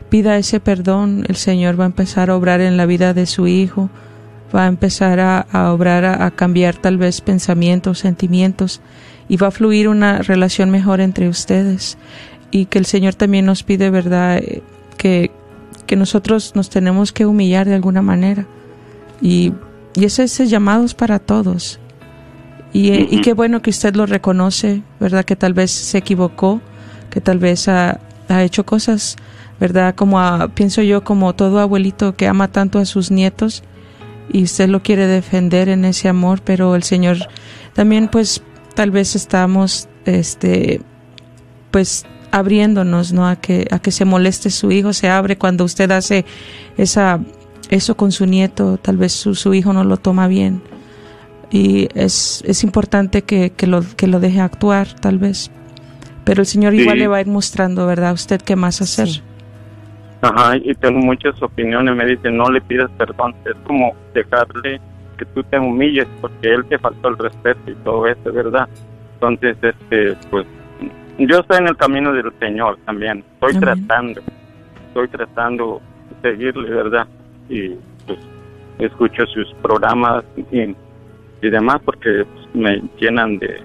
pida 0.08 0.36
ese 0.36 0.60
perdón, 0.60 1.24
el 1.28 1.36
Señor 1.36 1.78
va 1.78 1.84
a 1.84 1.86
empezar 1.86 2.30
a 2.30 2.36
obrar 2.36 2.60
en 2.60 2.76
la 2.76 2.86
vida 2.86 3.14
de 3.14 3.26
su 3.26 3.46
hijo, 3.46 3.90
va 4.54 4.64
a 4.64 4.68
empezar 4.68 5.20
a, 5.20 5.72
obrar, 5.72 6.04
a, 6.04 6.30
cambiar 6.30 6.76
tal 6.76 6.98
vez 6.98 7.20
pensamientos, 7.20 7.98
sentimientos, 7.98 8.80
y 9.28 9.36
va 9.36 9.48
a 9.48 9.52
fluir 9.52 9.88
una 9.88 10.18
relación 10.18 10.70
mejor 10.70 11.00
entre 11.00 11.28
ustedes. 11.28 11.98
Y 12.50 12.66
que 12.66 12.78
el 12.78 12.86
Señor 12.86 13.14
también 13.14 13.46
nos 13.46 13.62
pide, 13.62 13.90
¿verdad?, 13.90 14.42
que, 14.96 15.30
que 15.86 15.96
nosotros 15.96 16.52
nos 16.56 16.68
tenemos 16.68 17.12
que 17.12 17.26
humillar 17.26 17.68
de 17.68 17.76
alguna 17.76 18.02
manera. 18.02 18.46
Y, 19.22 19.52
y 19.94 20.04
ese, 20.04 20.46
llamado 20.46 20.86
para 20.96 21.18
todos. 21.18 21.78
Y, 22.72 22.90
eh, 22.90 23.08
y 23.10 23.20
qué 23.20 23.32
bueno 23.32 23.62
que 23.62 23.70
usted 23.70 23.94
lo 23.96 24.06
reconoce, 24.06 24.82
¿verdad? 25.00 25.24
Que 25.24 25.36
tal 25.36 25.54
vez 25.54 25.70
se 25.72 25.98
equivocó, 25.98 26.60
que 27.10 27.20
tal 27.20 27.38
vez 27.38 27.66
ha, 27.68 27.98
ha 28.28 28.42
hecho 28.44 28.64
cosas, 28.64 29.16
¿verdad? 29.58 29.94
Como 29.96 30.20
a- 30.20 30.48
pienso 30.54 30.80
yo, 30.82 31.02
como 31.02 31.32
todo 31.34 31.58
abuelito 31.58 32.14
que 32.14 32.28
ama 32.28 32.48
tanto 32.48 32.78
a 32.78 32.84
sus 32.84 33.10
nietos 33.10 33.64
y 34.32 34.44
usted 34.44 34.68
lo 34.68 34.82
quiere 34.82 35.06
defender 35.08 35.68
en 35.68 35.84
ese 35.84 36.08
amor, 36.08 36.40
pero 36.44 36.76
el 36.76 36.84
Señor 36.84 37.18
también, 37.74 38.06
pues, 38.08 38.42
tal 38.74 38.92
vez 38.92 39.16
estamos, 39.16 39.88
este, 40.04 40.80
pues, 41.72 42.04
abriéndonos, 42.30 43.12
¿no? 43.12 43.26
A 43.26 43.34
que, 43.34 43.66
a 43.72 43.80
que 43.80 43.90
se 43.90 44.04
moleste 44.04 44.50
su 44.50 44.70
hijo, 44.70 44.92
se 44.92 45.08
abre 45.08 45.36
cuando 45.36 45.64
usted 45.64 45.90
hace 45.90 46.24
esa, 46.76 47.18
eso 47.70 47.96
con 47.96 48.12
su 48.12 48.26
nieto, 48.26 48.78
tal 48.80 48.96
vez 48.96 49.12
su, 49.12 49.34
su 49.34 49.52
hijo 49.54 49.72
no 49.72 49.82
lo 49.82 49.96
toma 49.96 50.28
bien 50.28 50.62
y 51.50 51.88
es, 51.94 52.42
es 52.46 52.62
importante 52.64 53.22
que, 53.22 53.50
que, 53.50 53.66
lo, 53.66 53.82
que 53.96 54.06
lo 54.06 54.20
deje 54.20 54.40
actuar, 54.40 54.88
tal 55.00 55.18
vez. 55.18 55.50
Pero 56.24 56.42
el 56.42 56.46
Señor 56.46 56.74
igual 56.74 56.98
le 56.98 57.08
va 57.08 57.16
a 57.16 57.20
ir 57.20 57.26
mostrando, 57.26 57.86
¿verdad? 57.86 58.12
Usted 58.12 58.40
qué 58.40 58.54
más 58.56 58.80
hacer. 58.80 59.08
Ajá, 60.22 60.56
y 60.56 60.74
tengo 60.74 61.00
muchas 61.00 61.40
opiniones. 61.42 61.96
Me 61.96 62.04
dicen, 62.04 62.36
no 62.36 62.50
le 62.50 62.60
pidas 62.60 62.90
perdón. 62.98 63.34
Es 63.44 63.56
como 63.66 63.94
dejarle 64.14 64.80
que 65.18 65.24
tú 65.26 65.42
te 65.44 65.58
humilles 65.58 66.06
porque 66.20 66.54
él 66.54 66.64
te 66.66 66.78
faltó 66.78 67.08
el 67.08 67.18
respeto 67.18 67.70
y 67.70 67.74
todo 67.76 68.06
eso, 68.06 68.32
¿verdad? 68.32 68.68
Entonces, 69.14 69.56
este, 69.62 70.16
pues, 70.30 70.46
yo 71.18 71.38
estoy 71.40 71.58
en 71.58 71.68
el 71.68 71.76
camino 71.76 72.12
del 72.12 72.32
Señor 72.38 72.78
también. 72.84 73.24
Estoy 73.34 73.50
Amén. 73.56 73.60
tratando, 73.60 74.20
estoy 74.88 75.08
tratando 75.08 75.80
de 76.22 76.30
seguirle, 76.30 76.70
¿verdad? 76.70 77.06
Y 77.48 77.70
pues 78.06 78.18
escucho 78.78 79.26
sus 79.26 79.52
programas 79.62 80.24
y, 80.52 80.74
y 81.42 81.50
demás 81.50 81.80
porque 81.84 82.24
pues, 82.24 82.54
me 82.54 82.82
llenan 82.98 83.38
de, 83.38 83.60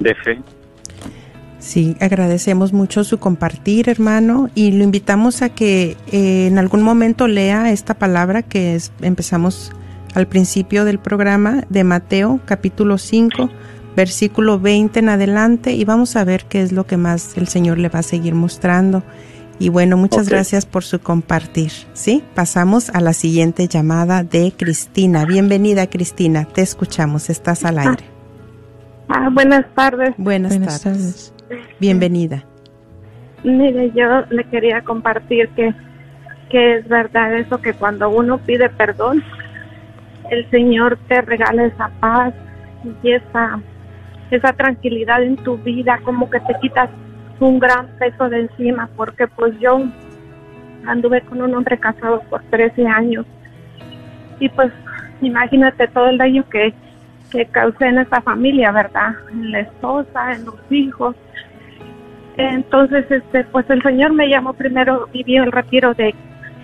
de 0.00 0.14
fe. 0.16 0.38
Sí, 1.58 1.96
agradecemos 2.00 2.72
mucho 2.72 3.02
su 3.02 3.18
compartir, 3.18 3.88
hermano, 3.88 4.50
y 4.54 4.72
lo 4.72 4.84
invitamos 4.84 5.42
a 5.42 5.48
que 5.48 5.96
eh, 6.12 6.46
en 6.46 6.58
algún 6.58 6.82
momento 6.82 7.26
lea 7.26 7.72
esta 7.72 7.94
palabra 7.94 8.42
que 8.42 8.74
es, 8.76 8.92
empezamos 9.00 9.72
al 10.14 10.28
principio 10.28 10.84
del 10.84 10.98
programa 10.98 11.64
de 11.68 11.82
Mateo, 11.82 12.40
capítulo 12.44 12.98
5, 12.98 13.50
versículo 13.96 14.60
20 14.60 14.98
en 15.00 15.08
adelante, 15.08 15.72
y 15.72 15.84
vamos 15.84 16.14
a 16.14 16.24
ver 16.24 16.44
qué 16.44 16.62
es 16.62 16.72
lo 16.72 16.86
que 16.86 16.96
más 16.96 17.36
el 17.36 17.48
Señor 17.48 17.78
le 17.78 17.88
va 17.88 17.98
a 17.98 18.04
seguir 18.04 18.34
mostrando. 18.34 19.02
Y 19.58 19.70
bueno, 19.70 19.96
muchas 19.96 20.28
gracias 20.28 20.66
por 20.66 20.84
su 20.84 21.00
compartir. 21.00 21.70
Sí, 21.94 22.22
pasamos 22.34 22.90
a 22.90 23.00
la 23.00 23.14
siguiente 23.14 23.68
llamada 23.68 24.22
de 24.22 24.52
Cristina. 24.54 25.24
Bienvenida, 25.24 25.86
Cristina. 25.86 26.44
Te 26.44 26.60
escuchamos. 26.60 27.30
Estás 27.30 27.64
al 27.64 27.78
aire. 27.78 28.04
Ah, 29.08 29.30
buenas 29.32 29.64
tardes. 29.74 30.14
Buenas, 30.18 30.58
Buenas 30.58 30.82
tardes. 30.82 31.34
Bienvenida. 31.80 32.44
Mire, 33.44 33.92
yo 33.94 34.26
le 34.28 34.44
quería 34.44 34.82
compartir 34.82 35.48
que, 35.50 35.72
que 36.50 36.76
es 36.76 36.88
verdad 36.88 37.34
eso 37.38 37.58
que 37.62 37.72
cuando 37.72 38.10
uno 38.10 38.38
pide 38.38 38.68
perdón, 38.68 39.22
el 40.30 40.50
Señor 40.50 40.98
te 41.08 41.22
regala 41.22 41.66
esa 41.66 41.90
paz 42.00 42.34
y 43.02 43.12
esa, 43.12 43.60
esa 44.30 44.52
tranquilidad 44.52 45.22
en 45.22 45.36
tu 45.36 45.56
vida, 45.58 46.00
como 46.04 46.28
que 46.28 46.40
te 46.40 46.54
quitas 46.60 46.90
un 47.40 47.58
gran 47.58 47.86
peso 47.98 48.28
de 48.28 48.40
encima, 48.40 48.88
porque 48.96 49.26
pues 49.26 49.58
yo 49.60 49.80
anduve 50.86 51.20
con 51.22 51.42
un 51.42 51.54
hombre 51.54 51.78
casado 51.78 52.22
por 52.30 52.42
13 52.44 52.86
años 52.86 53.26
y 54.38 54.48
pues 54.50 54.70
imagínate 55.20 55.88
todo 55.88 56.08
el 56.08 56.18
daño 56.18 56.44
que, 56.48 56.72
que 57.32 57.46
causé 57.46 57.86
en 57.86 57.98
esa 57.98 58.20
familia, 58.20 58.70
¿verdad? 58.70 59.14
En 59.32 59.50
la 59.52 59.60
esposa, 59.60 60.32
en 60.32 60.44
los 60.44 60.56
hijos. 60.70 61.16
Entonces, 62.36 63.10
este, 63.10 63.44
pues 63.44 63.68
el 63.70 63.82
Señor 63.82 64.12
me 64.12 64.28
llamó 64.28 64.52
primero, 64.52 65.08
vivió 65.12 65.42
el 65.44 65.52
retiro 65.52 65.94
de 65.94 66.14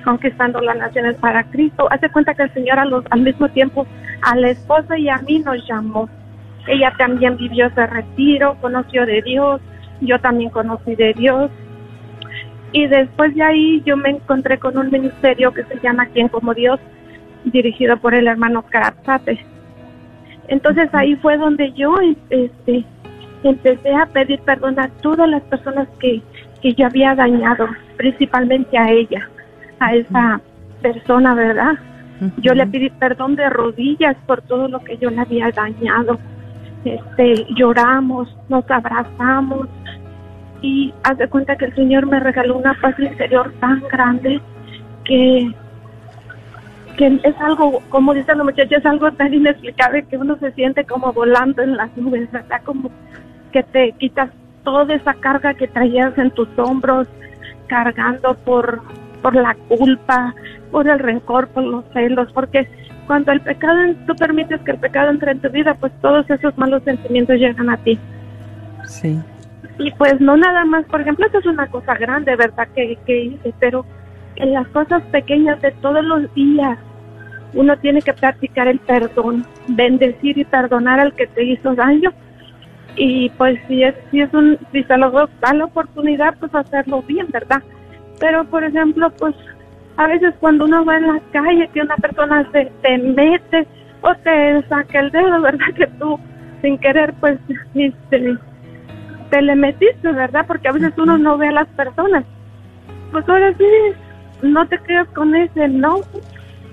Conquistando 0.05 0.61
las 0.61 0.77
Naciones 0.77 1.17
para 1.17 1.45
Cristo. 1.45 1.89
Hace 1.91 2.11
cuenta 2.11 2.35
que 2.35 2.43
el 2.43 2.53
Señor 2.53 2.79
a 2.79 2.85
los- 2.85 3.05
al 3.11 3.21
mismo 3.23 3.49
tiempo 3.49 3.87
a 4.23 4.37
la 4.37 4.51
esposa 4.51 4.99
y 4.99 5.09
a 5.09 5.19
mí 5.19 5.39
nos 5.39 5.67
llamó. 5.67 6.09
Ella 6.67 6.93
también 6.99 7.37
vivió 7.37 7.67
ese 7.67 7.87
retiro, 7.87 8.57
conoció 8.61 9.07
de 9.07 9.23
Dios, 9.23 9.61
yo 10.07 10.21
también 10.21 10.51
conocí 10.51 10.95
de 10.95 11.13
Dios. 11.15 11.51
Y 12.73 12.87
después 12.87 13.35
de 13.35 13.43
ahí 13.43 13.83
yo 13.85 13.97
me 13.97 14.11
encontré 14.11 14.59
con 14.59 14.77
un 14.79 14.91
ministerio 14.91 15.53
que 15.53 15.65
se 15.65 15.79
llama 15.81 16.07
Quien 16.07 16.29
como 16.29 16.55
Dios 16.55 16.81
dirigido 17.45 17.97
por 17.99 18.15
el 18.15 18.27
hermano 18.27 18.63
Karapate. 18.63 19.45
Entonces 20.49 20.89
ahí 20.93 21.17
fue 21.17 21.37
donde 21.37 21.73
yo 21.73 21.95
este, 22.31 22.85
empecé 23.43 23.95
a 23.95 24.07
pedir 24.07 24.41
perdón 24.41 24.79
a 24.79 24.89
todas 24.89 25.29
las 25.29 25.43
personas 25.43 25.89
que, 25.99 26.23
que 26.61 26.75
yo 26.75 26.87
había 26.87 27.15
dañado, 27.15 27.69
principalmente 27.97 28.77
a 28.79 28.91
ella, 28.91 29.29
a 29.81 29.95
esa 29.95 30.41
persona, 30.81 31.35
¿verdad? 31.35 31.75
Yo 32.37 32.55
le 32.55 32.67
pedí 32.67 32.89
perdón 32.91 33.35
de 33.35 33.51
rodillas 33.51 34.17
por 34.27 34.43
todo 34.43 34.69
lo 34.69 34.79
que 34.81 34.97
yo 34.99 35.11
le 35.11 35.21
había 35.21 35.51
dañado. 35.51 36.19
Este, 36.85 37.47
lloramos, 37.57 38.37
nos 38.49 38.69
abrazamos 38.71 39.69
y 40.63 40.95
haz 41.03 41.19
de 41.19 41.29
cuenta 41.29 41.57
que 41.57 41.67
el 41.67 41.75
Señor 41.75 42.07
me 42.07 42.21
regaló 42.21 42.57
una 42.57 42.75
paz 42.81 42.99
interior 42.99 43.53
tan 43.61 43.83
grande 43.91 44.41
que 45.05 45.53
que 46.97 47.07
es 47.07 47.41
algo, 47.41 47.83
como 47.89 48.13
dicen 48.15 48.39
los 48.39 48.45
muchachos, 48.45 48.79
es 48.79 48.87
algo 48.87 49.11
tan 49.13 49.33
inexplicable 49.33 50.05
que 50.05 50.19
uno 50.19 50.37
se 50.37 50.53
siente 50.53 50.85
como 50.85 51.13
volando 51.13 51.63
en 51.63 51.77
las 51.77 51.97
nubes, 51.97 52.31
¿verdad? 52.31 52.61
Como 52.65 52.91
que 53.51 53.63
te 53.63 53.93
quitas 53.93 54.31
toda 54.63 54.95
esa 54.95 55.15
carga 55.15 55.55
que 55.55 55.69
traías 55.69 56.17
en 56.19 56.31
tus 56.33 56.49
hombros, 56.59 57.09
cargando 57.67 58.35
por, 58.35 58.83
por 59.23 59.35
la 59.35 59.57
culpa, 59.69 60.35
por 60.71 60.87
el 60.87 60.99
rencor, 60.99 61.49
por 61.49 61.65
los 61.65 61.85
celos, 61.93 62.31
porque 62.33 62.69
cuando 63.07 63.33
el 63.33 63.41
pecado, 63.41 63.95
tú 64.07 64.15
permites 64.15 64.61
que 64.61 64.73
el 64.73 64.79
pecado 64.79 65.11
entre 65.11 65.33
en 65.33 65.41
tu 65.41 65.49
vida, 65.49 65.75
pues 65.75 65.93
todos 66.01 66.29
esos 66.29 66.57
malos 66.59 66.83
sentimientos 66.85 67.37
llegan 67.37 67.71
a 67.71 67.79
ti. 67.79 67.99
Sí. 68.87 69.19
Y 69.79 69.91
pues 69.93 70.21
no 70.21 70.37
nada 70.37 70.65
más, 70.65 70.85
por 70.87 71.01
ejemplo, 71.01 71.27
eso 71.27 71.39
es 71.39 71.47
una 71.47 71.67
cosa 71.67 71.95
grande, 71.95 72.37
¿verdad? 72.37 72.69
Que, 72.75 72.99
que 73.07 73.25
hice, 73.25 73.55
pero 73.59 73.85
en 74.37 74.53
las 74.53 74.67
cosas 74.69 75.03
pequeñas 75.05 75.61
de 75.63 75.73
todos 75.73 76.05
los 76.05 76.33
días, 76.35 76.79
uno 77.55 77.77
tiene 77.79 78.01
que 78.01 78.13
practicar 78.13 78.69
el 78.69 78.79
perdón, 78.81 79.47
bendecir 79.69 80.39
y 80.39 80.45
perdonar 80.45 81.01
al 81.01 81.13
que 81.15 81.27
te 81.27 81.45
hizo 81.45 81.75
daño. 81.75 82.13
Y 82.97 83.31
pues 83.31 83.59
si 83.69 83.83
es, 83.83 83.95
si 84.11 84.21
es 84.21 84.33
un, 84.35 84.59
si 84.71 84.83
se 84.85 84.97
lo 84.97 85.11
da 85.11 85.55
la 85.55 85.65
oportunidad, 85.65 86.37
pues 86.39 86.55
hacerlo 86.55 87.03
bien, 87.03 87.27
¿verdad? 87.31 87.63
Pero 88.21 88.45
por 88.45 88.65
ejemplo, 88.65 89.11
pues 89.19 89.35
a 89.97 90.07
veces 90.07 90.35
cuando 90.41 90.65
uno 90.65 90.85
va 90.85 90.97
en 90.97 91.07
la 91.07 91.21
calle 91.33 91.69
que 91.73 91.81
una 91.81 91.97
persona 91.97 92.49
se 92.53 92.71
te 92.83 92.99
mete 92.99 93.67
o 94.03 94.15
te 94.17 94.63
saca 94.69 95.01
el 95.01 95.11
dedo, 95.11 95.41
¿verdad? 95.43 95.67
Que 95.77 95.87
tú 95.99 96.19
sin 96.61 96.79
querer 96.79 97.13
pues 97.15 97.39
este, 97.75 98.37
te 99.33 99.41
le 99.41 99.57
metiste, 99.57 100.13
¿verdad? 100.13 100.45
Porque 100.47 100.69
a 100.69 100.73
veces 100.73 100.93
uno 100.99 101.17
no 101.17 101.39
ve 101.39 101.49
a 101.49 101.53
las 101.53 101.69
personas. 101.69 102.23
Pues 103.11 103.27
ahora 103.27 103.55
sí, 103.57 103.65
no 104.43 104.69
te 104.69 104.79
quedas 104.87 105.09
con 105.15 105.35
ese 105.35 105.69
no. 105.69 106.01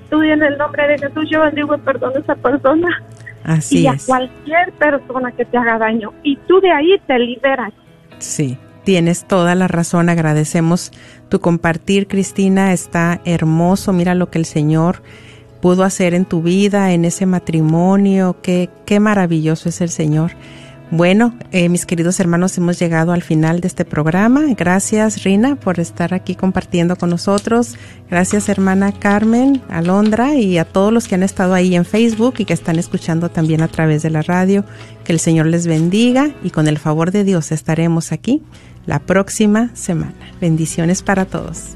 Tú 0.09 0.21
en 0.21 0.43
el 0.43 0.57
nombre 0.57 0.85
de 0.89 0.97
Jesús 0.97 1.29
yo 1.31 1.41
bendigo 1.41 1.73
y 1.73 1.77
perdono 1.79 2.17
a 2.17 2.19
esa 2.19 2.35
persona. 2.35 3.01
Así 3.45 3.83
y 3.83 3.87
a 3.87 3.93
es. 3.93 4.05
cualquier 4.05 4.73
persona 4.73 5.31
que 5.31 5.45
te 5.45 5.57
haga 5.57 5.77
daño. 5.77 6.11
Y 6.21 6.35
tú 6.49 6.59
de 6.59 6.69
ahí 6.69 6.99
te 7.07 7.17
liberas. 7.17 7.71
Sí, 8.17 8.57
tienes 8.83 9.23
toda 9.23 9.55
la 9.55 9.69
razón. 9.69 10.09
Agradecemos 10.09 10.91
tu 11.29 11.39
compartir, 11.39 12.07
Cristina. 12.07 12.73
Está 12.73 13.21
hermoso. 13.23 13.93
Mira 13.93 14.15
lo 14.15 14.29
que 14.29 14.37
el 14.37 14.45
Señor 14.45 15.01
pudo 15.61 15.85
hacer 15.85 16.13
en 16.13 16.25
tu 16.25 16.41
vida, 16.41 16.91
en 16.91 17.05
ese 17.05 17.25
matrimonio. 17.25 18.35
Qué, 18.41 18.69
qué 18.85 18.99
maravilloso 18.99 19.69
es 19.69 19.79
el 19.79 19.89
Señor. 19.89 20.31
Bueno, 20.91 21.35
eh, 21.51 21.69
mis 21.69 21.85
queridos 21.85 22.19
hermanos, 22.19 22.57
hemos 22.57 22.79
llegado 22.79 23.11
al 23.11 23.21
final 23.21 23.61
de 23.61 23.67
este 23.67 23.85
programa. 23.85 24.45
Gracias, 24.57 25.23
Rina, 25.23 25.55
por 25.55 25.79
estar 25.79 26.15
aquí 26.15 26.33
compartiendo 26.33 26.95
con 26.95 27.11
nosotros. 27.11 27.75
Gracias, 28.09 28.49
hermana 28.49 28.91
Carmen, 28.91 29.61
Alondra 29.69 30.33
y 30.33 30.57
a 30.57 30.65
todos 30.65 30.91
los 30.91 31.07
que 31.07 31.13
han 31.13 31.21
estado 31.21 31.53
ahí 31.53 31.75
en 31.75 31.85
Facebook 31.85 32.35
y 32.39 32.45
que 32.45 32.53
están 32.53 32.79
escuchando 32.79 33.29
también 33.29 33.61
a 33.61 33.67
través 33.67 34.01
de 34.01 34.09
la 34.09 34.23
radio. 34.23 34.65
Que 35.03 35.13
el 35.13 35.19
Señor 35.19 35.45
les 35.45 35.67
bendiga 35.67 36.31
y 36.43 36.49
con 36.49 36.67
el 36.67 36.79
favor 36.79 37.11
de 37.11 37.23
Dios 37.23 37.51
estaremos 37.51 38.11
aquí 38.11 38.41
la 38.87 38.97
próxima 38.97 39.69
semana. 39.75 40.15
Bendiciones 40.41 41.03
para 41.03 41.25
todos. 41.25 41.75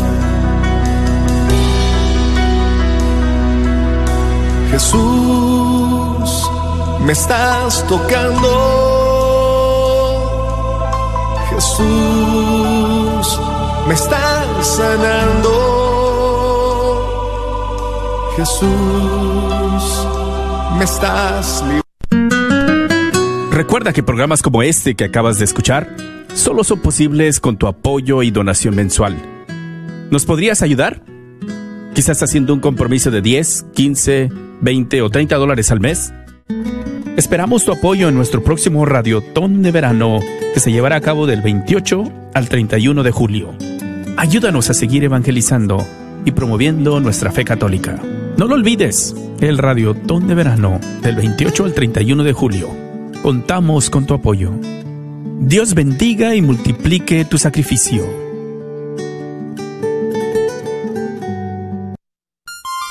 Jesús, 4.71 6.49
me 7.05 7.11
estás 7.11 7.85
tocando. 7.87 8.49
Jesús, 11.49 13.39
me 13.87 13.93
estás 13.93 14.67
sanando. 14.77 15.51
Jesús, 18.37 20.07
me 20.77 20.85
estás 20.85 21.63
Recuerda 23.51 23.93
que 23.93 24.01
programas 24.01 24.41
como 24.41 24.63
este 24.63 24.95
que 24.95 25.03
acabas 25.03 25.37
de 25.37 25.45
escuchar 25.45 25.95
solo 26.33 26.63
son 26.63 26.79
posibles 26.79 27.39
con 27.41 27.57
tu 27.57 27.67
apoyo 27.67 28.23
y 28.23 28.31
donación 28.31 28.75
mensual. 28.75 29.17
¿Nos 30.09 30.25
podrías 30.25 30.61
ayudar? 30.61 31.03
Quizás 31.93 32.23
haciendo 32.23 32.53
un 32.53 32.59
compromiso 32.59 33.11
de 33.11 33.21
10, 33.21 33.65
15, 33.73 34.29
20 34.61 35.01
o 35.01 35.09
30 35.09 35.35
dólares 35.35 35.71
al 35.71 35.79
mes. 35.79 36.13
Esperamos 37.17 37.65
tu 37.65 37.71
apoyo 37.73 38.07
en 38.07 38.15
nuestro 38.15 38.43
próximo 38.43 38.85
Radiotón 38.85 39.61
de 39.61 39.71
Verano 39.71 40.19
que 40.53 40.59
se 40.59 40.71
llevará 40.71 40.95
a 40.95 41.01
cabo 41.01 41.27
del 41.27 41.41
28 41.41 42.03
al 42.33 42.49
31 42.49 43.03
de 43.03 43.11
julio. 43.11 43.53
Ayúdanos 44.17 44.69
a 44.69 44.73
seguir 44.73 45.03
evangelizando 45.03 45.85
y 46.25 46.31
promoviendo 46.31 46.99
nuestra 46.99 47.31
fe 47.31 47.43
católica. 47.43 47.99
No 48.37 48.47
lo 48.47 48.55
olvides, 48.55 49.15
el 49.41 49.57
Radiotón 49.57 50.27
de 50.27 50.35
Verano 50.35 50.79
del 51.01 51.15
28 51.15 51.65
al 51.65 51.73
31 51.73 52.23
de 52.23 52.33
julio. 52.33 52.69
Contamos 53.21 53.89
con 53.89 54.05
tu 54.05 54.13
apoyo. 54.13 54.51
Dios 55.41 55.73
bendiga 55.73 56.35
y 56.35 56.41
multiplique 56.41 57.25
tu 57.25 57.37
sacrificio. 57.37 58.20